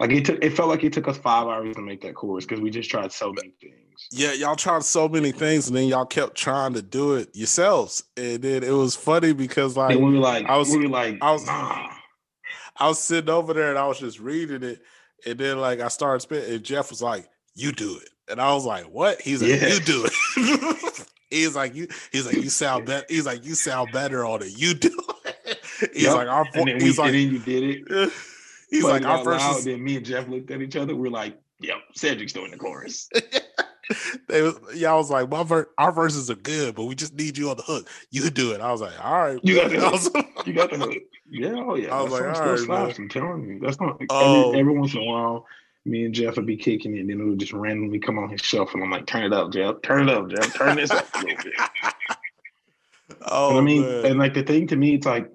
Like 0.00 0.12
it 0.12 0.24
took. 0.24 0.42
It 0.42 0.50
felt 0.50 0.68
like 0.68 0.82
it 0.84 0.92
took 0.92 1.08
us 1.08 1.18
five 1.18 1.46
hours 1.46 1.74
to 1.76 1.82
make 1.82 2.00
that 2.02 2.14
chorus 2.14 2.46
because 2.46 2.60
we 2.60 2.70
just 2.70 2.90
tried 2.90 3.12
so 3.12 3.32
many 3.32 3.52
things. 3.60 3.74
Yeah, 4.12 4.32
y'all 4.32 4.56
tried 4.56 4.84
so 4.84 5.08
many 5.08 5.32
things 5.32 5.68
and 5.68 5.76
then 5.76 5.88
y'all 5.88 6.06
kept 6.06 6.36
trying 6.36 6.74
to 6.74 6.82
do 6.82 7.14
it 7.14 7.30
yourselves. 7.34 8.02
And 8.16 8.40
then 8.40 8.62
it 8.62 8.70
was 8.70 8.96
funny 8.96 9.32
because 9.32 9.76
like 9.76 9.94
and 9.94 10.04
we 10.04 10.14
were 10.14 10.20
like, 10.20 10.46
I 10.46 10.56
was- 10.56 10.70
we 10.70 10.78
were 10.78 10.88
like, 10.88 11.18
I 11.20 11.32
was- 11.32 11.46
nah. 11.46 11.90
I 12.76 12.88
was 12.88 12.98
sitting 12.98 13.30
over 13.30 13.52
there 13.52 13.70
and 13.70 13.78
I 13.78 13.86
was 13.86 14.00
just 14.00 14.18
reading 14.18 14.62
it, 14.64 14.80
and 15.26 15.38
then 15.38 15.58
like 15.60 15.80
I 15.80 15.88
started 15.88 16.20
spitting, 16.20 16.54
and 16.54 16.64
Jeff 16.64 16.90
was 16.90 17.00
like, 17.02 17.28
"You 17.54 17.70
do 17.70 17.98
it," 17.98 18.08
and 18.28 18.40
I 18.40 18.52
was 18.54 18.64
like, 18.64 18.84
"What?" 18.84 19.20
He's 19.20 19.42
like, 19.42 19.60
Yeah. 19.60 19.68
"You 19.68 19.80
do 19.80 20.06
it." 20.08 21.06
he's 21.30 21.54
like, 21.56 21.74
"You." 21.74 21.88
He's 22.12 22.26
like, 22.26 22.36
"You 22.36 22.48
sound 22.50 22.86
better." 22.86 23.06
He's 23.08 23.26
like, 23.26 23.44
"You 23.44 23.54
sound 23.54 23.90
better 23.92 24.24
on 24.24 24.42
it. 24.42 24.56
You 24.58 24.74
do 24.74 24.96
it." 25.24 25.58
He's 25.92 26.04
Yep. 26.04 26.14
like, 26.14 26.28
"Our." 26.28 26.46
And 26.54 26.68
then, 26.68 26.76
we, 26.78 26.84
he's 26.84 26.98
and 26.98 27.06
like, 27.06 27.12
then 27.12 27.32
you 27.32 27.38
did 27.40 27.62
it. 27.88 28.12
he's 28.70 28.82
played 28.82 29.02
like, 29.02 29.04
"Our 29.04 29.16
loud, 29.18 29.24
verses." 29.24 29.64
Then 29.64 29.82
me 29.82 29.96
and 29.96 30.04
Jeff 30.06 30.28
looked 30.28 30.50
at 30.50 30.60
each 30.62 30.76
other. 30.76 30.94
We're 30.94 31.10
like, 31.10 31.38
"Yep, 31.60 31.76
Cedric's 31.94 32.32
doing 32.32 32.50
the 32.50 32.56
chorus." 32.56 33.08
they 34.28 34.40
was, 34.42 34.58
yeah, 34.74 34.92
I 34.92 34.96
was 34.96 35.10
like, 35.10 35.28
my 35.28 35.42
ver- 35.42 35.68
our 35.76 35.92
verses 35.92 36.30
are 36.30 36.36
good, 36.36 36.74
but 36.74 36.84
we 36.84 36.94
just 36.94 37.14
need 37.14 37.36
you 37.36 37.50
on 37.50 37.56
the 37.58 37.62
hook. 37.62 37.88
You 38.10 38.30
do 38.30 38.52
it. 38.52 38.60
I 38.62 38.72
was 38.72 38.80
like, 38.80 38.92
all 39.04 39.18
right, 39.18 39.38
You 39.42 39.56
got 39.56 39.70
the 39.70 39.78
hook. 39.80 40.46
You 40.46 40.52
got 40.54 40.70
the 40.70 40.78
hook. 40.78 40.94
Yeah, 41.28 41.52
oh 41.56 41.74
yeah. 41.74 41.94
I 41.94 42.00
was 42.02 42.12
that 42.12 42.20
like, 42.28 42.28
all 42.40 42.56
still 42.56 42.74
right, 42.74 42.98
I'm 42.98 43.08
telling 43.10 43.46
you, 43.46 43.58
that's 43.58 43.78
not 43.80 44.00
Oh. 44.10 44.48
every, 44.48 44.60
every 44.60 44.78
once 44.78 44.94
in 44.94 45.00
a 45.00 45.04
while. 45.04 45.46
Me 45.86 46.04
and 46.06 46.14
Jeff 46.14 46.36
would 46.36 46.46
be 46.46 46.56
kicking 46.56 46.96
it, 46.96 47.00
and 47.00 47.10
then 47.10 47.20
it 47.20 47.24
would 47.24 47.38
just 47.38 47.52
randomly 47.52 47.98
come 47.98 48.18
on 48.18 48.30
his 48.30 48.40
shelf, 48.40 48.72
And 48.74 48.82
I'm 48.82 48.90
like, 48.90 49.06
turn 49.06 49.24
it 49.24 49.32
up, 49.34 49.52
Jeff. 49.52 49.82
Turn 49.82 50.08
it 50.08 50.14
up, 50.14 50.28
Jeff. 50.30 50.54
Turn 50.54 50.76
this 50.76 50.90
up 50.90 51.06
a 51.14 51.18
little 51.18 51.44
bit. 51.44 51.54
oh, 53.30 53.58
I 53.58 53.60
mean, 53.60 53.82
man. 53.82 54.06
and 54.06 54.18
like 54.18 54.34
the 54.34 54.42
thing 54.42 54.66
to 54.68 54.76
me, 54.76 54.94
it's 54.94 55.06
like 55.06 55.30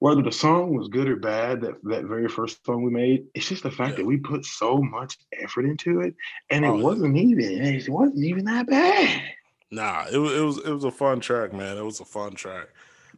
whether 0.00 0.22
the 0.22 0.32
song 0.32 0.74
was 0.76 0.88
good 0.88 1.08
or 1.08 1.16
bad, 1.16 1.60
that 1.60 1.74
that 1.84 2.04
very 2.04 2.28
first 2.28 2.64
song 2.64 2.82
we 2.82 2.90
made, 2.90 3.26
it's 3.34 3.48
just 3.48 3.62
the 3.62 3.70
fact 3.70 3.90
Yeah. 3.92 3.96
that 3.98 4.06
we 4.06 4.16
put 4.16 4.44
so 4.44 4.78
much 4.78 5.18
effort 5.40 5.66
into 5.66 6.00
it, 6.00 6.14
and 6.50 6.64
it 6.64 6.68
Oh, 6.68 6.76
yeah. 6.76 6.82
wasn't 6.84 7.16
even 7.16 7.62
it 7.64 7.88
wasn't 7.88 8.24
even 8.24 8.44
that 8.46 8.66
bad. 8.66 9.22
nah, 9.70 10.06
it 10.10 10.16
was 10.18 10.32
it 10.32 10.40
was 10.40 10.58
it 10.58 10.70
was 10.72 10.84
a 10.84 10.90
fun 10.90 11.20
track, 11.20 11.52
man. 11.52 11.76
It 11.76 11.84
was 11.84 12.00
a 12.00 12.04
fun 12.04 12.32
track. 12.32 12.68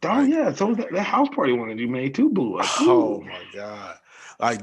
Oh 0.05 0.09
Like- 0.09 0.29
yeah, 0.31 0.53
so 0.53 0.75
that, 0.75 0.93
that 0.93 1.03
house 1.05 1.29
party 1.35 1.53
one 1.53 1.69
that 1.69 1.79
you 1.79 1.89
made 1.89 2.15
too 2.15 2.29
blew 2.29 2.59
up. 2.59 2.67
Oh 2.81 3.21
my 3.23 3.43
god! 3.55 3.97
Like 4.41 4.61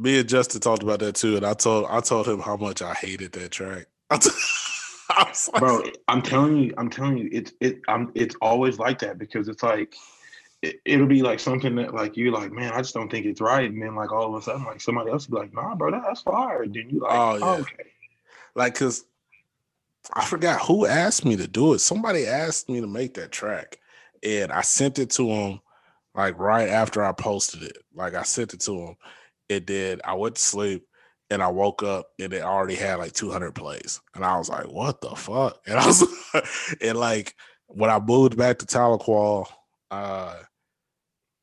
me 0.00 0.18
and 0.18 0.28
Justin 0.28 0.60
talked 0.60 0.82
about 0.82 1.00
that 1.00 1.14
too, 1.14 1.36
and 1.36 1.44
I 1.44 1.54
told 1.54 1.86
I 1.88 2.00
told 2.00 2.26
him 2.26 2.40
how 2.40 2.56
much 2.56 2.82
I 2.82 2.94
hated 2.94 3.32
that 3.32 3.50
track. 3.50 3.86
I 4.10 4.16
t- 4.16 4.30
I 5.10 5.24
was 5.28 5.50
like, 5.52 5.60
bro 5.60 5.82
i'm 6.06 6.22
telling 6.22 6.56
you 6.56 6.72
i'm 6.78 6.88
telling 6.88 7.18
you 7.18 7.28
it's 7.32 7.52
it 7.58 7.80
i'm 7.88 8.12
it's 8.14 8.36
always 8.40 8.78
like 8.78 9.00
that 9.00 9.18
because 9.18 9.48
it's 9.48 9.60
like 9.60 9.96
it, 10.62 10.76
it'll 10.84 11.08
be 11.08 11.20
like 11.20 11.40
something 11.40 11.74
that 11.74 11.92
like 11.92 12.16
you're 12.16 12.30
like 12.30 12.52
man 12.52 12.72
i 12.74 12.76
just 12.76 12.94
don't 12.94 13.10
think 13.10 13.26
it's 13.26 13.40
right 13.40 13.68
and 13.68 13.82
then 13.82 13.96
like 13.96 14.12
all 14.12 14.32
of 14.32 14.40
a 14.40 14.44
sudden 14.44 14.64
like 14.64 14.80
somebody 14.80 15.10
else 15.10 15.28
will 15.28 15.38
be 15.38 15.42
like 15.42 15.52
nah 15.52 15.74
bro 15.74 15.90
that's 15.90 16.20
fire 16.22 16.64
then 16.64 16.88
you 16.90 17.00
like 17.00 17.10
Oh, 17.10 17.30
oh, 17.32 17.38
yeah. 17.38 17.54
okay 17.54 17.90
like, 18.54 18.74
cause 18.74 19.04
I 20.12 20.24
forgot 20.24 20.60
who 20.60 20.86
asked 20.86 21.24
me 21.24 21.36
to 21.36 21.46
do 21.46 21.74
it. 21.74 21.80
Somebody 21.80 22.26
asked 22.26 22.68
me 22.68 22.80
to 22.80 22.86
make 22.86 23.14
that 23.14 23.32
track, 23.32 23.78
and 24.22 24.50
I 24.50 24.62
sent 24.62 24.98
it 24.98 25.10
to 25.10 25.28
him 25.28 25.60
like 26.14 26.38
right 26.38 26.68
after 26.68 27.04
I 27.04 27.12
posted 27.12 27.62
it. 27.62 27.76
Like 27.94 28.14
I 28.14 28.22
sent 28.22 28.54
it 28.54 28.60
to 28.60 28.72
him. 28.72 28.96
It 29.50 29.66
did. 29.66 30.00
I 30.04 30.14
went 30.14 30.36
to 30.36 30.42
sleep. 30.42 30.86
And 31.32 31.44
I 31.44 31.46
woke 31.48 31.84
up 31.84 32.08
and 32.18 32.32
it 32.32 32.42
already 32.42 32.74
had 32.74 32.96
like 32.96 33.12
200 33.12 33.54
plays. 33.54 34.00
And 34.16 34.24
I 34.24 34.36
was 34.36 34.48
like, 34.48 34.66
what 34.66 35.00
the 35.00 35.10
fuck? 35.10 35.60
And 35.66 35.78
I 35.78 35.86
was 35.86 36.04
and 36.80 36.98
like 36.98 37.36
when 37.68 37.88
I 37.88 38.00
moved 38.00 38.36
back 38.36 38.58
to 38.58 38.66
Tahlequah, 38.66 39.46
uh, 39.92 40.36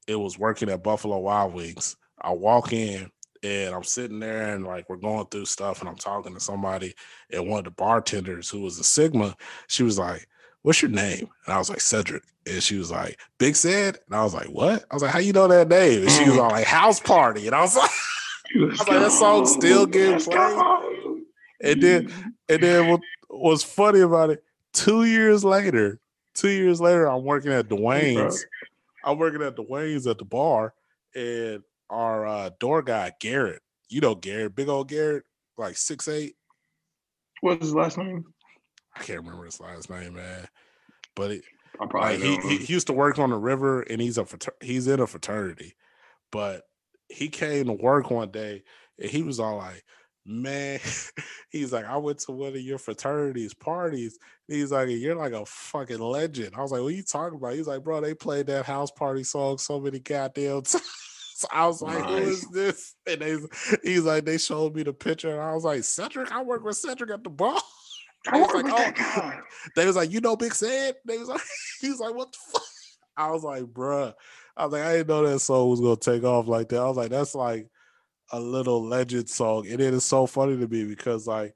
it 0.07 0.15
was 0.15 0.37
working 0.37 0.69
at 0.69 0.83
Buffalo 0.83 1.19
Wild 1.19 1.53
Wings. 1.53 1.95
I 2.21 2.31
walk 2.31 2.73
in 2.73 3.09
and 3.43 3.73
I'm 3.73 3.83
sitting 3.83 4.19
there 4.19 4.55
and 4.55 4.65
like 4.65 4.89
we're 4.89 4.97
going 4.97 5.27
through 5.27 5.45
stuff 5.45 5.79
and 5.79 5.87
I'm 5.87 5.95
talking 5.95 6.33
to 6.33 6.39
somebody 6.41 6.93
and 7.31 7.47
one 7.47 7.59
of 7.59 7.65
the 7.65 7.71
bartenders 7.71 8.49
who 8.49 8.61
was 8.61 8.79
a 8.79 8.83
Sigma, 8.83 9.37
she 9.67 9.83
was 9.83 9.97
like, 9.97 10.27
What's 10.67 10.81
your 10.81 10.91
name? 10.91 11.29
And 11.45 11.53
I 11.53 11.59
was 11.59 11.69
like, 11.69 11.79
Cedric. 11.79 12.23
And 12.45 12.61
she 12.61 12.75
was 12.75 12.91
like, 12.91 13.17
Big 13.37 13.55
Said. 13.55 13.99
And 14.05 14.13
I 14.17 14.25
was 14.25 14.33
like, 14.33 14.47
What? 14.47 14.83
I 14.91 14.95
was 14.95 15.01
like, 15.01 15.13
How 15.13 15.19
you 15.19 15.31
know 15.31 15.47
that 15.47 15.69
name? 15.69 16.01
And 16.01 16.11
she 16.11 16.27
was 16.27 16.37
all 16.37 16.49
like, 16.49 16.65
House 16.65 16.99
Party. 16.99 17.47
And 17.47 17.55
I 17.55 17.61
was 17.61 17.73
like, 17.77 17.89
Let's 18.53 18.79
was 18.79 18.87
like, 18.89 18.99
that 18.99 19.11
song 19.13 19.45
still 19.45 19.85
getting 19.85 20.19
played? 20.19 21.23
And 21.61 21.81
then 21.81 22.13
and 22.49 22.61
then 22.61 22.89
what 22.89 22.99
was 23.29 23.63
funny 23.63 24.01
about 24.01 24.29
it, 24.29 24.43
two 24.73 25.05
years 25.05 25.45
later, 25.45 26.01
two 26.33 26.49
years 26.49 26.81
later, 26.81 27.07
I'm 27.07 27.23
working 27.23 27.53
at 27.53 27.69
Dwayne's. 27.69 28.45
I'm 29.05 29.17
working 29.17 29.43
at 29.43 29.55
Dwayne's 29.55 30.05
at 30.05 30.17
the 30.17 30.25
bar, 30.25 30.73
and 31.15 31.63
our 31.89 32.27
uh, 32.27 32.49
door 32.59 32.81
guy, 32.81 33.13
Garrett, 33.21 33.61
you 33.87 34.01
know 34.01 34.15
Garrett, 34.15 34.53
big 34.53 34.67
old 34.67 34.89
Garrett, 34.89 35.23
like 35.57 35.77
six 35.77 36.09
eight. 36.09 36.35
what's 37.39 37.63
his 37.63 37.73
last 37.73 37.97
name 37.97 38.25
I 38.99 39.03
can't 39.03 39.19
remember 39.19 39.45
his 39.45 39.59
last 39.59 39.89
name, 39.89 40.15
man. 40.15 40.47
But 41.15 41.31
it, 41.31 41.43
i 41.79 41.85
probably 41.85 42.17
like 42.17 42.43
he, 42.43 42.57
he 42.57 42.73
used 42.73 42.87
to 42.87 42.93
work 42.93 43.19
on 43.19 43.29
the 43.29 43.37
river, 43.37 43.81
and 43.81 44.01
he's 44.01 44.17
a 44.17 44.25
he's 44.61 44.87
in 44.87 44.99
a 44.99 45.07
fraternity. 45.07 45.75
But 46.31 46.63
he 47.09 47.29
came 47.29 47.65
to 47.65 47.73
work 47.73 48.11
one 48.11 48.31
day, 48.31 48.63
and 48.99 49.09
he 49.09 49.23
was 49.23 49.39
all 49.39 49.57
like, 49.57 49.83
man, 50.25 50.79
he's 51.49 51.71
like, 51.71 51.85
I 51.85 51.97
went 51.97 52.19
to 52.19 52.31
one 52.31 52.49
of 52.49 52.61
your 52.61 52.77
fraternities 52.77 53.53
parties. 53.53 54.17
He's 54.47 54.71
like, 54.71 54.89
you're 54.89 55.15
like 55.15 55.33
a 55.33 55.45
fucking 55.45 55.99
legend. 55.99 56.53
I 56.55 56.61
was 56.61 56.71
like, 56.71 56.81
what 56.81 56.87
are 56.87 56.95
you 56.95 57.03
talking 57.03 57.37
about? 57.37 57.53
He's 57.53 57.67
like, 57.67 57.83
bro, 57.83 58.01
they 58.01 58.13
played 58.13 58.47
that 58.47 58.65
house 58.65 58.91
party 58.91 59.23
song 59.23 59.57
so 59.57 59.79
many 59.79 59.99
goddamn 59.99 60.61
times. 60.63 60.81
So 61.35 61.47
I 61.51 61.67
was 61.67 61.83
like, 61.83 61.99
nice. 61.99 62.09
who 62.09 62.29
is 62.29 62.41
this? 62.49 62.95
And 63.05 63.21
they, 63.21 63.37
he's 63.83 64.03
like, 64.03 64.25
they 64.25 64.39
showed 64.39 64.75
me 64.75 64.81
the 64.81 64.93
picture. 64.93 65.31
And 65.31 65.39
I 65.39 65.53
was 65.53 65.63
like, 65.63 65.83
Cedric, 65.83 66.31
I 66.31 66.41
work 66.41 66.63
with 66.63 66.77
Cedric 66.77 67.11
at 67.11 67.23
the 67.23 67.29
bar. 67.29 67.61
I 68.27 68.39
was 68.39 68.63
like, 68.63 68.65
oh, 68.69 69.31
they 69.75 69.85
was 69.85 69.95
like, 69.95 70.11
you 70.11 70.21
know, 70.21 70.35
Big 70.35 70.53
Sad. 70.53 70.95
They 71.05 71.17
was 71.17 71.27
like, 71.27 71.41
he 71.81 71.89
was 71.89 71.99
like, 71.99 72.15
what 72.15 72.31
the 72.31 72.37
fuck? 72.51 72.63
I 73.15 73.31
was 73.31 73.43
like, 73.43 73.63
bruh. 73.63 74.13
I 74.55 74.65
was 74.65 74.73
like, 74.73 74.83
I 74.83 74.93
didn't 74.93 75.07
know 75.07 75.27
that 75.27 75.39
song 75.39 75.69
was 75.69 75.81
gonna 75.81 75.97
take 75.97 76.23
off 76.23 76.47
like 76.47 76.69
that. 76.69 76.79
I 76.79 76.85
was 76.87 76.97
like, 76.97 77.09
that's 77.09 77.35
like 77.35 77.67
a 78.31 78.39
little 78.39 78.83
legend 78.83 79.29
song. 79.29 79.67
And 79.67 79.79
it 79.79 79.93
is 79.93 80.05
so 80.05 80.25
funny 80.25 80.57
to 80.57 80.67
me 80.67 80.83
because 80.83 81.27
like 81.27 81.53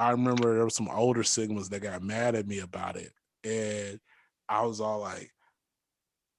I 0.00 0.12
remember 0.12 0.54
there 0.54 0.64
were 0.64 0.70
some 0.70 0.88
older 0.88 1.22
Sigmas 1.22 1.68
that 1.68 1.82
got 1.82 2.02
mad 2.02 2.34
at 2.34 2.46
me 2.46 2.60
about 2.60 2.96
it. 2.96 3.12
And 3.44 4.00
I 4.48 4.64
was 4.64 4.80
all 4.80 5.00
like, 5.00 5.30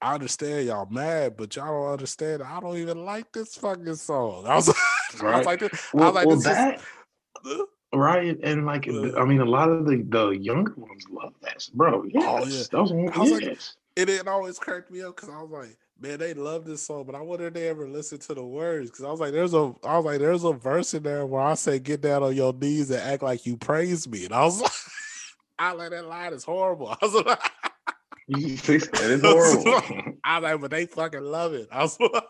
I 0.00 0.14
understand 0.14 0.66
y'all 0.66 0.88
mad, 0.90 1.36
but 1.36 1.54
y'all 1.54 1.84
don't 1.84 1.92
understand. 1.92 2.42
I 2.42 2.58
don't 2.58 2.76
even 2.76 3.04
like 3.04 3.32
this 3.32 3.54
fucking 3.54 3.94
song. 3.94 4.46
I 4.46 4.56
was, 4.56 4.68
right. 5.22 5.34
I 5.34 5.38
was 5.38 5.46
like, 5.46 5.60
well, 5.94 6.04
I 6.04 6.06
was 6.06 6.14
like, 6.14 6.26
well, 6.26 6.40
that, 6.40 6.80
is, 7.46 7.60
right? 7.94 8.38
And 8.42 8.66
like, 8.66 8.88
uh, 8.88 9.18
I 9.18 9.24
mean, 9.24 9.40
a 9.40 9.44
lot 9.44 9.68
of 9.68 9.86
the 9.86 10.02
the 10.08 10.30
younger 10.30 10.74
ones 10.76 11.04
love 11.10 11.34
that, 11.42 11.68
bro. 11.74 12.04
Yes, 12.04 12.24
oh 12.26 12.38
yeah, 12.46 12.62
that 12.70 12.82
was, 12.82 12.92
I 12.92 13.18
was 13.18 13.30
yes. 13.30 13.40
like, 13.40 13.58
it, 13.96 14.08
it 14.08 14.28
always 14.28 14.58
cracked 14.58 14.90
me 14.90 15.02
up 15.02 15.16
because 15.16 15.28
I 15.28 15.42
was 15.42 15.50
like, 15.50 15.76
man, 16.00 16.18
they 16.18 16.34
love 16.34 16.64
this 16.64 16.82
song, 16.82 17.04
but 17.04 17.14
I 17.14 17.20
wonder 17.20 17.46
if 17.46 17.54
they 17.54 17.68
ever 17.68 17.88
listen 17.88 18.18
to 18.18 18.34
the 18.34 18.44
words 18.44 18.90
because 18.90 19.04
I 19.04 19.10
was 19.10 19.20
like, 19.20 19.32
there's 19.32 19.54
a, 19.54 19.74
I 19.84 19.96
was 19.96 20.04
like, 20.04 20.18
there's 20.18 20.44
a 20.44 20.52
verse 20.52 20.94
in 20.94 21.02
there 21.02 21.26
where 21.26 21.42
I 21.42 21.54
say, 21.54 21.78
get 21.78 22.00
down 22.00 22.22
on 22.22 22.34
your 22.34 22.52
knees 22.52 22.90
and 22.90 23.00
act 23.00 23.22
like 23.22 23.46
you 23.46 23.56
praise 23.56 24.08
me, 24.08 24.24
and 24.24 24.34
I 24.34 24.44
was 24.44 24.60
like, 24.60 24.72
I 25.58 25.72
like 25.72 25.90
that 25.90 26.06
line 26.06 26.32
is 26.32 26.44
horrible. 26.44 26.88
I 26.88 26.96
was 27.00 27.14
like. 27.14 27.40
You 28.28 28.56
fix 28.56 28.86
that. 28.86 29.10
It's 29.10 29.22
horrible. 29.22 30.14
I 30.24 30.38
was 30.38 30.44
like, 30.44 30.60
but 30.60 30.70
they 30.70 30.86
fucking 30.86 31.24
love 31.24 31.54
it. 31.54 31.68
I 31.70 31.82
was 31.82 31.98
like, 32.00 32.22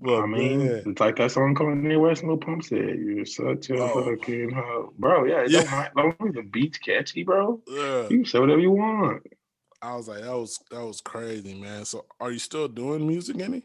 but 0.00 0.22
I 0.22 0.26
mean, 0.26 0.66
man. 0.66 0.82
it's 0.86 1.00
like 1.00 1.16
that 1.16 1.30
song 1.30 1.54
Kanye 1.54 2.00
West 2.00 2.24
Lil 2.24 2.36
Pump 2.36 2.62
said, 2.62 2.98
"You're 2.98 3.26
such 3.26 3.70
a 3.70 3.78
oh. 3.78 4.04
fucking 4.04 4.50
hoe, 4.50 4.92
bro." 4.98 5.24
Yeah, 5.24 5.44
yeah. 5.48 5.88
Don't, 5.96 6.18
don't 6.18 6.34
the 6.34 6.42
beats 6.42 6.78
catchy, 6.78 7.22
bro. 7.22 7.60
Yeah. 7.66 8.02
You 8.02 8.18
can 8.18 8.24
say 8.24 8.38
whatever 8.38 8.60
you 8.60 8.70
want. 8.70 9.22
I 9.82 9.96
was 9.96 10.08
like, 10.08 10.22
that 10.22 10.32
was 10.32 10.58
that 10.70 10.84
was 10.84 11.00
crazy, 11.00 11.54
man. 11.54 11.84
So, 11.84 12.06
are 12.20 12.30
you 12.32 12.38
still 12.38 12.68
doing 12.68 13.06
music 13.06 13.40
any? 13.40 13.64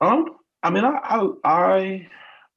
Um, 0.00 0.36
I 0.62 0.70
mean, 0.70 0.84
I 0.84 0.98
I, 1.02 1.28
I 1.44 2.08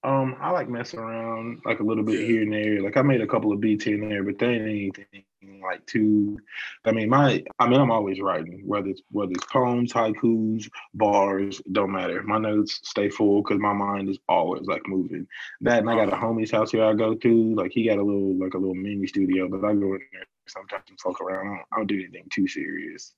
um 0.03 0.35
I 0.39 0.49
like 0.51 0.69
messing 0.69 0.99
around 0.99 1.61
like 1.65 1.79
a 1.79 1.83
little 1.83 2.03
bit 2.03 2.21
yeah. 2.21 2.27
here 2.27 2.41
and 2.43 2.53
there. 2.53 2.81
Like 2.81 2.97
I 2.97 3.01
made 3.01 3.21
a 3.21 3.27
couple 3.27 3.51
of 3.51 3.59
beats 3.59 3.83
here 3.83 4.01
and 4.01 4.11
there, 4.11 4.23
but 4.23 4.39
they 4.39 4.47
ain't 4.47 4.63
anything 4.63 5.23
like 5.61 5.85
too. 5.85 6.39
I 6.85 6.91
mean, 6.91 7.09
my 7.09 7.43
I 7.59 7.67
mean, 7.67 7.79
I'm 7.79 7.91
always 7.91 8.19
writing, 8.21 8.61
whether 8.65 8.89
it's 8.89 9.01
whether 9.11 9.31
it's 9.31 9.45
poems, 9.45 9.93
haikus, 9.93 10.69
bars, 10.93 11.61
don't 11.71 11.91
matter. 11.91 12.21
My 12.23 12.37
notes 12.37 12.79
stay 12.83 13.09
full 13.09 13.41
because 13.41 13.59
my 13.59 13.73
mind 13.73 14.09
is 14.09 14.19
always 14.27 14.67
like 14.67 14.87
moving. 14.87 15.27
That 15.61 15.79
and 15.79 15.89
I 15.89 15.95
got 15.95 16.13
a 16.13 16.17
homie's 16.17 16.51
house 16.51 16.71
here 16.71 16.85
I 16.85 16.93
go 16.93 17.15
to. 17.15 17.55
Like 17.55 17.71
he 17.71 17.87
got 17.87 17.97
a 17.97 18.03
little 18.03 18.37
like 18.37 18.53
a 18.53 18.57
little 18.57 18.75
mini 18.75 19.07
studio, 19.07 19.47
but 19.47 19.65
I 19.65 19.73
go 19.73 19.95
in 19.95 20.01
there 20.11 20.25
sometimes 20.47 20.83
and 20.89 20.99
fuck 20.99 21.21
around. 21.21 21.47
I 21.47 21.49
don't, 21.49 21.65
I 21.71 21.77
don't 21.77 21.87
do 21.87 21.99
anything 21.99 22.27
too 22.31 22.47
serious. 22.47 23.13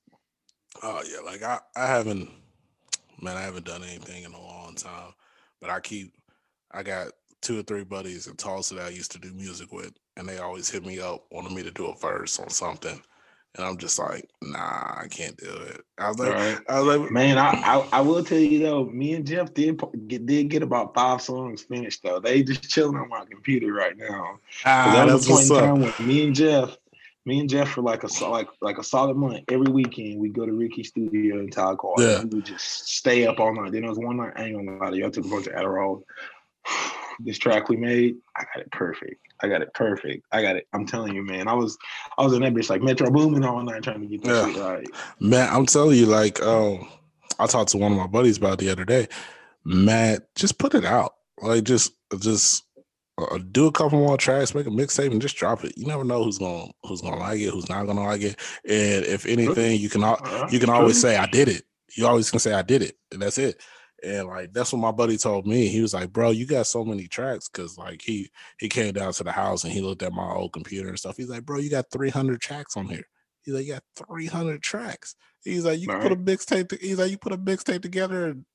Oh 0.83 1.01
yeah, 1.11 1.21
like 1.21 1.43
I 1.43 1.59
I 1.75 1.87
haven't 1.87 2.29
man, 3.21 3.37
I 3.37 3.41
haven't 3.41 3.65
done 3.65 3.83
anything 3.83 4.23
in 4.23 4.33
a 4.33 4.41
long 4.41 4.75
time, 4.75 5.13
but 5.59 5.69
I 5.69 5.79
keep 5.79 6.13
I 6.71 6.83
got 6.83 7.11
two 7.41 7.59
or 7.59 7.63
three 7.63 7.83
buddies 7.83 8.27
in 8.27 8.35
Tulsa 8.35 8.75
that 8.75 8.87
I 8.87 8.89
used 8.89 9.11
to 9.11 9.19
do 9.19 9.33
music 9.33 9.71
with, 9.71 9.93
and 10.17 10.27
they 10.27 10.39
always 10.39 10.69
hit 10.69 10.85
me 10.85 10.99
up 10.99 11.25
wanting 11.31 11.55
me 11.55 11.63
to 11.63 11.71
do 11.71 11.87
a 11.87 11.95
verse 11.95 12.39
on 12.39 12.49
something. 12.49 13.01
And 13.55 13.65
I'm 13.65 13.77
just 13.77 13.97
like, 13.97 14.29
nah, 14.43 14.59
I 15.01 15.07
can't 15.09 15.35
do 15.35 15.49
it. 15.49 15.81
I 15.97 16.07
was 16.09 16.19
like, 16.19 16.29
right. 16.29 16.57
I 16.69 16.79
was 16.79 16.97
like, 16.97 17.11
man, 17.11 17.39
I, 17.39 17.49
I, 17.49 17.87
I 17.93 18.01
will 18.01 18.23
tell 18.23 18.37
you 18.37 18.59
though, 18.59 18.85
me 18.85 19.13
and 19.13 19.25
Jeff 19.25 19.53
did 19.53 19.81
get 20.07 20.25
did 20.25 20.49
get 20.49 20.61
about 20.61 20.93
five 20.93 21.21
songs 21.21 21.63
finished 21.63 22.03
though. 22.03 22.19
They 22.19 22.43
just 22.43 22.69
chilling 22.69 22.95
on 22.95 23.09
my 23.09 23.25
computer 23.25 23.73
right 23.73 23.97
now. 23.97 24.39
Ah, 24.65 24.91
that 24.93 25.11
was 25.11 25.27
point 25.27 25.49
in 25.49 25.55
time 25.55 25.81
when 25.81 25.93
me 25.99 26.27
and 26.27 26.35
Jeff, 26.35 26.77
me 27.25 27.39
and 27.39 27.49
Jeff 27.49 27.69
for 27.69 27.81
like 27.81 28.03
a 28.03 28.29
like 28.29 28.49
like 28.61 28.77
a 28.77 28.83
solid 28.83 29.17
month 29.17 29.45
every 29.49 29.71
weekend 29.71 30.19
we 30.19 30.29
go 30.29 30.45
to 30.45 30.53
Ricky's 30.53 30.89
studio 30.89 31.39
in 31.39 31.49
Todd 31.49 31.79
Yeah. 31.97 32.19
And 32.19 32.31
we 32.31 32.37
would 32.37 32.45
just 32.45 32.87
stay 32.87 33.25
up 33.25 33.39
all 33.39 33.53
night. 33.55 33.71
Then 33.71 33.81
there 33.81 33.89
was 33.89 33.99
one 33.99 34.17
night 34.17 34.33
I 34.35 34.43
ain't 34.43 34.55
gonna 34.55 34.77
lie 34.77 34.91
to 34.91 34.97
you, 34.97 35.07
I 35.07 35.09
took 35.09 35.25
a 35.25 35.29
bunch 35.29 35.47
of 35.47 35.53
Adderall 35.53 36.03
this 37.19 37.37
track 37.37 37.69
we 37.69 37.77
made, 37.77 38.17
I 38.35 38.43
got 38.53 38.61
it 38.61 38.71
perfect. 38.71 39.21
I 39.41 39.47
got 39.47 39.61
it 39.61 39.73
perfect. 39.73 40.25
I 40.31 40.41
got 40.41 40.55
it. 40.55 40.67
I'm 40.73 40.85
telling 40.85 41.15
you, 41.15 41.23
man. 41.23 41.47
I 41.47 41.53
was 41.53 41.77
I 42.17 42.23
was 42.23 42.33
in 42.33 42.41
that 42.41 42.53
bitch 42.53 42.69
like 42.69 42.81
Metro 42.81 43.09
Boomin 43.09 43.45
all 43.45 43.61
night 43.63 43.83
trying 43.83 44.01
to 44.01 44.07
get 44.07 44.23
that 44.23 44.47
yeah. 44.47 44.53
shit 44.53 44.61
right. 44.61 44.87
Man, 45.19 45.49
I'm 45.51 45.65
telling 45.65 45.97
you, 45.97 46.05
like, 46.05 46.41
um, 46.41 46.87
I 47.39 47.47
talked 47.47 47.71
to 47.71 47.77
one 47.77 47.91
of 47.91 47.97
my 47.97 48.07
buddies 48.07 48.37
about 48.37 48.59
the 48.59 48.69
other 48.69 48.85
day. 48.85 49.07
Matt, 49.63 50.33
just 50.35 50.57
put 50.57 50.75
it 50.75 50.85
out. 50.85 51.15
Like, 51.41 51.63
just 51.63 51.93
just 52.19 52.65
uh, 53.17 53.39
do 53.51 53.67
a 53.67 53.71
couple 53.71 53.99
more 53.99 54.17
tracks, 54.17 54.53
make 54.53 54.67
a 54.67 54.71
mixtape, 54.71 55.11
and 55.11 55.21
just 55.21 55.37
drop 55.37 55.63
it. 55.63 55.77
You 55.77 55.85
never 55.85 56.03
know 56.03 56.23
who's 56.23 56.37
gonna 56.37 56.71
who's 56.83 57.01
gonna 57.01 57.17
like 57.17 57.39
it, 57.39 57.51
who's 57.51 57.69
not 57.69 57.85
gonna 57.85 58.03
like 58.03 58.21
it. 58.21 58.39
And 58.67 59.05
if 59.05 59.25
anything, 59.25 59.79
you 59.79 59.89
can 59.89 60.01
you 60.51 60.59
can 60.59 60.69
always 60.69 60.99
say 60.99 61.17
I 61.17 61.27
did 61.27 61.47
it. 61.47 61.63
You 61.95 62.07
always 62.07 62.29
can 62.29 62.39
say 62.39 62.53
I 62.53 62.61
did 62.61 62.81
it, 62.81 62.97
and 63.11 63.21
that's 63.21 63.37
it. 63.37 63.61
And 64.03 64.27
like 64.27 64.53
that's 64.53 64.71
what 64.71 64.79
my 64.79 64.91
buddy 64.91 65.17
told 65.17 65.45
me. 65.47 65.67
He 65.67 65.81
was 65.81 65.93
like, 65.93 66.11
"Bro, 66.11 66.31
you 66.31 66.45
got 66.45 66.67
so 66.67 66.83
many 66.85 67.07
tracks." 67.07 67.49
Because 67.49 67.77
like 67.77 68.01
he 68.01 68.29
he 68.59 68.69
came 68.69 68.93
down 68.93 69.13
to 69.13 69.23
the 69.23 69.31
house 69.31 69.63
and 69.63 69.73
he 69.73 69.81
looked 69.81 70.03
at 70.03 70.13
my 70.13 70.31
old 70.31 70.53
computer 70.53 70.89
and 70.89 70.99
stuff. 70.99 71.17
He's 71.17 71.29
like, 71.29 71.45
"Bro, 71.45 71.59
you 71.59 71.69
got 71.69 71.91
300 71.91 72.41
tracks 72.41 72.77
on 72.77 72.87
here." 72.87 73.07
He's 73.43 73.53
like, 73.53 73.65
"You 73.65 73.73
got 73.73 74.07
300 74.07 74.61
tracks." 74.61 75.15
He's 75.43 75.65
like, 75.65 75.79
"You 75.79 75.87
can 75.87 76.01
put 76.01 76.11
a 76.11 76.15
mixtape." 76.15 76.79
He's 76.79 76.99
like, 76.99 77.11
"You 77.11 77.17
put 77.17 77.33
a 77.33 77.37
mixtape 77.37 77.81
together 77.81 78.29
in 78.29 78.45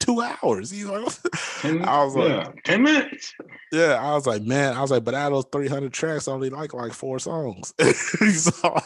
two 0.00 0.20
hours." 0.20 0.70
He's 0.70 0.86
like, 0.86 1.02
I 1.64 2.04
was 2.04 2.16
yeah, 2.16 2.22
like, 2.22 2.62
10 2.64 2.82
minutes." 2.82 3.34
Yeah, 3.72 4.00
I 4.00 4.14
was 4.14 4.26
like, 4.26 4.42
man, 4.42 4.76
I 4.76 4.82
was 4.82 4.90
like, 4.90 5.04
but 5.04 5.14
out 5.14 5.32
of 5.32 5.44
those 5.44 5.50
300 5.52 5.92
tracks, 5.92 6.28
I 6.28 6.32
only 6.32 6.50
like 6.50 6.74
like 6.74 6.92
four 6.92 7.18
songs. 7.18 7.74
so, 8.34 8.76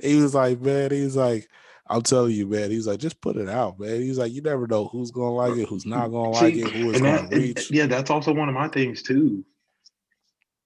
he 0.00 0.16
was 0.16 0.34
like, 0.34 0.60
man, 0.60 0.90
he's 0.90 1.16
like 1.16 1.48
I'm 1.88 2.02
telling 2.02 2.32
you, 2.32 2.46
man. 2.46 2.70
He's 2.70 2.86
like, 2.86 2.98
just 2.98 3.20
put 3.20 3.36
it 3.36 3.48
out, 3.48 3.78
man. 3.78 4.00
He's 4.00 4.18
like, 4.18 4.32
you 4.32 4.42
never 4.42 4.66
know 4.66 4.86
who's 4.86 5.10
gonna 5.10 5.32
like 5.32 5.56
it, 5.56 5.68
who's 5.68 5.86
not 5.86 6.08
gonna 6.08 6.30
like 6.30 6.54
it, 6.54 6.70
who 6.70 6.90
is 6.90 7.00
gonna 7.00 7.28
reach. 7.30 7.70
Yeah, 7.70 7.86
that's 7.86 8.10
also 8.10 8.32
one 8.32 8.48
of 8.48 8.54
my 8.54 8.68
things 8.68 9.02
too. 9.02 9.44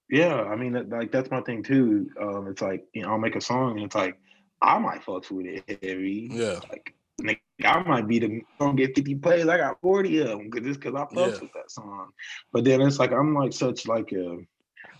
Yeah, 0.09 0.41
I 0.41 0.55
mean, 0.55 0.89
like 0.89 1.11
that's 1.11 1.31
my 1.31 1.41
thing 1.41 1.63
too. 1.63 2.09
Um, 2.19 2.47
it's 2.47 2.61
like 2.61 2.85
you 2.93 3.03
know, 3.03 3.09
I'll 3.09 3.17
make 3.17 3.35
a 3.35 3.41
song 3.41 3.77
and 3.77 3.85
it's 3.85 3.95
like 3.95 4.19
I 4.61 4.79
might 4.79 5.03
fuck 5.03 5.29
with 5.29 5.45
it 5.45 5.79
heavy. 5.83 6.29
Yeah, 6.31 6.59
like 6.69 6.93
I 7.63 7.83
might 7.83 8.07
be 8.07 8.19
the 8.19 8.41
gonna 8.59 8.73
get 8.73 8.95
50 8.95 9.15
plays. 9.15 9.47
I 9.47 9.57
got 9.57 9.79
40 9.81 10.19
of 10.19 10.27
them 10.29 10.49
because 10.49 10.67
just 10.67 10.79
because 10.79 10.95
I 10.95 11.05
fucks 11.13 11.33
yeah. 11.33 11.41
with 11.41 11.53
that 11.53 11.69
song. 11.69 12.09
But 12.51 12.65
then 12.65 12.81
it's 12.81 12.99
like 12.99 13.11
I'm 13.11 13.35
like 13.35 13.53
such 13.53 13.87
like 13.87 14.11
a 14.11 14.37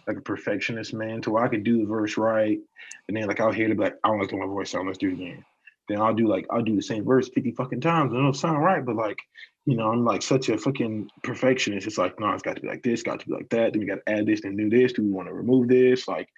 like 0.08 0.18
a 0.18 0.22
perfectionist 0.22 0.94
man 0.94 1.22
to 1.22 1.32
where 1.32 1.44
I 1.44 1.48
could 1.48 1.64
do 1.64 1.80
the 1.80 1.86
verse 1.86 2.16
right, 2.16 2.60
and 3.08 3.18
then 3.18 3.28
like 3.28 3.40
I'll 3.40 3.52
hear 3.52 3.72
it 3.72 3.78
like 3.78 3.98
I 4.04 4.10
don't 4.10 4.20
like 4.20 4.32
my 4.32 4.46
voice 4.46 4.70
sound. 4.70 4.88
Let's 4.88 5.00
do 5.00 5.10
it 5.10 5.14
again 5.14 5.46
then 5.92 6.02
I'll 6.02 6.14
do 6.14 6.28
like 6.28 6.46
I'll 6.50 6.62
do 6.62 6.76
the 6.76 6.82
same 6.82 7.06
verse 7.06 7.30
50 7.30 7.52
fucking 7.52 7.82
times 7.82 8.12
and 8.12 8.20
it'll 8.20 8.34
sound 8.34 8.64
right. 8.64 8.84
But 8.84 8.96
like, 8.96 9.18
you 9.66 9.76
know, 9.76 9.90
I'm 9.90 10.06
like 10.06 10.22
such 10.22 10.50
a 10.50 10.58
fucking 10.58 11.10
perfectionist. 11.24 11.88
It's 11.88 11.98
like, 11.98 12.20
no, 12.20 12.32
it's 12.32 12.44
got 12.44 12.56
to 12.56 12.62
be 12.62 12.68
like 12.68 12.84
this, 12.84 13.04
got 13.04 13.20
to 13.20 13.28
be 13.28 13.34
like 13.34 13.50
that. 13.50 13.74
Then 13.74 13.82
we 13.82 13.86
got 13.86 14.00
to 14.06 14.12
add 14.12 14.26
this 14.26 14.44
and 14.44 14.58
do 14.58 14.70
this. 14.70 14.94
Do 14.94 15.04
we 15.04 15.12
want 15.12 15.28
to 15.28 15.34
remove 15.34 15.68
this? 15.68 16.08
Like, 16.08 16.30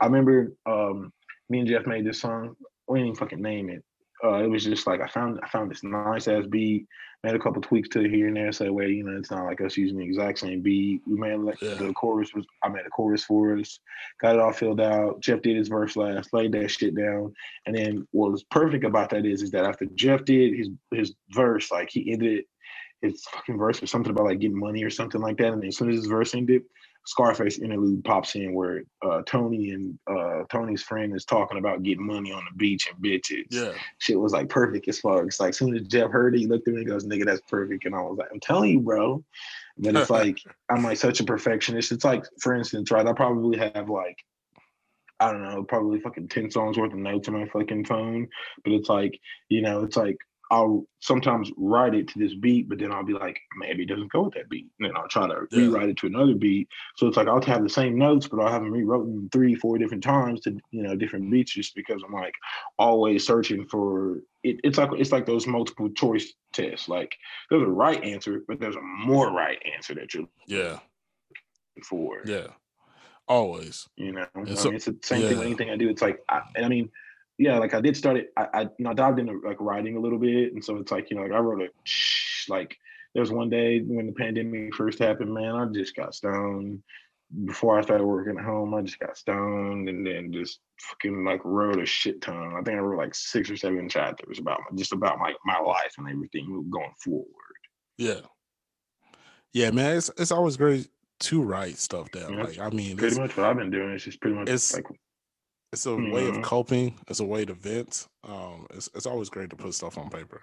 I 0.00 0.06
remember 0.06 0.52
um 0.66 1.12
me 1.48 1.60
and 1.60 1.68
Jeff 1.68 1.86
made 1.86 2.06
this 2.06 2.20
song. 2.20 2.56
We 2.88 3.02
didn't 3.02 3.18
fucking 3.18 3.42
name 3.42 3.70
it 3.70 3.84
uh, 4.24 4.42
it 4.42 4.48
was 4.48 4.64
just 4.64 4.86
like 4.86 5.00
I 5.00 5.06
found 5.06 5.40
I 5.42 5.48
found 5.48 5.70
this 5.70 5.82
nice 5.82 6.28
ass 6.28 6.44
beat, 6.48 6.86
made 7.22 7.34
a 7.34 7.38
couple 7.38 7.62
tweaks 7.62 7.88
to 7.90 8.00
it 8.00 8.10
here 8.10 8.28
and 8.28 8.36
there, 8.36 8.52
so 8.52 8.72
where 8.72 8.88
you 8.88 9.04
know 9.04 9.16
it's 9.16 9.30
not 9.30 9.44
like 9.44 9.60
us 9.60 9.76
using 9.76 9.98
the 9.98 10.04
exact 10.04 10.38
same 10.38 10.60
beat. 10.60 11.02
We 11.06 11.16
made 11.16 11.36
like 11.36 11.60
yeah. 11.60 11.74
the 11.74 11.92
chorus 11.92 12.34
was 12.34 12.46
I 12.62 12.68
made 12.68 12.86
a 12.86 12.90
chorus 12.90 13.24
for 13.24 13.56
us, 13.56 13.78
got 14.20 14.34
it 14.34 14.40
all 14.40 14.52
filled 14.52 14.80
out. 14.80 15.20
Jeff 15.20 15.42
did 15.42 15.56
his 15.56 15.68
verse 15.68 15.96
last, 15.96 16.32
laid 16.32 16.52
that 16.52 16.70
shit 16.70 16.94
down, 16.94 17.32
and 17.66 17.76
then 17.76 18.06
what 18.12 18.32
was 18.32 18.44
perfect 18.44 18.84
about 18.84 19.10
that 19.10 19.26
is 19.26 19.42
is 19.42 19.50
that 19.52 19.64
after 19.64 19.86
Jeff 19.94 20.24
did 20.24 20.56
his 20.56 20.68
his 20.92 21.14
verse, 21.32 21.70
like 21.70 21.88
he 21.90 22.12
ended 22.12 22.44
his 23.02 23.24
fucking 23.32 23.58
verse 23.58 23.80
with 23.80 23.90
something 23.90 24.10
about 24.10 24.26
like 24.26 24.40
getting 24.40 24.58
money 24.58 24.82
or 24.82 24.90
something 24.90 25.20
like 25.20 25.38
that, 25.38 25.52
and 25.52 25.62
then 25.62 25.68
as 25.68 25.76
soon 25.76 25.90
as 25.90 25.96
his 25.96 26.06
verse 26.06 26.34
ended, 26.34 26.62
Scarface 27.06 27.58
interlude 27.58 28.04
pops 28.04 28.34
in 28.34 28.52
where 28.52 28.82
uh, 29.02 29.22
Tony 29.26 29.70
and 29.70 29.98
uh, 30.06 30.44
Tony's 30.50 30.82
friend 30.82 31.14
is 31.14 31.24
talking 31.24 31.58
about 31.58 31.82
getting 31.82 32.06
money 32.06 32.30
on 32.30 32.44
the 32.48 32.56
beach 32.56 32.88
and 32.88 33.02
bitches. 33.02 33.46
Yeah. 33.50 33.72
Shit 33.98 34.20
was 34.20 34.32
like 34.32 34.48
perfect 34.48 34.86
as 34.88 35.00
far. 35.00 35.24
It's 35.24 35.40
like 35.40 35.50
as 35.50 35.58
soon 35.58 35.76
as 35.76 35.86
Jeff 35.88 36.10
heard 36.10 36.34
it, 36.34 36.40
he 36.40 36.46
looked 36.46 36.68
at 36.68 36.74
me 36.74 36.80
and 36.80 36.88
goes, 36.90 37.06
nigga, 37.06 37.24
that's 37.24 37.40
perfect. 37.48 37.86
And 37.86 37.94
I 37.94 38.00
was 38.00 38.18
like, 38.18 38.28
I'm 38.32 38.40
telling 38.40 38.70
you, 38.70 38.80
bro. 38.80 39.24
But 39.78 39.96
it's 39.96 40.10
like 40.10 40.38
I'm 40.68 40.82
like 40.82 40.98
such 40.98 41.20
a 41.20 41.24
perfectionist. 41.24 41.92
It's 41.92 42.04
like, 42.04 42.24
for 42.38 42.54
instance, 42.54 42.90
right, 42.90 43.06
I 43.06 43.12
probably 43.12 43.58
have 43.58 43.88
like 43.88 44.18
I 45.20 45.32
don't 45.32 45.42
know, 45.42 45.62
probably 45.62 46.00
fucking 46.00 46.28
10 46.28 46.50
songs 46.50 46.78
worth 46.78 46.94
of 46.94 46.98
notes 46.98 47.28
on 47.28 47.34
my 47.34 47.46
fucking 47.46 47.84
phone. 47.84 48.26
But 48.64 48.72
it's 48.72 48.88
like, 48.88 49.20
you 49.50 49.60
know, 49.60 49.84
it's 49.84 49.96
like 49.96 50.16
I'll 50.52 50.84
sometimes 50.98 51.50
write 51.56 51.94
it 51.94 52.08
to 52.08 52.18
this 52.18 52.34
beat, 52.34 52.68
but 52.68 52.78
then 52.80 52.90
I'll 52.92 53.04
be 53.04 53.12
like, 53.12 53.38
maybe 53.56 53.84
it 53.84 53.88
doesn't 53.88 54.10
go 54.10 54.22
with 54.22 54.34
that 54.34 54.48
beat. 54.50 54.66
And 54.80 54.88
then 54.88 54.96
I'll 54.96 55.06
try 55.06 55.28
to 55.28 55.46
Yeah. 55.52 55.58
rewrite 55.60 55.88
it 55.90 55.96
to 55.98 56.08
another 56.08 56.34
beat. 56.34 56.68
So 56.96 57.06
it's 57.06 57.16
like 57.16 57.28
I'll 57.28 57.40
have 57.42 57.62
the 57.62 57.68
same 57.68 57.96
notes, 57.96 58.26
but 58.26 58.40
I'll 58.40 58.50
have 58.50 58.62
them 58.62 58.72
rewritten 58.72 59.28
three, 59.30 59.54
four 59.54 59.78
different 59.78 60.02
times 60.02 60.40
to 60.40 60.58
you 60.72 60.82
know 60.82 60.96
different 60.96 61.30
beats, 61.30 61.52
just 61.54 61.74
because 61.76 62.02
I'm 62.04 62.12
like 62.12 62.34
always 62.78 63.24
searching 63.24 63.64
for 63.68 64.22
it. 64.42 64.58
It's 64.64 64.76
like 64.78 64.90
it's 64.98 65.12
like 65.12 65.24
those 65.26 65.46
multiple 65.46 65.88
choice 65.90 66.32
tests. 66.52 66.88
Like 66.88 67.14
there's 67.48 67.62
a 67.62 67.66
right 67.66 68.02
answer, 68.02 68.42
but 68.48 68.58
there's 68.58 68.76
a 68.76 68.82
more 68.82 69.30
right 69.30 69.62
answer 69.74 69.94
that 69.94 70.12
you're 70.14 70.26
Yeah. 70.46 70.80
for. 71.84 72.22
Yeah. 72.24 72.48
Always. 73.28 73.88
You 73.96 74.12
know, 74.12 74.26
I 74.34 74.54
so- 74.54 74.70
mean, 74.70 74.76
it's 74.76 74.86
the 74.86 74.96
same 75.04 75.22
thing 75.28 75.38
with 75.38 75.46
anything 75.46 75.70
I 75.70 75.76
do. 75.76 75.88
It's 75.88 76.02
like, 76.02 76.18
I, 76.28 76.42
and 76.56 76.64
I 76.66 76.68
mean, 76.68 76.90
yeah, 77.40 77.58
like 77.58 77.72
I 77.74 77.80
did 77.80 77.96
start 77.96 78.18
it. 78.18 78.32
I, 78.36 78.46
I, 78.52 78.60
you 78.62 78.70
know, 78.84 78.90
I 78.90 78.94
dived 78.94 79.18
into 79.18 79.40
like 79.44 79.56
writing 79.60 79.96
a 79.96 80.00
little 80.00 80.18
bit, 80.18 80.52
and 80.52 80.62
so 80.64 80.76
it's 80.76 80.92
like, 80.92 81.10
you 81.10 81.16
know, 81.16 81.22
like 81.22 81.32
I 81.32 81.38
wrote 81.38 81.62
a 81.62 81.68
like. 82.52 82.76
There 83.12 83.22
was 83.22 83.32
one 83.32 83.50
day 83.50 83.80
when 83.80 84.06
the 84.06 84.12
pandemic 84.12 84.72
first 84.76 85.00
happened, 85.00 85.34
man. 85.34 85.56
I 85.56 85.64
just 85.66 85.96
got 85.96 86.14
stoned. 86.14 86.80
Before 87.44 87.76
I 87.76 87.82
started 87.82 88.04
working 88.04 88.38
at 88.38 88.44
home, 88.44 88.72
I 88.74 88.82
just 88.82 89.00
got 89.00 89.16
stoned, 89.16 89.88
and 89.88 90.06
then 90.06 90.32
just 90.32 90.60
fucking 90.80 91.24
like 91.24 91.40
wrote 91.44 91.80
a 91.80 91.86
shit 91.86 92.20
ton. 92.20 92.52
I 92.56 92.62
think 92.62 92.76
I 92.76 92.80
wrote 92.80 92.98
like 92.98 93.14
six 93.16 93.50
or 93.50 93.56
seven 93.56 93.88
chapters 93.88 94.38
about 94.38 94.60
my, 94.60 94.76
just 94.76 94.92
about 94.92 95.18
my 95.18 95.32
my 95.44 95.58
life 95.58 95.92
and 95.98 96.08
everything 96.08 96.68
going 96.70 96.92
forward. 97.02 97.26
Yeah. 97.98 98.20
Yeah, 99.52 99.70
man. 99.72 99.96
It's 99.96 100.10
it's 100.16 100.30
always 100.30 100.56
great 100.56 100.88
to 101.20 101.42
write 101.42 101.78
stuff 101.78 102.10
down. 102.12 102.34
Yeah, 102.34 102.44
Like 102.44 102.58
I 102.60 102.70
mean, 102.70 102.96
Pretty 102.96 103.12
it's, 103.12 103.18
much 103.18 103.36
what 103.36 103.46
I've 103.46 103.56
been 103.56 103.70
doing 103.70 103.92
is 103.94 104.04
just 104.04 104.20
pretty 104.20 104.36
much 104.36 104.44
it's- 104.48 104.74
like 104.74 104.86
it's 105.72 105.86
a 105.86 105.94
way 105.94 106.28
of 106.28 106.36
Mhm. 106.36 106.42
coping. 106.42 106.98
It's 107.08 107.20
a 107.20 107.24
way 107.24 107.44
to 107.44 107.54
vent. 107.54 108.08
Um, 108.24 108.66
it's 108.70 108.88
it's 108.94 109.06
always 109.06 109.28
great 109.30 109.50
to 109.50 109.56
put 109.56 109.74
stuff 109.74 109.98
on 109.98 110.10
paper. 110.10 110.42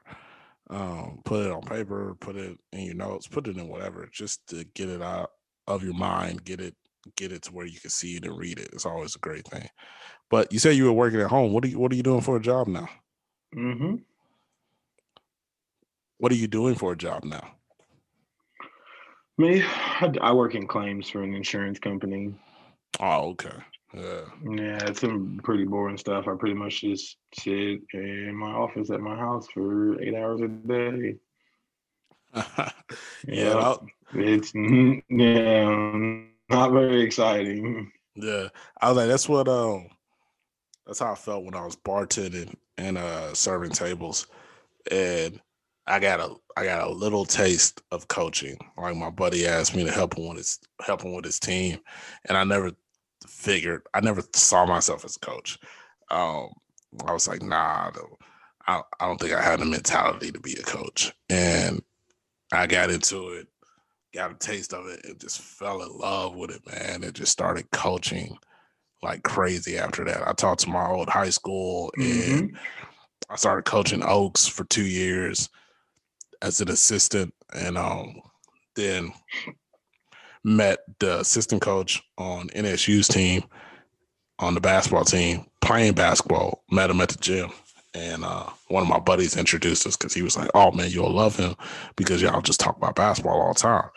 Um, 0.69 1.21
put 1.23 1.45
it 1.45 1.51
on 1.51 1.61
paper, 1.61 2.15
put 2.15 2.35
it 2.35 2.57
in 2.73 2.81
your 2.81 2.95
notes, 2.95 3.27
put 3.27 3.47
it 3.47 3.57
in 3.57 3.67
whatever, 3.67 4.07
just 4.11 4.45
to 4.47 4.63
get 4.65 4.89
it 4.89 5.01
out 5.01 5.31
of 5.67 5.83
your 5.83 5.93
mind, 5.93 6.43
get 6.43 6.59
it 6.61 6.75
get 7.15 7.31
it 7.31 7.41
to 7.43 7.53
where 7.53 7.65
you 7.65 7.79
can 7.79 7.89
see 7.89 8.17
it 8.17 8.25
and 8.25 8.37
read 8.37 8.59
it. 8.59 8.69
It's 8.73 8.85
always 8.85 9.15
a 9.15 9.19
great 9.19 9.47
thing. 9.47 9.69
But 10.29 10.51
you 10.51 10.59
say 10.59 10.73
you 10.73 10.83
were 10.85 10.91
working 10.91 11.21
at 11.21 11.29
home. 11.29 11.53
What 11.53 11.63
are 11.63 11.67
you 11.67 11.79
what 11.79 11.91
are 11.91 11.95
you 11.95 12.03
doing 12.03 12.21
for 12.21 12.35
a 12.35 12.41
job 12.41 12.67
now? 12.67 12.89
Mm-hmm. 13.55 13.95
What 16.17 16.31
are 16.31 16.35
you 16.35 16.47
doing 16.47 16.75
for 16.75 16.91
a 16.93 16.97
job 16.97 17.23
now? 17.23 17.53
Me, 19.37 19.61
I, 19.63 20.11
I 20.19 20.33
work 20.33 20.55
in 20.55 20.67
claims 20.67 21.09
for 21.09 21.21
an 21.21 21.33
insurance 21.35 21.79
company. 21.79 22.33
Oh, 22.99 23.29
okay. 23.29 23.55
Yeah. 23.93 24.25
Yeah, 24.43 24.79
it's 24.87 25.01
some 25.01 25.39
pretty 25.43 25.65
boring 25.65 25.97
stuff. 25.97 26.27
I 26.27 26.35
pretty 26.35 26.55
much 26.55 26.81
just 26.81 27.17
sit 27.33 27.81
in 27.93 28.35
my 28.35 28.51
office 28.51 28.89
at 28.91 28.99
my 29.01 29.15
house 29.15 29.47
for 29.47 30.01
eight 30.01 30.15
hours 30.15 30.41
a 30.41 30.47
day. 30.47 31.17
yeah, 33.27 33.75
It's 34.13 34.53
yeah, 35.09 35.69
not 36.49 36.71
very 36.71 37.01
exciting. 37.01 37.91
Yeah, 38.15 38.49
I 38.81 38.89
was 38.89 38.97
like, 38.97 39.07
that's 39.07 39.29
what 39.29 39.47
um, 39.47 39.89
that's 40.85 40.99
how 40.99 41.11
I 41.11 41.15
felt 41.15 41.43
when 41.45 41.55
I 41.55 41.65
was 41.65 41.75
bartending 41.75 42.55
and 42.77 42.97
uh 42.97 43.33
serving 43.33 43.71
tables, 43.71 44.27
and 44.91 45.41
I 45.87 45.99
got 45.99 46.19
a 46.19 46.35
I 46.57 46.65
got 46.65 46.87
a 46.87 46.91
little 46.91 47.25
taste 47.25 47.81
of 47.91 48.07
coaching. 48.07 48.57
Like 48.77 48.95
my 48.97 49.09
buddy 49.11 49.47
asked 49.47 49.75
me 49.75 49.85
to 49.85 49.91
help 49.91 50.17
him 50.17 50.27
with 50.29 50.37
his 50.37 50.59
help 50.85 51.03
him 51.03 51.13
with 51.13 51.25
his 51.25 51.39
team, 51.39 51.79
and 52.25 52.37
I 52.37 52.43
never 52.43 52.71
figured 53.27 53.83
I 53.93 54.01
never 54.01 54.21
saw 54.33 54.65
myself 54.65 55.05
as 55.05 55.15
a 55.15 55.19
coach. 55.19 55.57
Um, 56.09 56.49
I 57.05 57.13
was 57.13 57.27
like, 57.27 57.41
nah, 57.41 57.87
I 57.87 57.91
don't, 57.93 58.13
I, 58.67 58.81
I 58.99 59.07
don't 59.07 59.19
think 59.19 59.33
I 59.33 59.41
had 59.41 59.59
the 59.59 59.65
mentality 59.65 60.31
to 60.31 60.39
be 60.39 60.53
a 60.53 60.63
coach, 60.63 61.13
and 61.29 61.81
I 62.51 62.67
got 62.67 62.89
into 62.89 63.29
it 63.29 63.47
got 64.13 64.31
a 64.31 64.35
taste 64.35 64.73
of 64.73 64.87
it 64.87 65.01
and 65.05 65.19
just 65.19 65.41
fell 65.41 65.83
in 65.83 65.97
love 65.97 66.35
with 66.35 66.49
it, 66.49 66.61
man. 66.65 67.03
And 67.03 67.13
just 67.13 67.31
started 67.31 67.69
coaching 67.71 68.37
like 69.03 69.23
crazy 69.23 69.77
after 69.77 70.03
that. 70.05 70.27
I 70.27 70.33
talked 70.33 70.61
to 70.61 70.69
my 70.69 70.87
old 70.87 71.07
high 71.07 71.29
school 71.29 71.91
and 71.97 72.57
I 73.29 73.35
started 73.35 73.65
coaching 73.65 74.03
Oaks 74.03 74.47
for 74.47 74.63
two 74.65 74.85
years 74.85 75.49
as 76.41 76.61
an 76.61 76.69
assistant 76.69 77.33
and 77.53 77.77
um 77.77 78.15
then 78.75 79.11
met 80.43 80.79
the 80.99 81.19
assistant 81.19 81.61
coach 81.61 82.01
on 82.17 82.49
NSU's 82.49 83.07
team 83.07 83.43
on 84.39 84.53
the 84.53 84.61
basketball 84.61 85.03
team 85.05 85.45
playing 85.61 85.93
basketball, 85.93 86.63
met 86.71 86.89
him 86.89 87.01
at 87.01 87.09
the 87.09 87.17
gym. 87.17 87.51
And 87.93 88.23
uh, 88.23 88.49
one 88.67 88.83
of 88.83 88.89
my 88.89 88.99
buddies 88.99 89.35
introduced 89.35 89.87
us 89.87 89.97
because 89.97 90.13
he 90.13 90.21
was 90.21 90.37
like, 90.37 90.49
"Oh 90.53 90.71
man, 90.71 90.91
you'll 90.91 91.11
love 91.11 91.35
him 91.35 91.55
because 91.95 92.21
y'all 92.21 92.41
just 92.41 92.59
talk 92.59 92.77
about 92.77 92.95
basketball 92.95 93.41
all 93.41 93.53
the 93.53 93.59
time." 93.59 93.89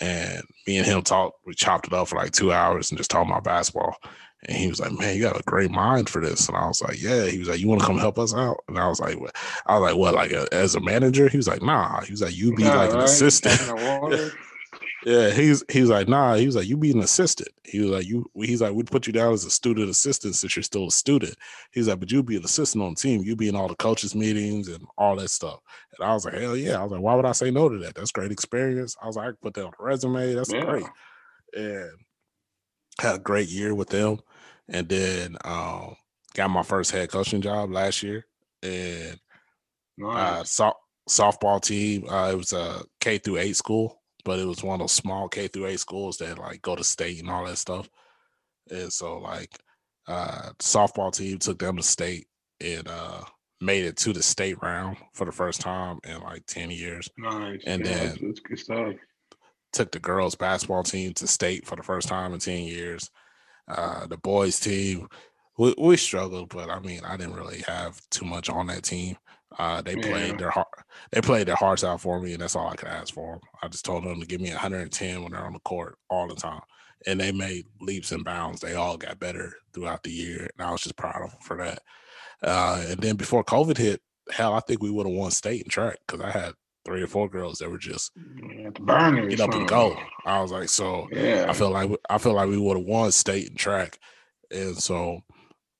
And 0.00 0.42
me 0.66 0.76
and 0.76 0.86
him 0.86 1.02
talked. 1.02 1.38
We 1.46 1.54
chopped 1.54 1.86
it 1.86 1.92
up 1.92 2.08
for 2.08 2.16
like 2.16 2.32
two 2.32 2.52
hours 2.52 2.90
and 2.90 2.98
just 2.98 3.10
talking 3.10 3.30
about 3.30 3.44
basketball. 3.44 3.96
And 4.46 4.56
he 4.56 4.68
was 4.68 4.80
like, 4.80 4.92
"Man, 4.92 5.16
you 5.16 5.22
got 5.22 5.40
a 5.40 5.42
great 5.44 5.70
mind 5.70 6.10
for 6.10 6.20
this." 6.20 6.46
And 6.46 6.58
I 6.58 6.66
was 6.66 6.82
like, 6.82 7.00
"Yeah." 7.00 7.26
He 7.26 7.38
was 7.38 7.48
like, 7.48 7.58
"You 7.58 7.68
want 7.68 7.80
to 7.80 7.86
come 7.86 7.98
help 7.98 8.18
us 8.18 8.34
out?" 8.34 8.58
And 8.68 8.78
I 8.78 8.86
was 8.86 9.00
like, 9.00 9.18
"What?" 9.18 9.34
I 9.66 9.78
was 9.78 9.90
like, 9.90 9.98
"What? 9.98 10.14
Like 10.14 10.32
a, 10.32 10.46
as 10.52 10.74
a 10.74 10.80
manager?" 10.80 11.28
He 11.28 11.38
was 11.38 11.48
like, 11.48 11.62
"Nah." 11.62 12.02
He 12.02 12.12
was 12.12 12.20
like, 12.20 12.36
"You 12.36 12.54
be 12.54 12.64
Yeah, 12.64 12.76
like 12.76 12.92
an 12.92 13.00
assistant." 13.00 13.58
The. 15.04 15.10
Yeah, 15.10 15.30
he's 15.30 15.62
he's 15.70 15.88
like, 15.88 16.08
nah. 16.08 16.34
He 16.34 16.46
was 16.46 16.56
like, 16.56 16.66
you 16.66 16.76
be 16.76 16.90
an 16.90 17.00
assistant. 17.00 17.48
He 17.64 17.80
was 17.80 17.90
like, 17.90 18.06
you. 18.06 18.24
He's 18.34 18.60
like, 18.60 18.72
we'd 18.74 18.86
put 18.90 19.06
you 19.06 19.12
down 19.12 19.32
as 19.32 19.44
a 19.44 19.50
student 19.50 19.88
assistant 19.90 20.34
since 20.34 20.56
you're 20.56 20.62
still 20.62 20.88
a 20.88 20.90
student. 20.90 21.34
He's 21.72 21.88
like, 21.88 22.00
but 22.00 22.10
you 22.10 22.22
be 22.22 22.36
an 22.36 22.44
assistant 22.44 22.82
on 22.82 22.90
the 22.90 22.96
team. 22.96 23.22
You 23.22 23.36
be 23.36 23.48
in 23.48 23.56
all 23.56 23.68
the 23.68 23.76
coaches 23.76 24.14
meetings 24.14 24.68
and 24.68 24.84
all 24.96 25.16
that 25.16 25.30
stuff. 25.30 25.60
And 25.96 26.08
I 26.08 26.12
was 26.14 26.24
like, 26.24 26.34
hell 26.34 26.56
yeah. 26.56 26.78
I 26.78 26.82
was 26.82 26.92
like, 26.92 27.00
why 27.00 27.14
would 27.14 27.26
I 27.26 27.32
say 27.32 27.50
no 27.50 27.68
to 27.68 27.78
that? 27.78 27.94
That's 27.94 28.12
great 28.12 28.32
experience. 28.32 28.96
I 29.02 29.06
was 29.06 29.16
like, 29.16 29.26
I 29.26 29.30
could 29.30 29.40
put 29.40 29.54
that 29.54 29.66
on 29.66 29.72
a 29.78 29.82
resume. 29.84 30.34
That's 30.34 30.52
Yeah. 30.52 30.64
great. 30.64 30.86
And 31.56 31.90
had 33.00 33.16
a 33.16 33.18
great 33.20 33.48
year 33.48 33.74
with 33.74 33.88
them. 33.90 34.18
And 34.68 34.88
then 34.88 35.36
um, 35.44 35.96
got 36.34 36.50
my 36.50 36.62
first 36.62 36.90
head 36.90 37.10
coaching 37.10 37.40
job 37.40 37.70
last 37.70 38.02
year. 38.02 38.26
And 38.62 39.18
uh, 40.04 40.44
so- 40.44 40.74
softball 41.08 41.62
team. 41.62 42.08
Uh, 42.08 42.30
it 42.32 42.36
was 42.36 42.52
a 42.52 42.82
K 43.00 43.18
through 43.18 43.38
eight 43.38 43.56
school, 43.56 44.00
but 44.24 44.38
it 44.38 44.46
was 44.46 44.62
one 44.62 44.74
of 44.74 44.80
those 44.80 44.92
small 44.92 45.28
K 45.28 45.48
through 45.48 45.66
eight 45.66 45.80
schools 45.80 46.18
that 46.18 46.38
like 46.38 46.62
go 46.62 46.76
to 46.76 46.84
state 46.84 47.20
and 47.20 47.30
all 47.30 47.44
that 47.46 47.58
stuff. 47.58 47.88
And 48.70 48.92
so 48.92 49.18
like 49.18 49.58
uh 50.06 50.50
softball 50.58 51.12
team 51.12 51.38
took 51.38 51.58
them 51.58 51.76
to 51.76 51.82
state 51.82 52.26
and 52.60 52.88
uh 52.88 53.22
made 53.60 53.84
it 53.84 53.96
to 53.98 54.12
the 54.12 54.22
state 54.22 54.56
round 54.62 54.96
for 55.14 55.24
the 55.24 55.32
first 55.32 55.60
time 55.60 55.98
in 56.04 56.20
like 56.20 56.46
10 56.46 56.70
years. 56.70 57.08
nice. 57.18 57.60
and 57.66 57.84
yeah, 57.84 57.94
then- 57.94 58.18
that's, 58.22 58.40
good 58.40 58.58
stuff. 58.58 58.94
Took 59.72 59.92
the 59.92 59.98
girls 59.98 60.34
basketball 60.34 60.82
team 60.82 61.12
to 61.14 61.26
state 61.26 61.66
for 61.66 61.76
the 61.76 61.82
first 61.82 62.08
time 62.08 62.32
in 62.32 62.40
10 62.40 62.62
years. 62.64 63.10
Uh 63.66 64.06
the 64.06 64.16
boys 64.16 64.58
team 64.60 65.08
we, 65.58 65.74
we 65.76 65.96
struggled, 65.96 66.50
but 66.50 66.70
I 66.70 66.78
mean 66.80 67.00
I 67.04 67.16
didn't 67.16 67.34
really 67.34 67.62
have 67.66 68.00
too 68.10 68.24
much 68.24 68.48
on 68.48 68.68
that 68.68 68.84
team. 68.84 69.16
Uh, 69.58 69.82
they 69.82 69.94
Yeah. 69.96 70.08
played 70.08 70.38
their 70.38 70.50
heart. 70.50 70.68
They 71.10 71.20
played 71.20 71.48
their 71.48 71.56
hearts 71.56 71.82
out 71.84 72.00
for 72.00 72.20
me, 72.20 72.32
and 72.32 72.42
that's 72.42 72.54
all 72.54 72.68
I 72.68 72.76
could 72.76 72.88
ask 72.88 73.12
for 73.12 73.32
them. 73.32 73.40
I 73.62 73.68
just 73.68 73.84
told 73.84 74.04
them 74.04 74.20
to 74.20 74.26
give 74.26 74.40
me 74.40 74.50
110 74.50 75.22
when 75.22 75.32
they're 75.32 75.44
on 75.44 75.52
the 75.52 75.58
court 75.60 75.98
all 76.08 76.28
the 76.28 76.36
time, 76.36 76.60
and 77.06 77.20
they 77.20 77.32
made 77.32 77.66
leaps 77.80 78.12
and 78.12 78.24
bounds. 78.24 78.60
They 78.60 78.74
all 78.74 78.96
got 78.96 79.18
better 79.18 79.52
throughout 79.74 80.02
the 80.04 80.12
year, 80.12 80.48
and 80.56 80.66
I 80.66 80.70
was 80.70 80.82
just 80.82 80.96
proud 80.96 81.22
of 81.22 81.30
them 81.30 81.40
for 81.42 81.56
that. 81.58 81.82
Uh, 82.42 82.84
and 82.88 83.00
then 83.00 83.16
before 83.16 83.42
COVID 83.44 83.76
hit, 83.76 84.00
hell, 84.30 84.54
I 84.54 84.60
think 84.60 84.80
we 84.80 84.90
would 84.90 85.06
have 85.06 85.16
won 85.16 85.30
state 85.32 85.62
in 85.62 85.68
track 85.68 85.98
because 86.06 86.20
I 86.20 86.30
had 86.30 86.54
three 86.84 87.02
or 87.02 87.08
four 87.08 87.28
girls 87.28 87.58
that 87.58 87.70
were 87.70 87.78
just 87.78 88.12
Yeah, 88.16 88.70
burners. 88.80 89.34
get 89.34 89.40
up 89.40 89.54
and 89.54 89.66
go. 89.68 89.96
I 90.24 90.40
was 90.40 90.52
like, 90.52 90.68
so 90.68 91.08
Yeah. 91.10 91.46
I 91.48 91.52
feel 91.52 91.70
like 91.70 91.90
I 92.08 92.18
feel 92.18 92.34
like 92.34 92.48
we 92.48 92.58
would 92.58 92.76
have 92.76 92.86
won 92.86 93.10
state 93.10 93.48
in 93.48 93.56
track, 93.56 93.98
and 94.52 94.76
so 94.80 95.20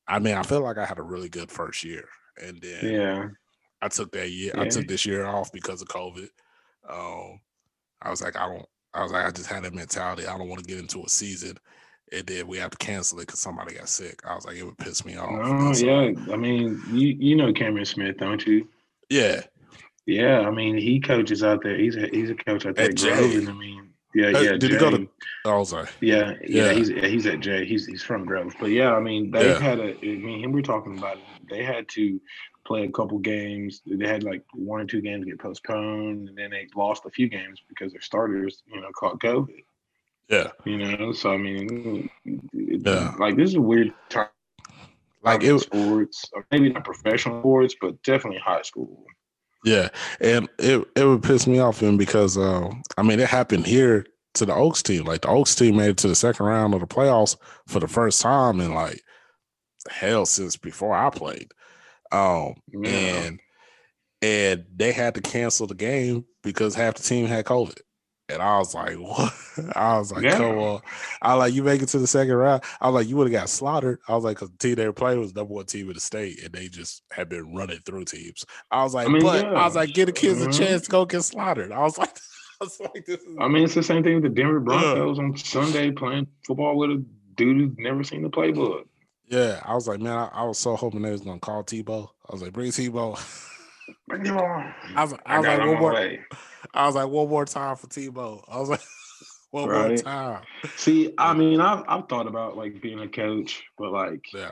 I 0.09 0.18
mean 0.18 0.35
I 0.35 0.43
feel 0.43 0.62
like 0.62 0.79
I 0.79 0.85
had 0.85 0.99
a 0.99 1.03
really 1.03 1.29
good 1.29 1.51
first 1.51 1.85
year, 1.85 2.09
and 2.43 2.61
then 2.61 2.85
yeah. 2.85 3.29
I 3.81 3.89
took 3.89 4.11
that 4.12 4.31
year. 4.31 4.53
I 4.57 4.68
took 4.68 4.87
this 4.89 5.07
year 5.07 5.24
off 5.26 5.53
because 5.53 5.83
of 5.83 5.89
COVID. 5.89 6.29
Um, 6.89 7.41
I 8.03 8.11
was 8.11 8.22
like, 8.22 8.37
I 8.37 8.47
don't. 8.49 8.66
I 8.95 9.03
was 9.03 9.12
like, 9.12 9.26
I 9.26 9.31
just 9.31 9.49
had 9.49 9.64
that 9.64 9.74
mentality. 9.74 10.26
I 10.26 10.37
don't 10.37 10.49
want 10.49 10.61
to 10.62 10.66
get 10.66 10.79
into 10.81 11.03
a 11.05 11.09
season, 11.09 11.59
and 12.11 12.26
then 12.26 12.47
we 12.47 12.57
have 12.59 12.70
to 12.70 12.79
cancel 12.79 13.18
it 13.20 13.26
because 13.26 13.41
somebody 13.41 13.74
got 13.74 13.89
sick. 13.89 14.20
I 14.26 14.35
was 14.35 14.47
like, 14.47 14.57
it 14.57 14.64
would 14.64 14.79
piss 14.79 15.05
me 15.05 15.16
off. 15.16 15.29
Oh 15.31 15.72
so- 15.72 15.85
yeah. 15.87 16.33
I 16.33 16.37
mean, 16.37 16.81
you 16.91 17.09
you 17.18 17.37
know 17.37 17.53
Cameron 17.53 17.85
Smith, 17.85 18.16
don't 18.18 18.45
you? 18.47 18.66
yeah, 19.11 19.43
Yeah. 20.07 20.41
I 20.41 20.51
mean, 20.51 20.76
he 20.76 21.01
coaches 21.01 21.43
out 21.45 21.62
there. 21.62 21.76
He's 21.76 21.97
a 21.97 22.09
he's 22.09 22.31
a 22.31 22.35
coach 22.35 22.66
out 22.66 22.74
there. 22.76 22.87
At 22.87 22.91
at 22.93 22.97
Jay. 22.97 23.11
Grove, 23.41 23.49
I 23.49 23.53
mean, 23.59 23.91
yeah, 24.14 24.26
Uh, 24.29 24.41
yeah. 24.41 24.53
did 24.57 24.70
he 24.72 24.79
go 24.79 24.91
to- 24.91 24.99
Jay. 24.99 25.09
Was 25.45 25.72
like, 25.72 25.89
Yeah, 26.01 26.33
yeah, 26.47 26.66
Yeah. 26.66 26.72
he's 26.72 26.89
he's 26.89 27.26
at 27.26 27.41
Jay. 27.41 27.64
He's 27.66 27.87
he's 27.87 28.03
from 28.03 28.24
Grove, 28.24 28.55
but 28.59 28.70
yeah, 28.70 28.95
I 28.95 29.01
mean 29.01 29.31
they 29.31 29.51
Yeah. 29.51 29.59
had 29.61 29.79
a. 29.81 29.97
I 29.99 30.05
mean, 30.16 30.41
him. 30.41 30.53
We're 30.53 30.62
talking 30.62 30.97
about 30.99 31.18
it. 31.18 31.22
They 31.49 31.62
had 31.62 31.89
to 31.91 32.20
play 32.68 32.84
a 32.84 32.90
couple 32.92 33.18
games. 33.18 33.82
They 33.86 34.06
had 34.06 34.22
like 34.22 34.44
one 34.54 34.80
or 34.82 34.84
two 34.84 35.00
games 35.00 35.24
get 35.24 35.40
postponed, 35.40 36.28
and 36.28 36.38
then 36.38 36.50
they 36.50 36.68
lost 36.76 37.06
a 37.06 37.10
few 37.10 37.28
games 37.28 37.60
because 37.68 37.92
their 37.92 38.00
starters, 38.02 38.62
you 38.72 38.80
know, 38.80 38.90
caught 38.94 39.18
COVID. 39.18 39.64
yeah, 40.28 40.50
You 40.64 40.78
know, 40.78 41.12
so 41.12 41.32
I 41.32 41.38
mean, 41.38 42.08
Yeah. 42.24 43.14
like 43.18 43.36
this 43.36 43.50
is 43.50 43.56
a 43.56 43.60
weird 43.60 43.92
time 44.10 44.28
like 45.22 45.42
it 45.42 45.52
was 45.52 45.62
sports, 45.62 46.30
or 46.32 46.46
maybe 46.50 46.70
not 46.70 46.84
professional 46.84 47.40
sports, 47.40 47.74
but 47.80 48.00
definitely 48.02 48.38
high 48.38 48.62
school. 48.62 49.04
Yeah, 49.64 49.88
and 50.20 50.48
it 50.58 50.86
it 50.94 51.04
would 51.04 51.22
piss 51.22 51.46
me 51.46 51.58
off 51.58 51.82
him 51.82 51.96
because 51.96 52.38
uh, 52.38 52.70
I 52.96 53.02
mean 53.02 53.18
it 53.18 53.28
happened 53.28 53.66
here 53.66 54.06
to 54.34 54.46
the 54.46 54.54
Oaks 54.54 54.82
team. 54.82 55.04
Like 55.04 55.22
the 55.22 55.28
Oaks 55.28 55.54
team 55.56 55.76
made 55.76 55.90
it 55.90 55.96
to 55.98 56.08
the 56.08 56.14
second 56.14 56.46
round 56.46 56.74
of 56.74 56.80
the 56.80 56.86
playoffs 56.86 57.36
for 57.66 57.80
the 57.80 57.88
first 57.88 58.20
time 58.20 58.60
in 58.60 58.72
like 58.74 59.02
hell 59.90 60.26
since 60.26 60.56
before 60.56 60.94
I 60.94 61.10
played. 61.10 61.50
Um, 62.12 62.54
Yeah. 62.72 62.88
and 62.88 63.40
and 64.20 64.64
they 64.74 64.92
had 64.92 65.14
to 65.14 65.20
cancel 65.20 65.66
the 65.66 65.74
game 65.74 66.24
because 66.42 66.74
half 66.74 66.94
the 66.94 67.02
team 67.02 67.26
had 67.26 67.44
COVID. 67.44 67.78
And 68.30 68.42
I 68.42 68.59
was 68.59 68.74
like, 68.74 68.94
what? 68.98 69.32
I 69.74 69.96
was 69.98 70.12
like, 70.12 70.24
Yeah. 70.24 70.36
come 70.36 70.59
on. 70.59 70.80
I 71.22 71.34
like, 71.34 71.54
you 71.54 71.62
make 71.62 71.80
it 71.82 71.88
to 71.90 71.98
the 71.98 72.06
second 72.06 72.34
round. 72.34 72.62
I 72.80 72.88
was 72.88 72.94
like, 73.00 73.09
you 73.09 73.16
would 73.16 73.30
have 73.32 73.40
got 73.40 73.48
slaughtered. 73.48 74.00
I 74.09 74.14
was 74.14 74.24
like, 74.24 74.36
because 74.36 74.50
the 74.50 74.59
team 74.59 74.74
they 74.74 74.86
were 74.86 74.92
playing 74.92 75.20
was 75.20 75.34
number 75.34 75.54
one 75.54 75.66
team 75.66 75.88
in 75.88 75.94
the 75.94 76.00
state, 76.00 76.42
and 76.44 76.52
they 76.52 76.68
just 76.68 77.02
had 77.11 77.28
been 77.28 77.54
running 77.54 77.78
through 77.86 78.04
teams. 78.04 78.44
I 78.70 78.82
was 78.82 78.92
like, 78.92 79.09
mean, 79.09 79.22
but 79.22 79.44
yeah. 79.44 79.52
I 79.52 79.64
was 79.64 79.76
like, 79.76 79.94
give 79.94 80.06
the 80.06 80.12
kids 80.12 80.40
Mhm. 80.40 80.48
a 80.48 80.52
chance 80.52 80.82
to 80.82 80.90
go 80.90 81.04
get 81.06 81.22
slaughtered. 81.22 81.72
I 81.72 81.78
was 81.80 81.96
like, 81.96 82.11
I 82.61 82.64
was 82.64 82.80
like, 82.80 83.06
this 83.06 83.20
is 83.20 83.36
I 83.40 83.46
mean, 83.48 83.64
it's 83.64 83.74
the 83.74 83.82
same 83.84 84.02
thing 84.02 84.14
with 84.16 84.24
the 84.24 84.30
Denver 84.30 84.61
Broncos 84.61 85.18
on 85.20 85.36
Sunday 85.36 85.90
playing 85.92 86.26
football 86.46 86.76
with 86.76 86.90
a 86.90 87.04
dude 87.36 87.56
who's 87.56 87.78
never 87.78 88.02
seen 88.04 88.22
the 88.22 88.28
playbook. 88.30 88.82
Yeah. 89.29 89.61
I 89.64 89.74
was 89.74 89.87
like, 89.89 90.01
man, 90.01 90.12
I, 90.16 90.26
I 90.33 90.45
was 90.45 90.59
so 90.59 90.76
hoping 90.76 91.03
they 91.03 91.11
was 91.11 91.20
gonna 91.22 91.41
call 91.41 91.64
Tebow. 91.64 92.09
I 92.29 92.33
was 92.33 92.43
like, 92.43 92.53
bring 92.53 92.70
Tebow. 92.70 93.18
Bring 94.07 94.24
him 94.24 94.37
on. 94.39 94.74
I 94.97 95.03
was, 95.05 95.14
I 95.26 95.37
I 95.37 95.39
was 95.39 95.47
got 95.47 95.59
like, 95.59 95.59
it 95.59 95.62
on 95.62 95.68
one 95.68 95.81
more. 95.81 95.93
way. 95.95 96.20
I 96.74 96.87
was 96.87 96.95
like, 96.95 97.09
one 97.09 97.29
more 97.29 97.45
time 97.45 97.76
for 97.76 97.87
Tebow. 97.87 98.43
I 98.49 98.59
was 98.59 98.68
like, 98.68 98.81
one 99.51 99.70
more 99.70 99.97
time. 99.97 100.43
See, 100.76 101.14
I 101.18 101.33
mean, 101.35 101.61
I've 101.61 101.85
I've 101.89 102.09
thought 102.09 102.26
about 102.26 102.57
like 102.57 102.81
being 102.83 103.01
a 103.01 103.09
coach, 103.09 103.62
but 103.79 103.93
like 103.93 104.22
Yeah. 104.35 104.51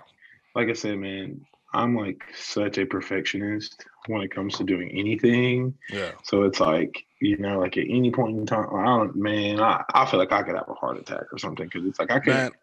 like 0.54 0.68
I 0.68 0.72
said, 0.72 0.98
man, 0.98 1.40
I'm 1.74 1.96
like 1.96 2.22
such 2.34 2.78
a 2.78 2.86
perfectionist 2.86 3.84
when 4.06 4.22
it 4.22 4.30
comes 4.34 4.56
to 4.56 4.64
doing 4.64 4.90
anything. 4.92 5.74
Yeah. 5.90 6.12
So 6.22 6.44
it's 6.44 6.60
like, 6.60 7.04
you 7.20 7.36
know, 7.38 7.58
like 7.58 7.76
at 7.76 7.86
any 7.88 8.10
point 8.10 8.38
in 8.38 8.46
time, 8.46 8.68
I 8.74 8.84
don't, 8.84 9.16
man, 9.16 9.60
I, 9.60 9.82
I 9.92 10.06
feel 10.06 10.18
like 10.20 10.32
I 10.32 10.42
could 10.42 10.54
have 10.54 10.68
a 10.68 10.74
heart 10.74 10.96
attack 10.98 11.24
or 11.32 11.38
something 11.38 11.66
because 11.66 11.84
it's 11.86 11.98
like 11.98 12.10
I 12.10 12.20
can't 12.20 12.54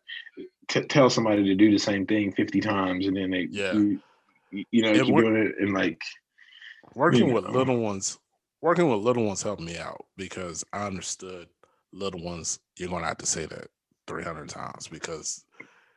t- 0.67 0.85
tell 0.85 1.09
somebody 1.09 1.43
to 1.43 1.55
do 1.55 1.71
the 1.71 1.77
same 1.79 2.05
thing 2.05 2.31
50 2.31 2.59
times 2.61 3.07
and 3.07 3.15
then 3.17 3.31
they, 3.31 3.47
Yeah. 3.49 3.73
you, 3.73 3.99
you 4.71 4.81
know, 4.83 4.91
It 4.91 5.03
keep 5.05 5.11
wor- 5.13 5.21
doing 5.23 5.35
it 5.47 5.55
and 5.59 5.73
like, 5.73 6.01
working 6.95 7.27
you 7.27 7.33
with 7.33 7.45
little 7.45 7.77
ones, 7.77 8.19
working 8.61 8.89
with 8.89 8.99
little 8.99 9.25
ones 9.25 9.41
helped 9.41 9.61
me 9.61 9.77
out 9.77 10.05
because 10.17 10.63
I 10.73 10.85
understood 10.85 11.47
little 11.91 12.21
ones. 12.23 12.59
You're 12.77 12.89
gonna 12.89 13.05
have 13.07 13.17
to 13.19 13.25
say 13.25 13.45
that 13.45 13.67
300 14.07 14.49
times 14.49 14.87
because 14.87 15.43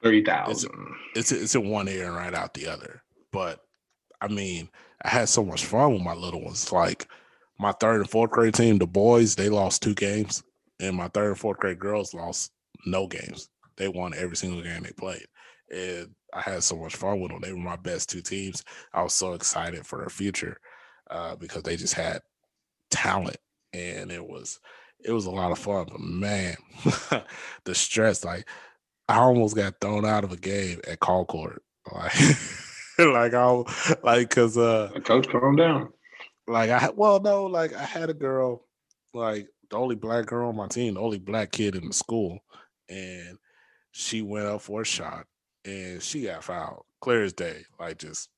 30,000. 0.02 0.70
it's 1.14 1.32
it's 1.32 1.54
in 1.54 1.68
one 1.68 1.88
ear 1.88 2.06
and 2.06 2.16
right 2.16 2.34
out 2.34 2.54
the 2.54 2.66
other. 2.66 3.02
But 3.32 3.60
I 4.20 4.28
mean, 4.28 4.68
I 5.02 5.08
had 5.08 5.28
so 5.28 5.44
much 5.44 5.64
fun 5.64 5.92
with 5.92 6.02
my 6.02 6.14
little 6.14 6.42
ones. 6.42 6.72
Like 6.72 7.06
my 7.58 7.72
third 7.72 8.00
and 8.00 8.10
fourth 8.10 8.30
grade 8.30 8.54
team, 8.54 8.78
the 8.78 8.86
boys, 8.86 9.34
they 9.36 9.48
lost 9.48 9.82
two 9.82 9.94
games, 9.94 10.42
and 10.80 10.96
my 10.96 11.08
third 11.08 11.28
and 11.28 11.38
fourth 11.38 11.58
grade 11.58 11.78
girls 11.78 12.14
lost 12.14 12.52
no 12.86 13.06
games. 13.06 13.48
They 13.76 13.88
won 13.88 14.14
every 14.14 14.36
single 14.36 14.62
game 14.62 14.82
they 14.82 14.92
played. 14.92 15.26
And 15.70 16.10
I 16.32 16.40
had 16.40 16.62
so 16.62 16.76
much 16.76 16.96
fun 16.96 17.20
with 17.20 17.30
them. 17.30 17.40
They 17.42 17.52
were 17.52 17.58
my 17.58 17.76
best 17.76 18.08
two 18.08 18.22
teams. 18.22 18.64
I 18.92 19.02
was 19.02 19.14
so 19.14 19.32
excited 19.34 19.86
for 19.86 19.98
their 19.98 20.08
future 20.08 20.58
uh, 21.10 21.36
because 21.36 21.62
they 21.62 21.76
just 21.76 21.94
had 21.94 22.20
talent, 22.90 23.36
and 23.72 24.10
it 24.12 24.24
was 24.24 24.60
it 25.04 25.12
was 25.12 25.26
a 25.26 25.30
lot 25.30 25.52
of 25.52 25.58
fun. 25.58 25.86
But 25.90 26.00
man, 26.00 26.56
the 27.64 27.74
stress, 27.74 28.24
like 28.24 28.48
I 29.08 29.18
almost 29.18 29.56
got 29.56 29.80
thrown 29.80 30.04
out 30.04 30.24
of 30.24 30.32
a 30.32 30.36
game 30.36 30.80
at 30.88 31.00
Concord. 31.00 31.60
Like, 32.98 33.32
like 33.32 33.34
I 33.34 33.62
like 34.02 34.30
because 34.30 34.56
uh 34.56 34.90
Coach, 35.04 35.28
calm 35.28 35.54
down. 35.54 35.92
like 36.48 36.70
I 36.70 36.88
well 36.96 37.20
no 37.20 37.44
like 37.44 37.74
I 37.74 37.84
had 37.84 38.08
a 38.08 38.14
girl 38.14 38.66
like 39.12 39.48
the 39.70 39.76
only 39.76 39.96
black 39.96 40.26
girl 40.26 40.48
on 40.48 40.56
my 40.56 40.66
team, 40.66 40.94
the 40.94 41.00
only 41.00 41.18
black 41.18 41.52
kid 41.52 41.74
in 41.76 41.86
the 41.88 41.92
school, 41.92 42.40
and 42.88 43.36
she 43.96 44.20
went 44.20 44.44
up 44.44 44.60
for 44.60 44.82
a 44.82 44.84
shot 44.84 45.26
and 45.64 46.02
she 46.02 46.24
got 46.24 46.44
fouled 46.44 46.84
clear 47.00 47.22
as 47.22 47.32
day, 47.32 47.64
like 47.80 47.98
just 47.98 48.28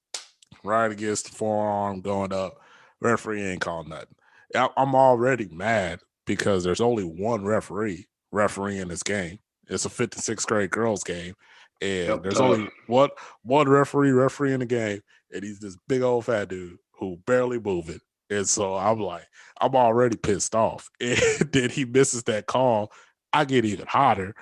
right 0.63 0.91
against 0.93 1.27
the 1.27 1.33
forearm 1.33 2.01
going 2.01 2.33
up. 2.33 2.61
Referee 3.01 3.43
ain't 3.43 3.61
called 3.61 3.89
nothing. 3.89 4.15
I'm 4.55 4.95
already 4.95 5.49
mad 5.49 5.99
because 6.27 6.63
there's 6.63 6.81
only 6.81 7.03
one 7.03 7.45
referee 7.45 8.07
refereeing 8.31 8.83
in 8.83 8.89
this 8.89 9.03
game. 9.03 9.41
It's 9.67 9.85
a 9.85 9.91
fifth 9.91 10.15
and 10.15 10.23
sixth 10.23 10.47
grade 10.47 10.71
girls 10.71 11.03
game, 11.03 11.35
and 11.83 12.09
Yep, 12.09 12.23
there's 12.23 12.41
only 12.41 12.69
one 12.87 13.11
one 13.43 13.69
referee 13.69 14.13
referee 14.13 14.53
in 14.53 14.61
the 14.61 14.67
game, 14.67 15.01
and 15.33 15.43
he's 15.43 15.59
this 15.59 15.77
big 15.89 16.03
old 16.03 16.25
fat 16.25 16.49
dude 16.49 16.79
who 16.99 17.19
barely 17.27 17.59
moving. 17.59 18.01
And 18.31 18.49
so 18.49 18.77
I'm 18.77 19.01
like, 19.01 19.27
I'm 19.61 19.75
already 19.75 20.17
pissed 20.17 20.55
off. 20.55 20.89
And 21.01 21.53
then 21.53 21.71
he 21.71 21.85
misses 21.85 22.23
that 22.25 22.47
call. 22.47 22.93
I 23.33 23.45
get 23.45 23.65
even 23.65 23.87
hotter. 23.87 24.35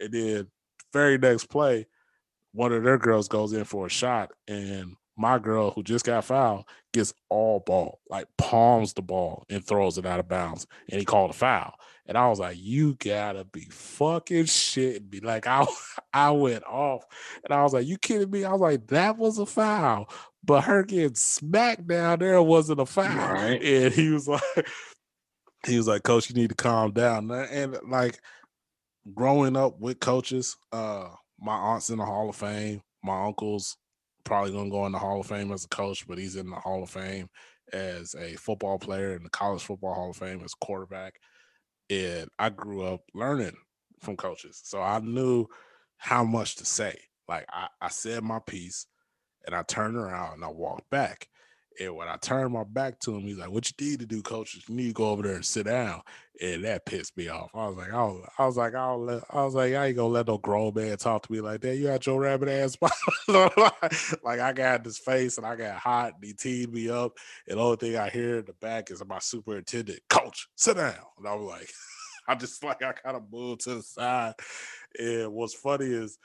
And 0.00 0.12
then 0.12 0.48
very 0.92 1.18
next 1.18 1.46
play, 1.46 1.86
one 2.52 2.72
of 2.72 2.82
their 2.82 2.98
girls 2.98 3.28
goes 3.28 3.52
in 3.52 3.64
for 3.64 3.86
a 3.86 3.90
shot, 3.90 4.30
and 4.46 4.96
my 5.18 5.38
girl 5.38 5.72
who 5.72 5.82
just 5.82 6.04
got 6.04 6.24
fouled 6.24 6.64
gets 6.92 7.12
all 7.28 7.60
ball, 7.60 8.00
like 8.08 8.26
palms 8.38 8.94
the 8.94 9.02
ball 9.02 9.44
and 9.50 9.64
throws 9.64 9.98
it 9.98 10.06
out 10.06 10.20
of 10.20 10.28
bounds. 10.28 10.66
And 10.88 10.98
he 10.98 11.04
called 11.04 11.30
a 11.30 11.34
foul. 11.34 11.74
And 12.06 12.16
I 12.16 12.28
was 12.28 12.38
like, 12.38 12.56
you 12.58 12.94
gotta 12.94 13.44
be 13.44 13.66
fucking 13.70 14.44
shitting 14.44 15.12
me. 15.12 15.20
Like 15.20 15.46
I 15.46 15.66
I 16.12 16.30
went 16.30 16.64
off. 16.64 17.04
And 17.44 17.52
I 17.52 17.62
was 17.64 17.74
like, 17.74 17.86
you 17.86 17.98
kidding 17.98 18.30
me? 18.30 18.44
I 18.44 18.52
was 18.52 18.60
like, 18.60 18.86
that 18.86 19.18
was 19.18 19.38
a 19.38 19.44
foul. 19.44 20.08
But 20.44 20.64
her 20.64 20.84
getting 20.84 21.16
smacked 21.16 21.86
down 21.86 22.20
there 22.20 22.40
wasn't 22.40 22.80
a 22.80 22.86
foul. 22.86 23.34
Right. 23.34 23.62
And 23.62 23.92
he 23.92 24.10
was 24.10 24.28
like, 24.28 24.42
he 25.66 25.76
was 25.76 25.88
like, 25.88 26.04
Coach, 26.04 26.30
you 26.30 26.36
need 26.36 26.50
to 26.50 26.54
calm 26.54 26.92
down. 26.92 27.30
And 27.30 27.76
like 27.88 28.20
growing 29.14 29.56
up 29.56 29.80
with 29.80 30.00
coaches, 30.00 30.56
uh, 30.72 31.08
my 31.40 31.54
aunt's 31.54 31.90
in 31.90 31.98
the 31.98 32.04
Hall 32.04 32.28
of 32.28 32.36
Fame. 32.36 32.82
My 33.02 33.26
uncle's 33.26 33.76
probably 34.24 34.52
gonna 34.52 34.70
go 34.70 34.86
in 34.86 34.92
the 34.92 34.98
Hall 34.98 35.20
of 35.20 35.26
Fame 35.26 35.52
as 35.52 35.64
a 35.64 35.68
coach, 35.68 36.06
but 36.06 36.18
he's 36.18 36.36
in 36.36 36.50
the 36.50 36.56
Hall 36.56 36.82
of 36.82 36.90
Fame 36.90 37.28
as 37.72 38.14
a 38.14 38.34
football 38.36 38.78
player 38.78 39.14
in 39.14 39.22
the 39.22 39.30
College 39.30 39.62
Football 39.62 39.94
Hall 39.94 40.10
of 40.10 40.16
Fame 40.16 40.42
as 40.44 40.54
quarterback. 40.54 41.14
And 41.90 42.28
I 42.38 42.50
grew 42.50 42.82
up 42.82 43.00
learning 43.14 43.56
from 44.00 44.16
coaches, 44.16 44.60
so 44.64 44.80
I 44.80 44.98
knew 45.00 45.46
how 45.96 46.24
much 46.24 46.56
to 46.56 46.64
say. 46.64 46.98
Like 47.28 47.46
I, 47.50 47.68
I 47.80 47.88
said 47.88 48.22
my 48.22 48.38
piece, 48.40 48.86
and 49.46 49.54
I 49.54 49.62
turned 49.62 49.96
around 49.96 50.34
and 50.34 50.44
I 50.44 50.48
walked 50.48 50.90
back. 50.90 51.28
And 51.80 51.94
when 51.94 52.08
I 52.08 52.16
turned 52.16 52.52
my 52.52 52.64
back 52.64 52.98
to 53.00 53.14
him, 53.14 53.22
he's 53.22 53.38
like, 53.38 53.50
"What 53.50 53.70
you 53.70 53.86
need 53.86 54.00
to 54.00 54.06
do, 54.06 54.22
coach? 54.22 54.54
You 54.54 54.74
need 54.74 54.88
to 54.88 54.92
go 54.92 55.10
over 55.10 55.22
there 55.22 55.36
and 55.36 55.44
sit 55.44 55.66
down." 55.66 56.02
And 56.40 56.64
that 56.64 56.86
pissed 56.86 57.16
me 57.16 57.28
off. 57.28 57.50
I 57.54 57.66
was 57.66 57.76
like, 57.76 57.92
I 57.92 58.02
was, 58.04 58.28
I 58.38 58.46
was 58.46 58.56
like, 58.56 58.74
I, 58.74 58.92
let, 58.92 59.24
I 59.30 59.44
was 59.44 59.54
like, 59.54 59.74
I 59.74 59.86
ain't 59.86 59.96
gonna 59.96 60.08
let 60.08 60.28
no 60.28 60.38
grown 60.38 60.72
man 60.74 60.96
talk 60.96 61.26
to 61.26 61.32
me 61.32 61.40
like 61.40 61.60
that. 61.62 61.76
You 61.76 61.88
got 61.88 62.06
your 62.06 62.20
rabbit 62.20 62.48
ass 62.48 62.76
like 63.28 64.38
I 64.40 64.52
got 64.52 64.84
this 64.84 64.98
face 64.98 65.36
and 65.36 65.46
I 65.46 65.56
got 65.56 65.76
hot 65.76 66.14
and 66.14 66.24
he 66.24 66.32
teed 66.32 66.72
me 66.72 66.90
up. 66.90 67.16
And 67.48 67.58
the 67.58 67.62
only 67.62 67.76
thing 67.76 67.96
I 67.96 68.08
hear 68.08 68.38
in 68.38 68.44
the 68.44 68.52
back 68.54 68.90
is 68.90 69.04
my 69.04 69.18
superintendent, 69.18 70.00
coach, 70.08 70.48
sit 70.54 70.76
down. 70.76 70.94
And 71.18 71.26
I 71.26 71.34
was 71.34 71.48
like, 71.48 71.68
I 72.28 72.34
just 72.36 72.62
like 72.62 72.82
I 72.82 72.92
kind 72.92 73.16
of 73.16 73.24
moved 73.32 73.62
to 73.62 73.76
the 73.76 73.82
side. 73.82 74.34
And 74.98 75.32
what's 75.32 75.54
funny 75.54 75.86
is 75.86 76.18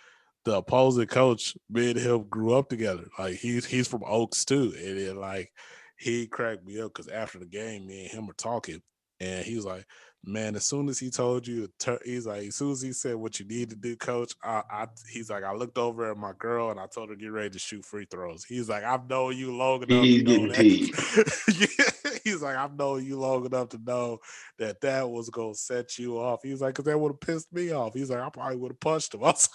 the 0.46 0.58
opposing 0.58 1.08
coach, 1.08 1.56
me 1.70 1.92
and 1.92 2.00
him 2.00 2.24
grew 2.30 2.54
up 2.54 2.70
together. 2.70 3.06
Like 3.18 3.36
he's 3.36 3.66
he's 3.66 3.88
from 3.88 4.04
Oaks 4.06 4.46
too. 4.46 4.74
And 4.78 4.98
then 4.98 5.18
like 5.18 5.52
he 5.98 6.28
cracked 6.28 6.66
me 6.66 6.80
up 6.82 6.94
because 6.94 7.08
after 7.08 7.40
the 7.40 7.46
game, 7.46 7.88
me 7.88 8.04
and 8.04 8.12
him 8.12 8.28
were 8.28 8.34
talking. 8.34 8.82
And 9.20 9.46
he 9.46 9.56
was 9.56 9.66
like, 9.66 9.86
Man, 10.26 10.56
as 10.56 10.64
soon 10.64 10.88
as 10.88 11.00
he 11.00 11.10
told 11.10 11.46
you, 11.46 11.70
he's 12.06 12.26
like, 12.26 12.48
as 12.48 12.56
soon 12.56 12.72
as 12.72 12.82
he 12.82 12.94
said 12.94 13.16
what 13.18 13.42
you 13.42 13.46
need 13.46 13.70
to 13.72 13.76
do, 13.76 13.98
coach, 13.98 14.34
I, 14.42 14.64
I 14.72 14.88
he's 15.12 15.30
like, 15.30 15.44
I 15.44 15.54
looked 15.54 15.78
over 15.78 16.10
at 16.10 16.18
my 16.18 16.32
girl 16.40 16.72
and 16.72 16.80
I 16.80 16.88
told 16.88 17.10
her 17.10 17.16
get 17.18 17.28
ready 17.28 17.50
to 17.50 17.60
shoot 17.60 17.84
free 17.84 18.08
throws. 18.10 18.46
He's 18.46 18.70
like, 18.70 18.86
I've 18.86 19.10
known 19.10 19.36
you 19.36 19.54
long 19.54 19.84
enough. 19.84 20.06
He's 20.06 20.24
to 20.24 20.38
know 20.38 20.54
getting 20.54 20.94
he's 22.24 22.42
like, 22.42 22.56
I've 22.56 22.78
known 22.78 23.06
you 23.06 23.20
long 23.20 23.46
enough 23.46 23.70
to 23.70 23.80
know 23.86 24.20
that 24.60 24.80
that 24.82 25.10
was 25.10 25.30
gonna 25.30 25.56
set 25.56 25.98
you 25.98 26.18
off. 26.18 26.40
He's 26.42 26.62
like, 26.62 26.76
because 26.76 26.86
that 26.86 26.98
would 26.98 27.12
have 27.12 27.20
pissed 27.20 27.52
me 27.52 27.72
off. 27.72 27.94
He's 27.94 28.10
like, 28.10 28.20
I 28.20 28.30
probably 28.30 28.58
would 28.58 28.72
have 28.72 28.80
punched 28.80 29.14
him. 29.14 29.24
I 29.24 29.32
was, 29.32 29.50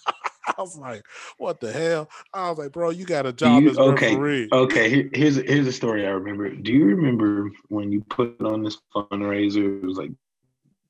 I 0.59 0.61
was 0.63 0.77
like, 0.79 1.05
what 1.37 1.61
the 1.61 1.73
hell? 1.73 2.09
I 2.33 2.49
was 2.51 2.59
like, 2.59 2.73
bro, 2.73 2.91
you 2.91 3.05
got 3.05 3.27
a 3.27 3.33
job 3.33 3.63
you- 3.63 3.71
as 3.71 3.79
okay, 3.79 4.15
referee. 4.15 4.49
Okay, 4.53 5.09
here's 5.13 5.37
here's 5.37 5.67
a 5.67 5.73
story 5.73 6.07
I 6.07 6.11
remember. 6.11 6.49
Do 6.51 6.73
you 6.73 6.87
remember 6.87 7.51
when 7.69 7.93
you 7.93 8.03
put 8.09 8.41
on 8.41 8.63
this 8.63 8.79
fundraiser? 8.95 9.83
It 9.83 9.87
was 9.87 9.99
like, 9.99 10.11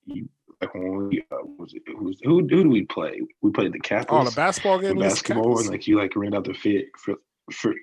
you, 0.06 0.28
like 0.60 0.74
when 0.74 1.08
we 1.08 1.24
uh, 1.32 1.36
was 1.58 1.74
it, 1.74 1.82
who 1.86 2.12
who 2.22 2.42
do 2.42 2.68
we 2.68 2.84
play? 2.84 3.20
We 3.42 3.50
played 3.50 3.72
the 3.72 3.80
Catholics. 3.80 4.12
On 4.12 4.26
a 4.26 4.30
basketball 4.30 4.78
game, 4.78 4.96
against 4.98 5.22
basketball, 5.22 5.58
and 5.58 5.68
like 5.68 5.86
you 5.86 5.96
like 5.98 6.14
ran 6.16 6.34
out 6.34 6.44
the 6.44 6.54
fit 6.54 6.88
for 6.96 7.16
for. 7.52 7.74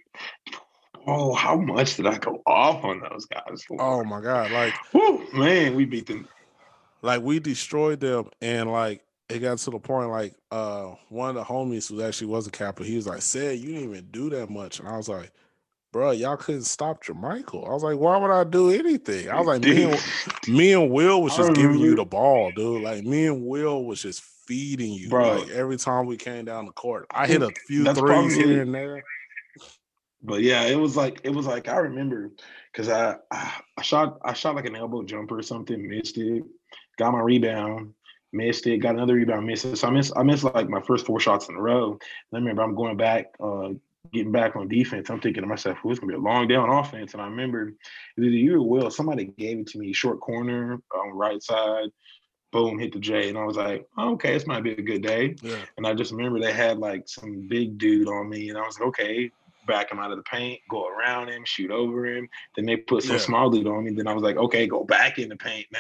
Oh, 1.08 1.36
how 1.36 1.56
much 1.56 1.98
did 1.98 2.08
I 2.08 2.18
go 2.18 2.42
off 2.48 2.84
on 2.84 3.00
those 3.00 3.26
guys? 3.26 3.64
For? 3.68 3.80
oh 3.80 4.04
my 4.04 4.22
god, 4.22 4.52
like 4.52 4.74
Whew, 4.92 5.28
man, 5.34 5.76
we 5.76 5.86
beat 5.86 6.08
them. 6.08 6.28
like 7.04 7.22
we 7.22 7.40
destroyed 7.40 8.00
them 8.00 8.30
and 8.42 8.72
like 8.72 9.05
it 9.30 9.40
got 9.40 9.58
to 9.58 9.72
the 9.72 9.80
point 9.80 10.10
like 10.10 10.36
uh 10.52 10.94
one 11.10 11.30
of 11.30 11.36
the 11.36 11.44
homies 11.44 11.90
who 11.90 12.02
actually 12.02 12.28
was 12.28 12.48
a 12.48 12.52
capper 12.52 12.84
he 12.84 12.96
was 12.96 13.08
like 13.08 13.22
said 13.22 13.58
you 13.58 13.74
didn't 13.74 13.90
even 13.90 14.08
do 14.12 14.30
that 14.30 14.50
much 14.50 14.80
and 14.80 14.88
i 14.88 14.96
was 14.98 15.10
like 15.10 15.32
bro, 15.96 16.12
y'all 16.12 16.36
couldn't 16.36 16.66
stop 16.66 17.02
Jermichael. 17.06 17.66
I 17.66 17.72
was 17.72 17.82
like, 17.82 17.98
why 17.98 18.18
would 18.18 18.30
I 18.30 18.44
do 18.44 18.70
anything? 18.70 19.30
I 19.30 19.38
was 19.40 19.48
like, 19.48 19.62
me 19.62 19.84
and, 19.84 20.04
me 20.50 20.74
and 20.74 20.92
Will 20.92 21.22
was 21.22 21.38
just 21.38 21.54
giving 21.54 21.80
you 21.80 21.96
the 21.96 22.04
ball, 22.04 22.52
dude. 22.54 22.84
Like 22.84 23.06
me 23.06 23.28
and 23.28 23.46
Will 23.46 23.86
was 23.86 24.02
just 24.02 24.22
feeding 24.22 24.92
you, 24.92 25.08
bro. 25.08 25.38
Like 25.38 25.52
every 25.52 25.78
time 25.78 26.06
we 26.06 26.18
came 26.18 26.44
down 26.44 26.66
the 26.66 26.74
court, 26.74 27.06
I 27.12 27.28
hit 27.28 27.42
a 27.42 27.50
few 27.66 27.86
That's 27.86 27.98
threes 27.98 28.36
here 28.36 28.64
and 28.64 28.76
there. 28.76 29.06
But 30.22 30.42
yeah, 30.42 30.64
it 30.64 30.78
was 30.78 30.98
like 30.98 31.22
it 31.24 31.30
was 31.30 31.46
like 31.46 31.70
I 31.70 31.78
remember 31.78 32.30
because 32.74 32.90
I, 32.90 33.16
I 33.32 33.54
I 33.78 33.82
shot 33.82 34.20
I 34.22 34.34
shot 34.34 34.56
like 34.56 34.66
an 34.66 34.76
elbow 34.76 35.04
jumper 35.04 35.40
or 35.40 35.44
something, 35.44 35.88
missed 35.88 36.18
it, 36.18 36.44
got 36.98 37.14
my 37.14 37.22
rebound, 37.22 37.94
missed 38.32 38.68
it, 38.68 38.78
got 38.78 38.96
another 38.96 39.14
rebound, 39.14 39.48
missed 39.48 39.66
it. 39.66 39.78
So 39.78 39.88
I 39.88 39.92
missed 39.92 40.14
I 40.16 40.24
missed 40.24 40.44
like 40.44 40.70
my 40.70 40.82
first 40.82 41.06
four 41.06 41.20
shots 41.20 41.50
in 41.50 41.56
a 41.56 41.62
row. 41.62 41.92
And 41.92 42.00
I 42.34 42.38
remember 42.38 42.62
I'm 42.62 42.76
going 42.76 42.98
back, 42.98 43.28
uh, 43.40 43.70
getting 44.14 44.32
back 44.32 44.56
on 44.56 44.68
defense. 44.68 45.10
I'm 45.10 45.20
thinking 45.20 45.42
to 45.42 45.48
myself, 45.48 45.78
"Who's 45.82 46.00
gonna 46.00 46.14
be 46.14 46.18
a 46.18 46.22
long 46.22 46.48
day 46.48 46.56
on 46.56 46.70
offense?" 46.70 47.14
And 47.14 47.22
I 47.22 47.28
remember 47.28 47.74
either 48.18 48.28
you 48.28 48.56
or 48.56 48.68
Will, 48.68 48.90
somebody 48.90 49.26
gave 49.38 49.60
it 49.60 49.68
to 49.68 49.80
me, 49.80 49.94
short 49.94 50.20
corner 50.20 50.80
on 50.94 51.10
right 51.12 51.42
side. 51.42 51.90
Boom, 52.52 52.80
hit 52.80 52.94
the 52.94 53.00
J, 53.00 53.30
and 53.30 53.38
I 53.38 53.44
was 53.44 53.58
like, 53.58 53.86
oh, 53.98 54.14
"Okay, 54.14 54.34
this 54.34 54.48
might 54.48 54.64
be 54.64 54.72
a 54.72 54.82
good 54.82 55.02
day." 55.02 55.36
Yeah. 55.42 55.58
And 55.78 55.86
I 55.86 55.94
just 55.94 56.12
remember 56.12 56.40
they 56.40 56.54
had 56.54 56.78
like 56.78 57.08
some 57.08 57.48
big 57.48 57.78
dude 57.78 58.08
on 58.08 58.30
me, 58.30 58.50
and 58.50 58.58
I 58.58 58.62
was 58.62 58.80
like, 58.80 58.88
"Okay, 58.90 59.32
back 59.66 59.92
him 59.92 60.00
out 60.00 60.12
of 60.12 60.18
the 60.18 60.24
paint, 60.24 60.62
go 60.70 60.88
around 60.88 61.30
him, 61.30 61.44
shoot 61.46 61.72
over 61.72 62.06
him. 62.06 62.28
Then 62.56 62.66
they 62.66 62.78
put 62.78 63.04
some 63.04 63.18
yeah. 63.18 63.22
small 63.22 63.50
dude 63.50 63.68
on 63.68 63.84
me. 63.84 63.92
Then 63.92 64.08
I 64.08 64.14
was 64.14 64.24
like, 64.24 64.38
okay, 64.38 64.68
go 64.68 64.84
back 64.84 65.20
in 65.20 65.30
the 65.30 65.36
paint 65.36 65.68
now. 65.72 65.80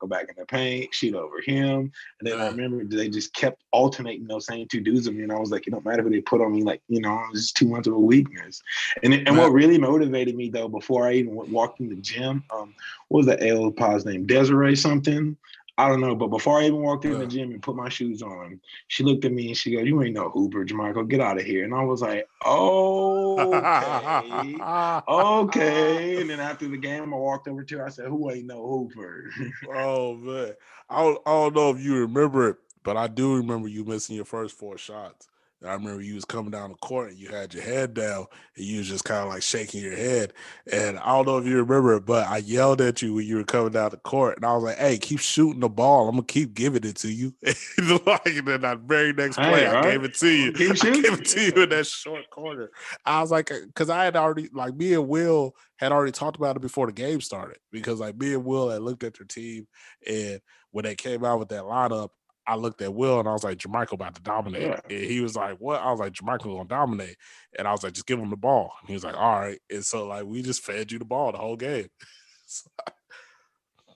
Go 0.00 0.06
back 0.06 0.28
in 0.28 0.34
the 0.36 0.46
paint, 0.46 0.94
shoot 0.94 1.14
over 1.14 1.40
him. 1.40 1.92
And 2.20 2.28
then 2.28 2.38
yeah. 2.38 2.44
I 2.44 2.48
remember 2.48 2.84
they 2.84 3.08
just 3.08 3.34
kept 3.34 3.62
alternating 3.72 4.26
those 4.26 4.46
same 4.46 4.66
two 4.68 4.80
dudes 4.80 5.08
on 5.08 5.16
me. 5.16 5.22
And 5.22 5.32
I 5.32 5.38
was 5.38 5.50
like, 5.50 5.66
it 5.66 5.70
don't 5.70 5.84
matter 5.84 6.02
who 6.02 6.10
they 6.10 6.20
put 6.20 6.40
on 6.40 6.52
me. 6.52 6.62
Like, 6.62 6.82
you 6.88 7.00
know, 7.00 7.22
it's 7.30 7.42
just 7.42 7.56
too 7.56 7.68
much 7.68 7.86
of 7.86 7.94
a 7.94 7.98
weakness. 7.98 8.62
And 9.02 9.14
and 9.14 9.36
what 9.36 9.52
really 9.52 9.78
motivated 9.78 10.36
me 10.36 10.50
though, 10.50 10.68
before 10.68 11.06
I 11.06 11.14
even 11.14 11.34
walked 11.52 11.80
in 11.80 11.88
the 11.88 11.96
gym, 11.96 12.44
um, 12.54 12.74
what 13.08 13.18
was 13.18 13.26
the 13.26 13.48
L 13.48 13.70
pause 13.70 14.04
name? 14.04 14.26
Desiree 14.26 14.76
something. 14.76 15.36
I 15.82 15.88
don't 15.88 16.00
know, 16.00 16.14
but 16.14 16.28
before 16.28 16.60
I 16.60 16.66
even 16.66 16.80
walked 16.80 17.04
in 17.04 17.12
yeah. 17.12 17.18
the 17.18 17.26
gym 17.26 17.50
and 17.50 17.60
put 17.60 17.74
my 17.74 17.88
shoes 17.88 18.22
on, 18.22 18.60
she 18.86 19.02
looked 19.02 19.24
at 19.24 19.32
me 19.32 19.48
and 19.48 19.56
she 19.56 19.72
goes, 19.72 19.84
"You 19.84 20.00
ain't 20.00 20.14
no 20.14 20.30
hooper, 20.30 20.64
Jermichael. 20.64 21.08
Get 21.08 21.20
out 21.20 21.38
of 21.38 21.44
here." 21.44 21.64
And 21.64 21.74
I 21.74 21.82
was 21.82 22.02
like, 22.02 22.28
"Oh, 22.44 23.52
okay, 23.52 24.54
okay." 25.08 26.20
And 26.20 26.30
then 26.30 26.38
after 26.38 26.68
the 26.68 26.76
game, 26.76 27.12
I 27.12 27.16
walked 27.16 27.48
over 27.48 27.64
to 27.64 27.78
her. 27.78 27.86
I 27.86 27.90
said, 27.90 28.06
"Who 28.06 28.30
ain't 28.30 28.46
no 28.46 28.64
hooper?" 28.64 29.28
oh 29.74 30.14
man, 30.14 30.52
I 30.88 31.02
don't, 31.02 31.18
I 31.26 31.30
don't 31.30 31.56
know 31.56 31.70
if 31.70 31.80
you 31.80 31.96
remember 31.96 32.50
it, 32.50 32.58
but 32.84 32.96
I 32.96 33.08
do 33.08 33.34
remember 33.34 33.66
you 33.66 33.84
missing 33.84 34.14
your 34.14 34.24
first 34.24 34.56
four 34.56 34.78
shots. 34.78 35.28
I 35.64 35.74
remember 35.74 36.02
you 36.02 36.14
was 36.14 36.24
coming 36.24 36.50
down 36.50 36.70
the 36.70 36.76
court 36.76 37.10
and 37.10 37.18
you 37.18 37.28
had 37.28 37.54
your 37.54 37.62
head 37.62 37.94
down 37.94 38.26
and 38.56 38.64
you 38.64 38.78
was 38.78 38.88
just 38.88 39.04
kind 39.04 39.22
of 39.22 39.28
like 39.28 39.42
shaking 39.42 39.82
your 39.82 39.96
head. 39.96 40.32
And 40.70 40.98
I 40.98 41.06
don't 41.06 41.26
know 41.26 41.38
if 41.38 41.46
you 41.46 41.56
remember 41.62 41.96
it, 41.96 42.06
but 42.06 42.26
I 42.26 42.38
yelled 42.38 42.80
at 42.80 43.02
you 43.02 43.14
when 43.14 43.26
you 43.26 43.36
were 43.36 43.44
coming 43.44 43.72
down 43.72 43.90
the 43.90 43.96
court. 43.98 44.36
And 44.36 44.44
I 44.44 44.54
was 44.54 44.64
like, 44.64 44.78
hey, 44.78 44.98
keep 44.98 45.20
shooting 45.20 45.60
the 45.60 45.68
ball. 45.68 46.08
I'm 46.08 46.16
gonna 46.16 46.26
keep 46.26 46.54
giving 46.54 46.84
it 46.84 46.96
to 46.96 47.08
you. 47.08 47.34
and 47.42 48.06
like 48.06 48.26
and 48.26 48.48
then 48.48 48.60
that 48.62 48.80
very 48.80 49.12
next 49.12 49.36
play, 49.36 49.60
hey, 49.60 49.66
I 49.66 49.72
right. 49.74 49.92
gave 49.92 50.04
it 50.04 50.14
to 50.14 50.28
you. 50.28 50.52
Keep 50.52 50.76
shooting. 50.76 50.98
I 51.04 51.08
gave 51.08 51.20
it 51.20 51.26
to 51.26 51.40
you 51.40 51.62
in 51.62 51.68
that 51.68 51.86
short 51.86 52.28
corner. 52.30 52.70
I 53.04 53.20
was 53.20 53.30
like, 53.30 53.50
uh, 53.50 53.60
because 53.66 53.90
I 53.90 54.04
had 54.04 54.16
already 54.16 54.48
like 54.52 54.74
me 54.74 54.94
and 54.94 55.08
Will 55.08 55.54
had 55.76 55.92
already 55.92 56.12
talked 56.12 56.36
about 56.36 56.56
it 56.56 56.62
before 56.62 56.86
the 56.86 56.92
game 56.92 57.20
started. 57.20 57.58
Because 57.70 58.00
like 58.00 58.16
me 58.16 58.34
and 58.34 58.44
Will 58.44 58.70
had 58.70 58.82
looked 58.82 59.04
at 59.04 59.14
their 59.18 59.26
team 59.26 59.66
and 60.06 60.40
when 60.72 60.84
they 60.84 60.94
came 60.94 61.24
out 61.24 61.38
with 61.38 61.50
that 61.50 61.62
lineup, 61.62 62.08
I 62.46 62.56
looked 62.56 62.82
at 62.82 62.94
Will 62.94 63.20
and 63.20 63.28
I 63.28 63.32
was 63.32 63.44
like, 63.44 63.58
Jermichael 63.58 63.92
about 63.92 64.14
to 64.16 64.22
dominate. 64.22 64.62
Yeah. 64.62 64.80
And 64.90 65.04
he 65.04 65.20
was 65.20 65.36
like, 65.36 65.58
What? 65.58 65.80
I 65.80 65.90
was 65.90 66.00
like, 66.00 66.12
Jermichael 66.12 66.56
gonna 66.56 66.68
dominate. 66.68 67.16
And 67.58 67.68
I 67.68 67.72
was 67.72 67.82
like, 67.82 67.92
just 67.92 68.06
give 68.06 68.18
him 68.18 68.30
the 68.30 68.36
ball. 68.36 68.72
And 68.80 68.88
he 68.88 68.94
was 68.94 69.04
like, 69.04 69.16
All 69.16 69.40
right. 69.40 69.60
And 69.70 69.84
so 69.84 70.06
like 70.06 70.24
we 70.24 70.42
just 70.42 70.62
fed 70.62 70.90
you 70.90 70.98
the 70.98 71.04
ball 71.04 71.32
the 71.32 71.38
whole 71.38 71.56
game. 71.56 71.88
so, 72.46 72.68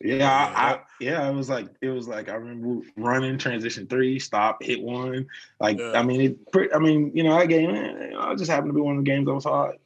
yeah, 0.01 0.53
I, 0.55 0.73
I, 0.73 0.81
yeah, 1.01 1.29
it 1.29 1.35
was 1.35 1.49
like 1.49 1.69
it 1.81 1.89
was 1.89 2.07
like 2.07 2.29
I 2.29 2.35
remember 2.35 2.87
running 2.97 3.39
transition 3.39 3.87
three, 3.87 4.19
stop, 4.19 4.63
hit 4.63 4.83
one. 4.83 5.27
Like 5.59 5.79
yeah. 5.79 5.93
I 5.95 6.03
mean, 6.03 6.21
it. 6.21 6.71
I 6.75 6.79
mean, 6.79 7.13
you 7.15 7.23
know, 7.23 7.39
that 7.39 7.49
game. 7.49 7.71
I 8.19 8.35
just 8.35 8.51
happened 8.51 8.71
to 8.71 8.75
be 8.75 8.81
one 8.81 8.99
of 8.99 9.05
the 9.05 9.11
games 9.11 9.29
I 9.29 9.33
was 9.33 9.45
hard. 9.45 9.77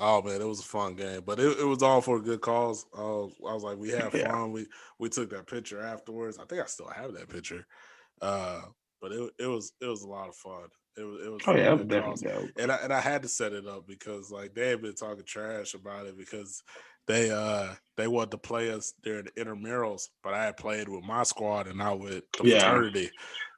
Oh 0.00 0.22
man, 0.22 0.40
it 0.40 0.48
was 0.48 0.60
a 0.60 0.64
fun 0.64 0.94
game, 0.94 1.22
but 1.24 1.38
it, 1.38 1.58
it 1.60 1.64
was 1.64 1.82
all 1.82 2.00
for 2.00 2.16
a 2.16 2.22
good 2.22 2.40
cause. 2.40 2.86
Uh, 2.96 3.24
I 3.24 3.54
was 3.54 3.62
like, 3.62 3.76
we 3.76 3.90
had 3.90 4.02
fun. 4.12 4.20
Yeah. 4.20 4.46
We 4.46 4.66
we 4.98 5.08
took 5.08 5.30
that 5.30 5.46
picture 5.46 5.80
afterwards. 5.80 6.38
I 6.38 6.44
think 6.44 6.62
I 6.62 6.66
still 6.66 6.88
have 6.88 7.12
that 7.14 7.28
picture. 7.28 7.66
Uh, 8.22 8.62
but 9.00 9.12
it 9.12 9.30
it 9.38 9.46
was 9.46 9.72
it 9.80 9.86
was 9.86 10.02
a 10.02 10.08
lot 10.08 10.28
of 10.28 10.36
fun. 10.36 10.68
It 10.96 11.02
was 11.02 11.26
it 11.26 11.30
was 11.30 11.42
oh 11.46 11.56
yeah, 11.56 11.74
definitely 11.74 12.52
and 12.58 12.70
I 12.70 12.76
and 12.76 12.92
I 12.92 13.00
had 13.00 13.22
to 13.22 13.28
set 13.28 13.52
it 13.52 13.66
up 13.66 13.86
because 13.86 14.30
like 14.30 14.54
they 14.54 14.68
had 14.68 14.80
been 14.80 14.94
talking 14.94 15.24
trash 15.24 15.74
about 15.74 16.06
it 16.06 16.16
because 16.16 16.62
they 17.08 17.30
uh 17.30 17.74
they 17.96 18.06
wanted 18.06 18.30
to 18.30 18.38
play 18.38 18.70
us 18.70 18.94
during 19.02 19.24
the 19.24 19.32
intramurals, 19.32 20.08
but 20.22 20.34
I 20.34 20.44
had 20.44 20.56
played 20.56 20.88
with 20.88 21.02
my 21.04 21.24
squad 21.24 21.66
and 21.66 21.82
I 21.82 21.92
with 21.94 22.24
the 22.40 22.48
yeah. 22.48 22.60
fraternity, 22.60 23.10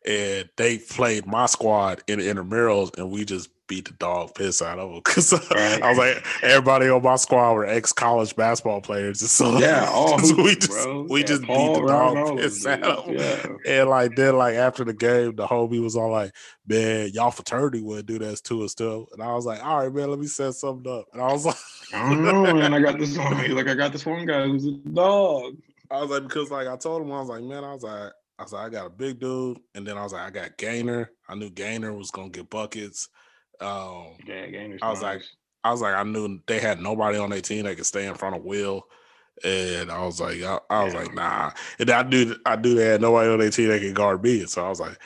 and 0.04 0.48
they 0.56 0.78
played 0.78 1.26
my 1.26 1.46
squad 1.46 2.02
in 2.06 2.18
the 2.18 2.28
intramurals, 2.28 2.96
and 2.98 3.10
we 3.10 3.24
just 3.24 3.48
beat 3.66 3.86
the 3.86 3.94
dog 3.94 4.34
piss 4.34 4.60
out 4.60 4.78
of 4.78 4.90
them 4.90 5.00
because 5.04 5.32
right. 5.50 5.82
I 5.82 5.88
was 5.88 5.98
like, 5.98 6.26
everybody 6.42 6.88
on 6.88 7.02
my 7.02 7.16
squad 7.16 7.54
were 7.54 7.66
ex 7.66 7.92
college 7.92 8.36
basketball 8.36 8.80
players, 8.80 9.20
and 9.22 9.30
so 9.30 9.58
yeah, 9.58 9.88
all 9.90 10.16
we 10.36 10.56
just 10.56 10.70
bro. 10.70 11.06
we 11.08 11.20
yeah, 11.20 11.26
just 11.26 11.42
beat 11.42 11.74
the 11.74 11.86
dog 11.86 12.38
piss 12.38 12.66
out 12.66 12.82
of 12.82 13.06
them. 13.06 13.16
Yeah. 13.16 13.46
And 13.66 13.90
like 13.90 14.16
then, 14.16 14.36
like 14.36 14.54
after 14.56 14.84
the 14.84 14.92
game, 14.92 15.36
the 15.36 15.46
homie 15.46 15.82
was 15.82 15.96
all 15.96 16.10
like, 16.10 16.32
"Man, 16.66 17.10
y'all 17.12 17.30
fraternity 17.30 17.82
would 17.82 18.06
do 18.06 18.18
that 18.18 18.42
to 18.44 18.64
us 18.64 18.74
too," 18.74 19.06
and 19.12 19.22
I 19.22 19.34
was 19.34 19.46
like, 19.46 19.64
"All 19.64 19.78
right, 19.78 19.92
man, 19.92 20.10
let 20.10 20.18
me 20.18 20.26
set 20.26 20.54
something 20.54 20.90
up," 20.92 21.06
and 21.12 21.22
I 21.22 21.32
was 21.32 21.46
like, 21.46 21.56
"I 21.94 22.10
don't 22.10 22.24
know, 22.24 22.54
man, 22.54 22.74
I 22.74 22.80
got 22.80 22.98
this 22.98 23.16
one. 23.16 23.54
Like 23.54 23.68
I 23.68 23.74
got 23.74 23.92
this 23.92 24.06
one 24.06 24.26
guy 24.26 24.46
who's 24.46 24.66
a 24.66 24.72
dog." 24.72 25.54
I 25.90 26.00
was 26.00 26.10
like, 26.10 26.22
because 26.24 26.50
like 26.50 26.66
I 26.66 26.76
told 26.76 27.02
him, 27.02 27.12
I 27.12 27.20
was 27.20 27.28
like, 27.28 27.42
man, 27.42 27.64
I 27.64 27.72
was 27.72 27.82
like. 27.82 28.12
I 28.38 28.42
was 28.42 28.52
like, 28.52 28.66
I 28.66 28.68
got 28.68 28.86
a 28.86 28.90
big 28.90 29.20
dude, 29.20 29.58
and 29.74 29.86
then 29.86 29.96
I 29.96 30.02
was 30.02 30.12
like, 30.12 30.22
I 30.22 30.30
got 30.30 30.58
Gainer. 30.58 31.10
I 31.28 31.34
knew 31.34 31.50
Gainer 31.50 31.92
was 31.92 32.10
gonna 32.10 32.30
get 32.30 32.50
buckets. 32.50 33.08
Um, 33.60 34.16
yeah, 34.26 34.46
I 34.82 34.90
was 34.90 35.02
like, 35.02 35.22
I 35.62 35.70
was 35.70 35.80
like, 35.80 35.94
I 35.94 36.02
knew 36.02 36.40
they 36.46 36.60
had 36.60 36.80
nobody 36.80 37.18
on 37.18 37.30
their 37.30 37.40
team 37.40 37.64
that 37.64 37.76
could 37.76 37.86
stay 37.86 38.06
in 38.06 38.14
front 38.14 38.36
of 38.36 38.44
Will. 38.44 38.84
And 39.42 39.90
I 39.90 40.04
was 40.04 40.20
like, 40.20 40.42
I, 40.42 40.60
I 40.70 40.84
was 40.84 40.92
yeah. 40.92 41.00
like, 41.00 41.14
nah. 41.14 41.50
And 41.78 41.90
I 41.90 42.02
knew, 42.02 42.36
I 42.44 42.56
knew 42.56 42.74
they 42.74 42.84
had 42.84 43.00
nobody 43.00 43.28
on 43.30 43.38
their 43.38 43.50
team 43.50 43.68
that 43.68 43.80
could 43.80 43.94
guard 43.94 44.22
me. 44.22 44.46
So 44.46 44.64
I 44.64 44.68
was 44.68 44.80
like, 44.80 44.98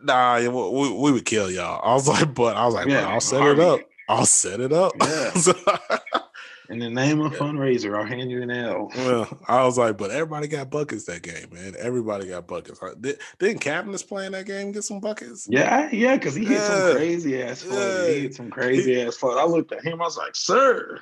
nah, 0.00 0.38
we, 0.38 0.48
we 0.48 1.12
would 1.12 1.24
kill 1.24 1.50
y'all. 1.50 1.80
I 1.84 1.94
was 1.94 2.08
like, 2.08 2.34
but 2.34 2.56
I 2.56 2.64
was 2.64 2.74
like, 2.74 2.88
yeah, 2.88 3.06
I'll 3.06 3.20
set 3.20 3.42
it 3.42 3.60
up. 3.60 3.80
I'll 4.08 4.26
set 4.26 4.60
it 4.60 4.72
up. 4.72 4.92
Yeah. 5.00 5.30
In 6.72 6.78
the 6.78 6.88
name 6.88 7.20
of 7.20 7.32
yeah. 7.32 7.38
fundraiser, 7.38 7.98
I'll 7.98 8.06
hand 8.06 8.30
you 8.30 8.40
an 8.42 8.50
L. 8.50 8.90
Well, 8.96 9.38
I 9.48 9.64
was 9.64 9.76
like, 9.76 9.98
but 9.98 10.10
everybody 10.10 10.48
got 10.48 10.70
buckets 10.70 11.04
that 11.04 11.22
game, 11.22 11.48
man. 11.52 11.74
Everybody 11.78 12.28
got 12.28 12.46
buckets. 12.46 12.80
Did, 12.98 13.18
didn't 13.38 13.60
Cabinets 13.60 14.02
play 14.02 14.24
in 14.24 14.32
that 14.32 14.46
game 14.46 14.72
get 14.72 14.84
some 14.84 14.98
buckets? 14.98 15.46
Yeah, 15.50 15.90
yeah, 15.92 16.16
because 16.16 16.34
he 16.34 16.46
hit 16.46 16.54
yeah. 16.54 16.68
some 16.68 16.96
crazy 16.96 17.42
ass 17.42 17.64
yeah. 17.68 18.08
He 18.08 18.20
hit 18.20 18.34
some 18.34 18.50
crazy 18.50 18.94
he, 18.94 19.02
ass 19.02 19.16
flood. 19.16 19.38
I 19.38 19.44
looked 19.44 19.72
at 19.72 19.84
him, 19.84 20.00
I 20.00 20.04
was 20.04 20.16
like, 20.16 20.34
sir. 20.34 20.98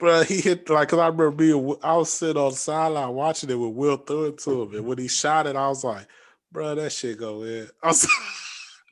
Bro, 0.00 0.24
he 0.24 0.40
hit 0.40 0.68
like 0.68 0.88
because 0.88 0.98
I 0.98 1.06
remember 1.06 1.30
being 1.30 1.76
I 1.84 1.96
was 1.96 2.12
sitting 2.12 2.42
on 2.42 2.50
the 2.50 2.56
sideline 2.56 3.10
watching 3.10 3.50
it 3.50 3.54
with 3.54 3.70
Will 3.70 3.96
throw 3.98 4.24
it 4.24 4.38
to 4.38 4.62
him, 4.62 4.74
and 4.74 4.84
when 4.84 4.98
he 4.98 5.06
shot 5.06 5.46
it, 5.46 5.54
I 5.54 5.68
was 5.68 5.84
like, 5.84 6.08
bro, 6.50 6.74
that 6.74 6.90
shit 6.90 7.18
go 7.18 7.44
in. 7.44 7.68
I 7.84 7.88
was 7.88 8.08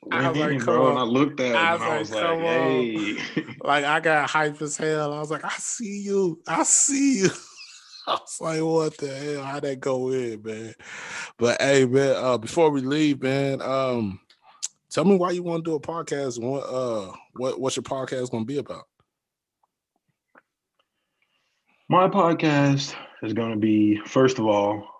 I 0.09 0.29
was 0.29 0.37
like, 0.37 0.65
bro, 0.65 0.89
and 0.89 0.99
I 0.99 1.03
looked 1.03 1.39
at 1.39 1.47
him 1.47 1.55
I 1.55 1.75
and 1.75 1.83
I 1.83 1.99
was 1.99 2.11
like, 2.11 2.39
hey. 2.39 3.17
like 3.63 3.85
I 3.85 3.99
got 3.99 4.29
hype 4.29 4.61
as 4.61 4.75
hell. 4.75 5.13
I 5.13 5.19
was 5.19 5.29
like, 5.29 5.45
I 5.45 5.53
see 5.57 6.01
you. 6.01 6.41
I 6.47 6.63
see 6.63 7.19
you. 7.19 7.29
I 8.07 8.13
was 8.13 8.37
like, 8.41 8.61
what 8.61 8.97
the 8.97 9.15
hell? 9.15 9.43
How'd 9.43 9.63
that 9.63 9.79
go 9.79 10.09
in, 10.09 10.41
man? 10.41 10.73
But 11.37 11.61
hey, 11.61 11.85
man, 11.85 12.15
uh, 12.17 12.37
before 12.39 12.71
we 12.71 12.81
leave, 12.81 13.21
man, 13.21 13.61
um, 13.61 14.19
tell 14.89 15.05
me 15.05 15.17
why 15.17 15.31
you 15.31 15.43
want 15.43 15.63
to 15.65 15.71
do 15.71 15.75
a 15.75 15.79
podcast. 15.79 16.41
What 16.41 16.63
uh 16.63 17.13
what 17.35 17.59
what's 17.59 17.75
your 17.75 17.83
podcast 17.83 18.31
gonna 18.31 18.43
be 18.43 18.57
about? 18.57 18.85
My 21.89 22.07
podcast 22.07 22.95
is 23.21 23.33
gonna 23.33 23.57
be, 23.57 23.97
first 24.05 24.39
of 24.39 24.47
all, 24.47 24.90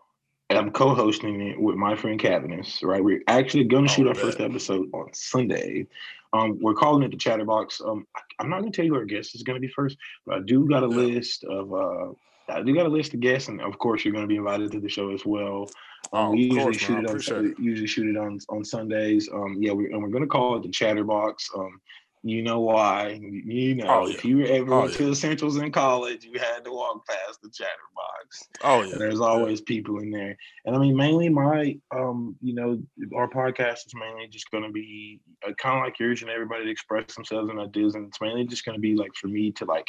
I'm 0.58 0.72
co-hosting 0.72 1.41
it 1.41 1.60
with 1.60 1.76
my 1.76 1.95
friend 1.95 2.20
Cavinus. 2.20 2.84
Right, 2.84 3.04
we're 3.04 3.24
actually 3.28 3.66
going 3.66 3.88
to 3.88 3.93
shoot 3.93 4.08
our 4.08 4.16
first 4.16 4.39
episode 4.39 4.89
on 4.93 5.14
Sunday. 5.14 5.88
Um, 6.34 6.58
we're 6.62 6.74
calling 6.74 7.04
it 7.04 7.12
the 7.12 7.18
Chatterbox. 7.18 7.82
Um, 7.82 8.08
I'm 8.39 8.49
not 8.49 8.62
going 8.62 8.72
to 8.72 8.76
tell 8.76 8.86
you 8.86 8.93
who 8.93 8.99
our 8.99 9.06
guest 9.06 9.36
is 9.36 9.43
going 9.43 9.56
to 9.56 9.66
be 9.66 9.72
first, 9.74 9.97
but 10.26 10.38
I 10.38 10.39
do 10.41 10.68
got 10.68 10.84
a 10.84 10.88
list 10.88 11.43
of. 11.43 11.74
Uh, 11.74 12.12
I 12.49 12.62
do 12.64 12.76
got 12.76 12.86
a 12.86 12.89
list 12.89 13.14
of 13.14 13.20
guests, 13.20 13.47
and 13.47 13.62
of 13.62 13.78
course, 13.78 14.04
you're 14.04 14.14
going 14.14 14.24
to 14.24 14.28
be 14.28 14.38
invited 14.38 14.72
to 14.72 14.80
the 14.80 14.89
show 14.89 15.14
as 15.14 15.26
well. 15.26 15.70
Um, 16.14 16.28
oh, 16.28 16.32
we 16.32 16.43
usually 16.43 16.64
course, 16.64 16.78
shoot 16.78 16.99
it 16.99 17.30
on 17.30 17.56
usually 17.60 17.88
shoot 17.88 18.10
it 18.10 18.18
on 18.18 18.39
on 18.49 18.66
Sundays. 18.66 19.30
Um, 19.32 19.58
yeah, 19.60 19.72
we 19.72 19.91
and 19.91 20.02
we're 20.02 20.10
going 20.10 20.24
to 20.24 20.28
call 20.28 20.58
it 20.58 20.64
the 20.64 20.70
Chatterbox. 20.70 21.49
Um, 21.56 21.80
you 22.24 22.41
know 22.43 22.59
why. 22.59 23.19
You 23.22 23.76
know, 23.76 23.86
Oh, 23.88 24.05
yeah. 24.07 24.13
if 24.13 24.24
you 24.26 24.38
were 24.38 24.45
ever 24.45 24.74
Oh, 24.74 24.82
went 24.82 24.93
to 24.93 25.05
the 25.05 25.15
Centrals 25.15 25.57
in 25.57 25.72
college, 25.72 26.24
you 26.24 26.39
had 26.39 26.63
to 26.65 26.72
walk 26.72 27.07
past 27.07 27.41
the 27.41 27.49
chatterbox. 27.49 28.47
Oh 28.63 28.82
yeah. 28.84 28.91
And 28.91 29.01
there's 29.01 29.19
always 29.19 29.61
people 29.61 29.99
in 29.99 30.11
there. 30.11 30.38
And 30.65 30.76
I 30.76 30.80
mean, 30.80 30.95
mainly 30.95 31.30
my, 31.30 31.78
um, 31.95 32.36
you 32.41 32.53
know, 32.53 32.80
our 33.15 33.28
podcast 33.28 33.88
is 33.88 33.93
mainly 33.95 34.28
just 34.28 34.51
going 34.51 34.63
to 34.63 34.69
be 34.72 35.19
uh, 35.47 35.53
kind 35.53 35.78
of 35.80 35.84
like 35.84 35.99
yours 35.99 36.22
and 36.22 36.30
everybody 36.30 36.65
to 36.65 36.69
express 36.72 37.15
themselves 37.15 37.49
and 37.49 37.59
ideas. 37.59 37.95
And 37.95 38.07
it's 38.07 38.22
mainly 38.22 38.45
just 38.45 38.65
going 38.65 38.76
to 38.76 38.82
be 38.82 38.95
like 38.95 39.13
for 39.15 39.28
me 39.28 39.51
to 39.53 39.65
like 39.65 39.88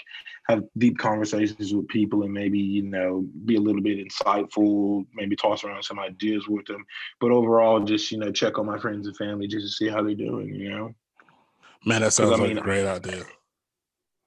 have 0.48 0.64
deep 0.78 0.98
conversations 0.98 1.74
with 1.74 1.86
people 1.88 2.22
and 2.22 2.32
maybe, 2.32 2.58
you 2.58 2.82
know, 2.82 3.26
be 3.44 3.56
a 3.56 3.60
little 3.60 3.82
bit 3.82 3.98
insightful, 3.98 5.04
maybe 5.14 5.36
toss 5.36 5.64
around 5.64 5.82
some 5.82 5.98
ideas 5.98 6.48
with 6.48 6.64
them. 6.66 6.84
But 7.20 7.30
overall, 7.30 7.80
just, 7.80 8.10
you 8.10 8.18
know, 8.18 8.32
check 8.32 8.58
on 8.58 8.66
my 8.66 8.78
friends 8.78 9.06
and 9.06 9.16
family 9.16 9.46
just 9.46 9.66
to 9.66 9.72
see 9.72 9.88
how 9.88 10.02
they're 10.02 10.14
doing, 10.14 10.54
you 10.54 10.70
know? 10.70 10.94
Man, 11.84 12.02
that 12.02 12.12
sounds 12.12 12.32
I 12.32 12.36
like 12.36 12.48
mean, 12.48 12.58
a 12.58 12.62
great 12.62 12.86
idea. 12.86 13.24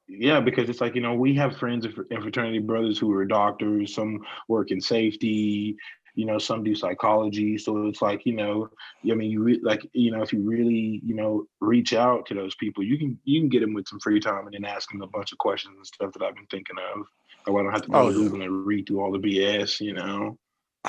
Yeah, 0.07 0.39
because 0.39 0.69
it's 0.69 0.81
like, 0.81 0.95
you 0.95 1.01
know, 1.01 1.13
we 1.13 1.33
have 1.35 1.57
friends 1.57 1.85
and 1.85 1.93
fraternity 1.93 2.59
brothers 2.59 2.99
who 2.99 3.11
are 3.13 3.25
doctors, 3.25 3.95
some 3.95 4.19
work 4.47 4.71
in 4.71 4.79
safety, 4.79 5.75
you 6.13 6.25
know, 6.25 6.37
some 6.37 6.63
do 6.63 6.75
psychology. 6.75 7.57
So 7.57 7.87
it's 7.87 8.01
like, 8.01 8.25
you 8.25 8.33
know, 8.33 8.69
I 9.09 9.15
mean, 9.15 9.31
you 9.31 9.41
re- 9.43 9.59
like, 9.63 9.85
you 9.93 10.11
know, 10.11 10.21
if 10.21 10.31
you 10.31 10.41
really, 10.41 11.01
you 11.03 11.15
know, 11.15 11.47
reach 11.59 11.93
out 11.93 12.25
to 12.27 12.33
those 12.33 12.55
people, 12.55 12.83
you 12.83 12.97
can 12.97 13.19
you 13.23 13.41
can 13.41 13.49
get 13.49 13.61
them 13.61 13.73
with 13.73 13.87
some 13.87 13.99
free 13.99 14.19
time 14.19 14.45
and 14.45 14.53
then 14.53 14.65
ask 14.65 14.89
them 14.91 15.01
a 15.01 15.07
bunch 15.07 15.31
of 15.31 15.37
questions 15.39 15.75
and 15.75 15.85
stuff 15.87 16.13
that 16.13 16.23
I've 16.23 16.35
been 16.35 16.47
thinking 16.47 16.77
of. 16.93 17.05
So 17.45 17.57
I 17.57 17.63
don't 17.63 17.71
have 17.71 17.81
to 17.83 17.89
go 17.89 17.97
Oh, 17.99 18.09
yeah. 18.09 18.15
Google 18.15 18.41
and 18.41 18.65
read 18.65 18.87
through 18.87 19.01
all 19.01 19.11
the 19.11 19.19
BS, 19.19 19.81
you 19.81 19.93
know. 19.93 20.37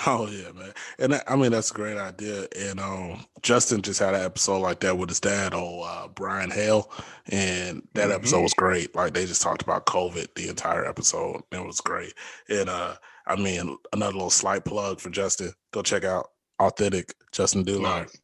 Oh 0.06 0.28
yeah, 0.30 0.52
man. 0.52 0.72
And 0.98 1.12
that, 1.14 1.24
I 1.30 1.36
mean 1.36 1.52
that's 1.52 1.70
a 1.70 1.74
great 1.74 1.96
idea. 1.96 2.46
And 2.58 2.78
um 2.80 3.24
Justin 3.42 3.80
just 3.82 4.00
had 4.00 4.14
an 4.14 4.24
episode 4.24 4.58
like 4.58 4.80
that 4.80 4.98
with 4.98 5.08
his 5.08 5.20
dad 5.20 5.54
on 5.54 5.82
uh, 5.88 6.08
Brian 6.08 6.50
Hale, 6.50 6.90
and 7.30 7.82
that 7.94 8.10
episode 8.10 8.38
Mhm. 8.38 8.42
was 8.42 8.54
great. 8.54 8.94
Like 8.94 9.14
they 9.14 9.24
just 9.24 9.40
talked 9.42 9.62
about 9.62 9.86
COVID 9.86 10.34
the 10.34 10.48
entire 10.48 10.84
episode. 10.84 11.42
and 11.50 11.62
It 11.62 11.66
was 11.66 11.80
great. 11.80 12.12
And 12.48 12.68
uh 12.68 12.96
I 13.26 13.36
mean 13.36 13.76
another 13.92 14.12
little 14.12 14.30
slight 14.30 14.64
plug 14.64 15.00
for 15.00 15.08
Justin. 15.10 15.52
Go 15.72 15.82
check 15.82 16.04
out 16.04 16.30
Authentic 16.60 17.14
Justin 17.32 17.64
Dulard 17.64 17.82
Nice. 17.82 18.16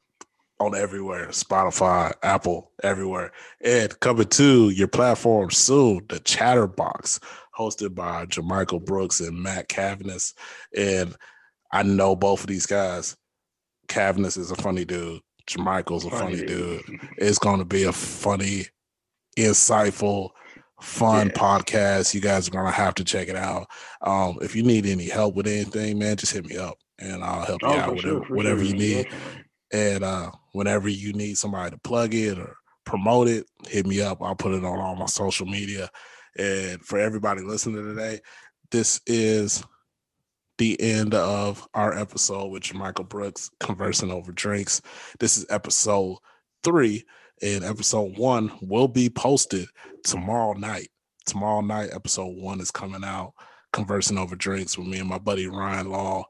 on 0.61 0.75
everywhere, 0.77 1.29
Spotify, 1.29 2.12
Apple, 2.23 2.73
everywhere. 2.83 3.33
And 3.62 3.99
coming 4.01 4.29
to 4.29 4.70
your 4.70 4.89
platform 4.89 5.51
soon, 5.51 6.07
the 6.09 6.18
Chatterbox, 6.20 7.18
hosted 7.59 7.95
by 7.95 8.27
Jermichael 8.27 8.85
Brooks 8.85 9.20
and 9.20 9.43
Matt 9.43 9.68
Cavanis. 9.68 10.33
And 10.77 11.14
I 11.73 11.83
know 11.83 12.14
both 12.16 12.41
of 12.43 12.47
these 12.47 12.66
guys. 12.66 13.16
Cavanis 13.89 14.39
is 14.39 14.51
a 14.51 14.57
funny 14.57 14.85
dude. 14.85 15.20
Jermichael's 15.47 16.05
a 16.05 16.11
funny, 16.11 16.45
dude. 16.45 16.83
It's 17.18 17.39
going 17.39 17.59
to 17.59 17.64
be 17.64 17.83
a 17.85 17.93
funny, 17.93 18.66
insightful, 19.39 20.31
fun 20.81 21.29
Yeah. 21.29 21.33
podcast. 21.33 22.14
You 22.14 22.20
guys 22.20 22.49
are 22.49 22.51
going 22.53 22.66
to 22.66 22.70
have 22.73 22.95
to 22.97 23.05
check 23.05 23.29
it 23.29 23.37
out. 23.37 23.66
Um, 24.03 24.39
if 24.43 24.55
you 24.55 24.62
need 24.62 24.87
any 24.87 25.09
help 25.09 25.35
with 25.35 25.47
anything, 25.47 25.99
man, 25.99 26.16
just 26.16 26.33
hit 26.33 26.47
me 26.47 26.57
up 26.57 26.79
and 26.99 27.23
I'll 27.25 27.45
help 27.45 27.62
you 27.62 27.68
Oh, 27.68 27.73
out. 27.73 27.85
for 27.87 27.95
Whatever, 27.95 28.01
sure, 28.18 28.25
for 28.27 28.37
whatever 28.37 28.59
sure, 28.64 28.68
you 28.68 28.75
need. 28.75 29.09
And 29.73 30.05
uh, 30.05 30.31
whenever 30.53 30.89
you 30.89 31.12
need 31.12 31.39
somebody 31.39 31.70
to 31.70 31.79
plug 31.79 32.14
it 32.14 32.39
or 32.39 32.57
promote 32.85 33.29
it, 33.29 33.47
hit 33.68 33.87
me 33.87 34.01
up. 34.03 34.18
I'll 34.23 34.35
put 34.37 34.53
it 34.55 34.64
on 34.64 34.79
all 34.79 34.97
my 34.97 35.07
social 35.07 35.47
media. 35.47 35.89
And 36.39 36.85
for 36.85 36.99
everybody 36.99 37.43
listening 37.43 37.85
today, 37.85 38.20
this 38.70 39.01
is 39.07 39.62
the 40.62 40.80
end 40.80 41.12
of 41.12 41.66
our 41.74 41.92
episode 41.98 42.46
with 42.46 42.72
Michael 42.72 43.02
Brooks 43.02 43.50
conversing 43.58 44.12
over 44.12 44.30
drinks. 44.30 44.80
This 45.18 45.36
is 45.36 45.44
episode 45.50 46.18
three, 46.62 47.02
and 47.42 47.64
episode 47.64 48.16
one 48.16 48.52
will 48.62 48.86
be 48.86 49.10
posted 49.10 49.66
tomorrow 50.04 50.52
night. 50.52 50.86
Tomorrow 51.26 51.62
night, 51.62 51.90
episode 51.92 52.36
one 52.36 52.60
is 52.60 52.70
coming 52.70 53.02
out, 53.02 53.32
conversing 53.72 54.16
over 54.16 54.36
drinks 54.36 54.78
with 54.78 54.86
me 54.86 55.00
and 55.00 55.08
my 55.08 55.18
buddy 55.18 55.48
Ryan 55.48 55.90
Law 55.90 56.26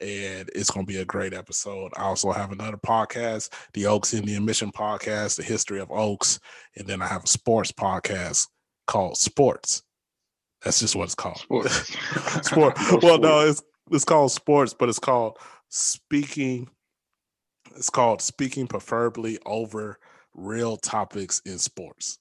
and 0.00 0.50
it's 0.52 0.70
going 0.70 0.84
to 0.84 0.92
be 0.92 0.98
a 0.98 1.04
great 1.04 1.32
episode. 1.32 1.92
I 1.96 2.02
also 2.02 2.32
have 2.32 2.50
another 2.50 2.76
podcast, 2.76 3.50
the 3.72 3.86
Oaks 3.86 4.14
Indian 4.14 4.44
Mission 4.44 4.72
podcast, 4.72 5.36
the 5.36 5.44
history 5.44 5.80
of 5.80 5.92
Oaks, 5.92 6.40
and 6.74 6.88
then 6.88 7.00
I 7.00 7.06
have 7.06 7.22
a 7.22 7.28
sports 7.28 7.70
podcast 7.70 8.48
called 8.88 9.16
Sports. 9.16 9.84
That's 10.64 10.80
just 10.80 10.96
what 10.96 11.04
it's 11.04 11.14
called. 11.14 11.38
Sports. 11.38 11.96
Sport. 12.42 12.76
Well, 13.02 13.18
no, 13.18 13.40
it's 13.46 13.62
it's 13.90 14.04
called 14.04 14.32
Sports, 14.32 14.74
but 14.74 14.88
it's 14.88 14.98
called 14.98 15.38
Speaking. 15.68 16.68
It's 17.76 17.90
called 17.90 18.22
Speaking 18.22 18.66
Preferably 18.66 19.38
Over 19.44 19.98
Real 20.34 20.76
Topics 20.76 21.40
in 21.44 21.58
Sports. 21.58 22.18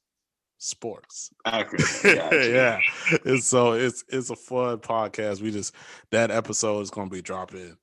Sports 0.57 1.29
Accurate. 1.45 1.83
Gotcha. 2.03 2.49
yeah. 2.49 2.79
And 3.25 3.43
so 3.43 3.73
it's 3.73 4.03
it's 4.09 4.29
a 4.29 4.35
fun 4.35 4.77
podcast. 4.79 5.41
We 5.41 5.51
just 5.51 5.75
that 6.11 6.31
episode 6.31 6.79
is 6.81 6.89
gonna 6.89 7.09
be 7.09 7.21
dropping 7.21 7.75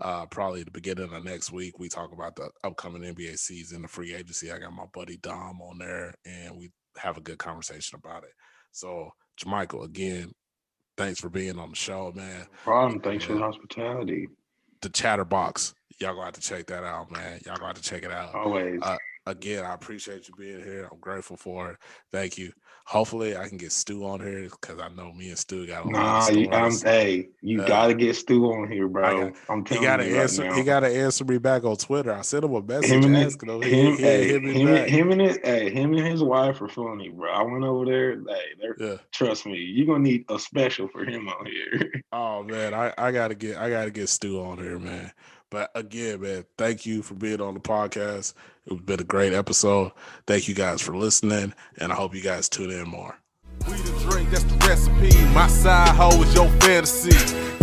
uh 0.00 0.26
probably 0.26 0.62
the 0.62 0.70
beginning 0.70 1.12
of 1.12 1.24
next 1.24 1.52
week. 1.52 1.78
We 1.78 1.88
talk 1.88 2.12
about 2.12 2.36
the 2.36 2.50
upcoming 2.64 3.02
NBA 3.02 3.38
season, 3.38 3.82
the 3.82 3.88
free 3.88 4.14
agency. 4.14 4.50
I 4.50 4.58
got 4.58 4.72
my 4.72 4.86
buddy 4.94 5.18
Dom 5.18 5.60
on 5.60 5.78
there 5.78 6.14
and 6.24 6.56
we 6.56 6.70
have 6.96 7.18
a 7.18 7.22
good 7.22 7.38
conversation 7.38 7.98
about 8.02 8.24
it. 8.24 8.32
So 8.70 9.10
Jermichael, 9.38 9.84
again, 9.84 10.32
thanks 11.02 11.20
for 11.20 11.28
being 11.28 11.58
on 11.58 11.70
the 11.70 11.76
show, 11.76 12.12
man. 12.14 12.46
Problem. 12.64 13.00
Thanks 13.00 13.24
for 13.24 13.34
the 13.34 13.40
hospitality. 13.40 14.28
The 14.82 14.88
Chatterbox. 14.88 15.74
Y'all 15.98 16.14
gonna 16.14 16.26
have 16.26 16.34
to 16.34 16.40
check 16.40 16.66
that 16.66 16.84
out, 16.84 17.10
man. 17.10 17.40
Y'all 17.44 17.56
gonna 17.56 17.68
have 17.68 17.76
to 17.76 17.82
check 17.82 18.04
it 18.04 18.10
out. 18.10 18.34
Always. 18.34 18.80
Uh, 18.82 18.96
again, 19.26 19.64
I 19.64 19.74
appreciate 19.74 20.28
you 20.28 20.34
being 20.34 20.62
here. 20.62 20.88
I'm 20.90 20.98
grateful 20.98 21.36
for 21.36 21.70
it. 21.70 21.76
Thank 22.10 22.38
you. 22.38 22.52
Hopefully, 22.84 23.36
I 23.36 23.48
can 23.48 23.58
get 23.58 23.70
Stu 23.70 24.04
on 24.04 24.20
here 24.20 24.42
because 24.42 24.80
I 24.80 24.88
know 24.88 25.12
me 25.12 25.28
and 25.28 25.38
Stu 25.38 25.66
got 25.68 25.84
a 25.84 25.88
lot 25.88 25.92
Nah, 25.92 26.28
of 26.28 26.36
you, 26.36 26.50
I'm, 26.50 26.72
hey, 26.72 27.28
you 27.40 27.62
Uh, 27.62 27.66
gotta 27.68 27.94
get 27.94 28.16
Stu 28.16 28.44
on 28.46 28.68
here, 28.70 28.88
bro. 28.88 29.30
got- 29.30 29.32
I'm 29.48 29.64
he 29.64 29.78
got 29.78 29.98
to 29.98 30.04
you 30.08 30.14
right 30.14 30.22
answer. 30.22 30.44
now. 30.44 30.54
he 30.54 30.64
got 30.64 30.80
to 30.80 30.88
answer 30.88 31.24
me 31.24 31.38
back 31.38 31.62
on 31.64 31.76
Twitter. 31.76 32.12
I 32.12 32.22
sent 32.22 32.44
him 32.44 32.52
a 32.54 32.60
message 32.60 32.90
him 32.90 33.04
and 33.04 33.16
asking 33.16 33.48
him. 33.50 33.62
He, 33.62 33.70
him, 33.70 33.96
he 33.96 34.02
hey, 34.02 34.28
him, 34.32 34.44
him 34.88 35.10
and 35.12 35.20
his, 35.20 35.38
hey, 35.44 35.70
him 35.70 35.94
and 35.94 36.06
his 36.06 36.24
wife 36.24 36.60
are 36.60 36.68
funny, 36.68 37.08
bro. 37.08 37.30
I 37.30 37.42
went 37.42 37.62
over 37.64 37.84
there. 37.86 38.16
Hey, 38.16 38.44
they're, 38.60 38.76
Yeah. 38.78 38.96
trust 39.12 39.46
me, 39.46 39.58
you're 39.58 39.86
gonna 39.86 40.00
need 40.00 40.24
a 40.28 40.38
special 40.40 40.88
for 40.88 41.04
him 41.04 41.28
on 41.28 41.46
here. 41.46 41.92
Oh 42.12 42.42
man, 42.42 42.74
I, 42.74 42.92
I 42.98 43.12
gotta 43.12 43.34
get 43.36 43.56
I 43.56 43.70
gotta 43.70 43.90
get 43.92 44.08
Stu 44.08 44.42
on 44.42 44.58
here, 44.58 44.78
man. 44.80 45.12
But 45.52 45.70
again, 45.74 46.22
man, 46.22 46.46
thank 46.56 46.86
you 46.86 47.02
for 47.02 47.12
being 47.12 47.42
on 47.42 47.52
the 47.52 47.60
podcast. 47.60 48.32
It's 48.64 48.80
been 48.80 49.00
a 49.00 49.04
great 49.04 49.34
episode. 49.34 49.92
Thank 50.26 50.48
you 50.48 50.54
guys 50.54 50.80
for 50.80 50.96
listening, 50.96 51.52
and 51.76 51.92
I 51.92 51.94
hope 51.94 52.14
you 52.14 52.22
guys 52.22 52.48
tune 52.48 52.70
in 52.70 52.88
more. 52.88 53.18
We 53.68 53.74
the 53.74 54.08
drink, 54.08 54.30
that's 54.30 54.44
the 54.44 54.56
recipe. 54.66 55.14
My 55.34 55.48
side 55.48 55.90
hoe 55.90 56.22
is 56.22 56.34
your 56.34 56.48
fantasy. 56.60 57.10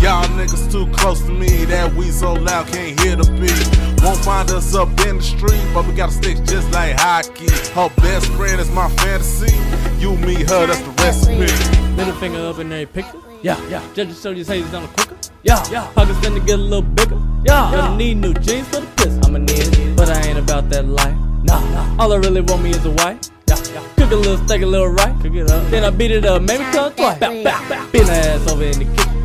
Y'all 0.03 0.23
niggas 0.37 0.71
too 0.71 0.85
close 0.91 1.19
to 1.23 1.31
me, 1.31 1.65
that 1.65 1.91
we 1.95 2.11
so 2.11 2.33
loud 2.33 2.67
can't 2.67 2.97
hear 2.99 3.15
the 3.15 3.23
beat. 3.41 4.03
Won't 4.05 4.19
find 4.19 4.51
us 4.51 4.75
up 4.75 4.89
in 5.07 5.17
the 5.17 5.23
street, 5.23 5.65
but 5.73 5.87
we 5.87 5.95
got 5.95 6.11
sticks 6.11 6.41
just 6.41 6.71
like 6.71 6.95
hockey. 6.99 7.49
Her 7.73 7.89
best 8.01 8.27
friend 8.33 8.61
is 8.61 8.69
my 8.69 8.87
fantasy. 8.97 9.51
You, 9.97 10.15
me, 10.15 10.35
her, 10.35 10.67
that's 10.67 10.79
the 10.81 10.91
recipe. 11.01 11.95
Middle 11.95 12.13
finger 12.13 12.45
up 12.45 12.59
in 12.59 12.71
every 12.71 12.85
picture. 12.85 13.17
Yeah, 13.41 13.59
yeah. 13.67 13.83
Judges 13.95 14.21
show 14.21 14.31
these 14.31 14.47
haters 14.47 14.75
on 14.75 14.83
the 14.83 14.89
quicker. 14.89 15.17
Yeah, 15.41 15.63
yeah. 15.71 15.91
Pockets 15.95 16.19
finna 16.19 16.45
get 16.45 16.59
a 16.59 16.61
little 16.61 16.83
bigger. 16.83 17.19
Yeah, 17.45 17.71
gonna 17.71 17.95
need 17.95 18.17
new 18.17 18.33
jeans 18.33 18.67
for 18.67 18.81
the 18.81 18.87
piss. 18.97 19.17
I'ma 19.23 19.37
need 19.37 19.59
it, 19.59 19.95
but 19.95 20.09
I 20.09 20.19
ain't 20.27 20.37
about 20.37 20.69
that 20.69 20.85
life. 20.85 21.15
Nah, 21.43 21.59
nah. 21.71 22.03
All 22.03 22.11
I 22.11 22.17
really 22.17 22.41
want 22.41 22.63
me 22.63 22.71
is 22.71 22.85
a 22.85 22.91
wife. 22.91 23.17
Yeah, 23.47 23.55
yeah. 23.73 23.83
Cook 23.95 24.11
a 24.11 24.15
little 24.15 24.37
steak, 24.45 24.61
a 24.61 24.65
little 24.65 24.89
right. 24.89 25.15
Cook 25.21 25.33
it 25.33 25.49
up. 25.49 25.65
Then 25.71 25.85
I 25.85 25.89
beat 25.89 26.11
it 26.11 26.25
up, 26.25 26.41
maybe 26.41 26.63
cut 26.65 26.97
twice. 26.97 27.17
Bow, 27.19 27.43
bow, 27.43 27.69
bow. 27.69 27.89
Beat 27.91 28.07
her 28.07 28.11
ass 28.11 28.51
over 28.51 28.63
in 28.63 28.79
the 28.79 28.85
kitchen. 28.85 29.18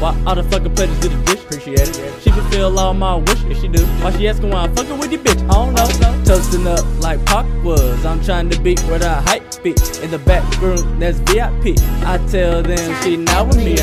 Why 0.00 0.16
all 0.26 0.34
the 0.36 0.44
fucking 0.44 0.74
pleasures 0.74 0.98
to 1.00 1.08
the 1.08 1.24
dish? 1.24 1.44
Appreciate 1.44 1.80
it. 1.80 2.22
She 2.22 2.30
fulfill 2.30 2.78
all 2.78 2.94
my 2.94 3.16
wish 3.16 3.42
if 3.44 3.60
she 3.60 3.68
do. 3.68 3.84
Why 4.02 4.12
she 4.16 4.28
asking 4.28 4.50
why 4.50 4.62
I'm 4.62 4.76
fucking 4.76 4.98
with 4.98 5.10
you, 5.10 5.18
bitch? 5.18 5.42
I 5.50 5.54
don't 5.54 5.74
know. 5.74 6.24
Toasting 6.24 6.66
up 6.66 6.84
like 7.00 7.24
Pac 7.26 7.46
was. 7.64 8.04
I'm 8.04 8.22
trying 8.22 8.48
to 8.50 8.60
beat 8.60 8.80
where 8.82 8.98
the 8.98 9.12
hype 9.12 9.62
be. 9.62 9.70
In 10.02 10.10
the 10.10 10.22
back 10.24 10.44
room, 10.60 11.00
that's 11.00 11.18
VIP. 11.18 11.78
I 12.06 12.18
tell 12.30 12.62
them 12.62 13.02
she 13.02 13.16
not 13.16 13.48
with 13.48 13.58
me. 13.58 13.76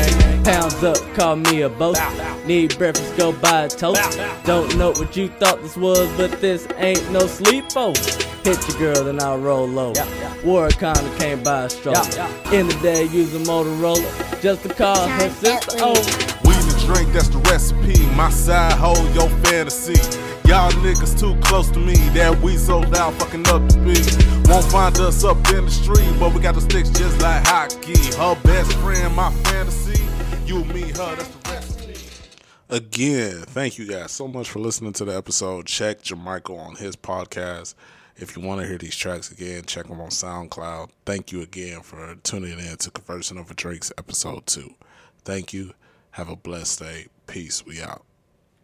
Pounds 0.44 0.82
up, 0.82 0.96
call 1.14 1.36
me 1.36 1.62
a 1.62 1.68
boast. 1.68 2.00
Need 2.46 2.78
breakfast, 2.78 3.16
go 3.16 3.32
buy 3.32 3.64
a 3.64 3.68
toast. 3.68 4.18
Don't 4.44 4.74
know 4.78 4.92
what 4.92 5.16
you 5.16 5.28
thought 5.28 5.60
this 5.60 5.76
was, 5.76 6.10
but 6.16 6.40
this 6.40 6.66
ain't 6.76 7.10
no 7.10 7.20
sleepover. 7.20 8.35
Hit 8.46 8.68
your 8.68 8.94
girl, 8.94 9.02
then 9.02 9.20
I'll 9.20 9.38
roll 9.38 9.66
low. 9.66 9.92
Wore 10.44 10.68
a 10.68 10.70
condom, 10.70 11.12
can't 11.18 11.42
buy 11.42 11.64
a 11.64 11.68
stroller. 11.68 11.98
In 12.52 12.68
the 12.68 12.78
day, 12.80 13.06
use 13.06 13.34
a 13.34 13.40
Motorola 13.40 14.40
just 14.40 14.62
to 14.62 14.68
call 14.72 15.08
her 15.08 15.30
sister 15.30 15.82
over. 15.82 15.98
Oh. 15.98 16.40
We 16.44 16.54
the 16.54 16.84
drink, 16.86 17.12
that's 17.12 17.26
the 17.26 17.38
recipe. 17.50 18.06
My 18.14 18.30
side 18.30 18.74
hoe, 18.74 19.02
your 19.14 19.28
fantasy. 19.46 19.94
Y'all 20.48 20.70
niggas 20.70 21.18
too 21.18 21.34
close 21.40 21.68
to 21.72 21.80
me, 21.80 21.94
that 22.10 22.40
we 22.40 22.56
so 22.56 22.78
loud 22.78 23.14
fucking 23.14 23.48
up 23.48 23.68
the 23.68 23.78
beat. 23.78 24.48
Won't 24.48 24.64
find 24.66 24.96
us 25.00 25.24
up 25.24 25.38
in 25.48 25.64
the 25.64 25.70
street, 25.72 26.08
but 26.20 26.32
we 26.32 26.40
got 26.40 26.54
the 26.54 26.60
sticks 26.60 26.90
just 26.90 27.20
like 27.20 27.44
hockey. 27.44 27.98
Her 28.16 28.40
best 28.44 28.72
friend, 28.74 29.12
my 29.16 29.32
fantasy. 29.42 30.00
You, 30.44 30.64
me, 30.66 30.82
her, 30.82 31.16
that's 31.16 31.26
the 31.26 31.50
recipe. 31.50 31.94
Again, 32.68 33.42
thank 33.42 33.76
you 33.76 33.88
guys 33.88 34.12
so 34.12 34.28
much 34.28 34.48
for 34.48 34.60
listening 34.60 34.92
to 34.92 35.04
the 35.04 35.16
episode. 35.16 35.66
Check 35.66 36.02
Jermichael 36.02 36.64
on 36.64 36.76
his 36.76 36.94
podcast 36.94 37.74
If 38.18 38.34
you 38.34 38.42
want 38.42 38.62
to 38.62 38.66
hear 38.66 38.78
these 38.78 38.96
tracks 38.96 39.30
again, 39.30 39.64
check 39.66 39.88
them 39.88 40.00
on 40.00 40.08
SoundCloud. 40.08 40.88
Thank 41.04 41.32
you 41.32 41.42
again 41.42 41.82
for 41.82 42.14
tuning 42.22 42.58
in 42.58 42.76
to 42.78 42.90
Conversing 42.90 43.36
Over 43.36 43.52
Drinks 43.52 43.92
episode 43.98 44.46
two. 44.46 44.74
Thank 45.24 45.52
you. 45.52 45.72
Have 46.12 46.30
a 46.30 46.36
blessed 46.36 46.78
day. 46.78 47.06
Peace. 47.26 47.66
We 47.66 47.82
out. 47.82 48.04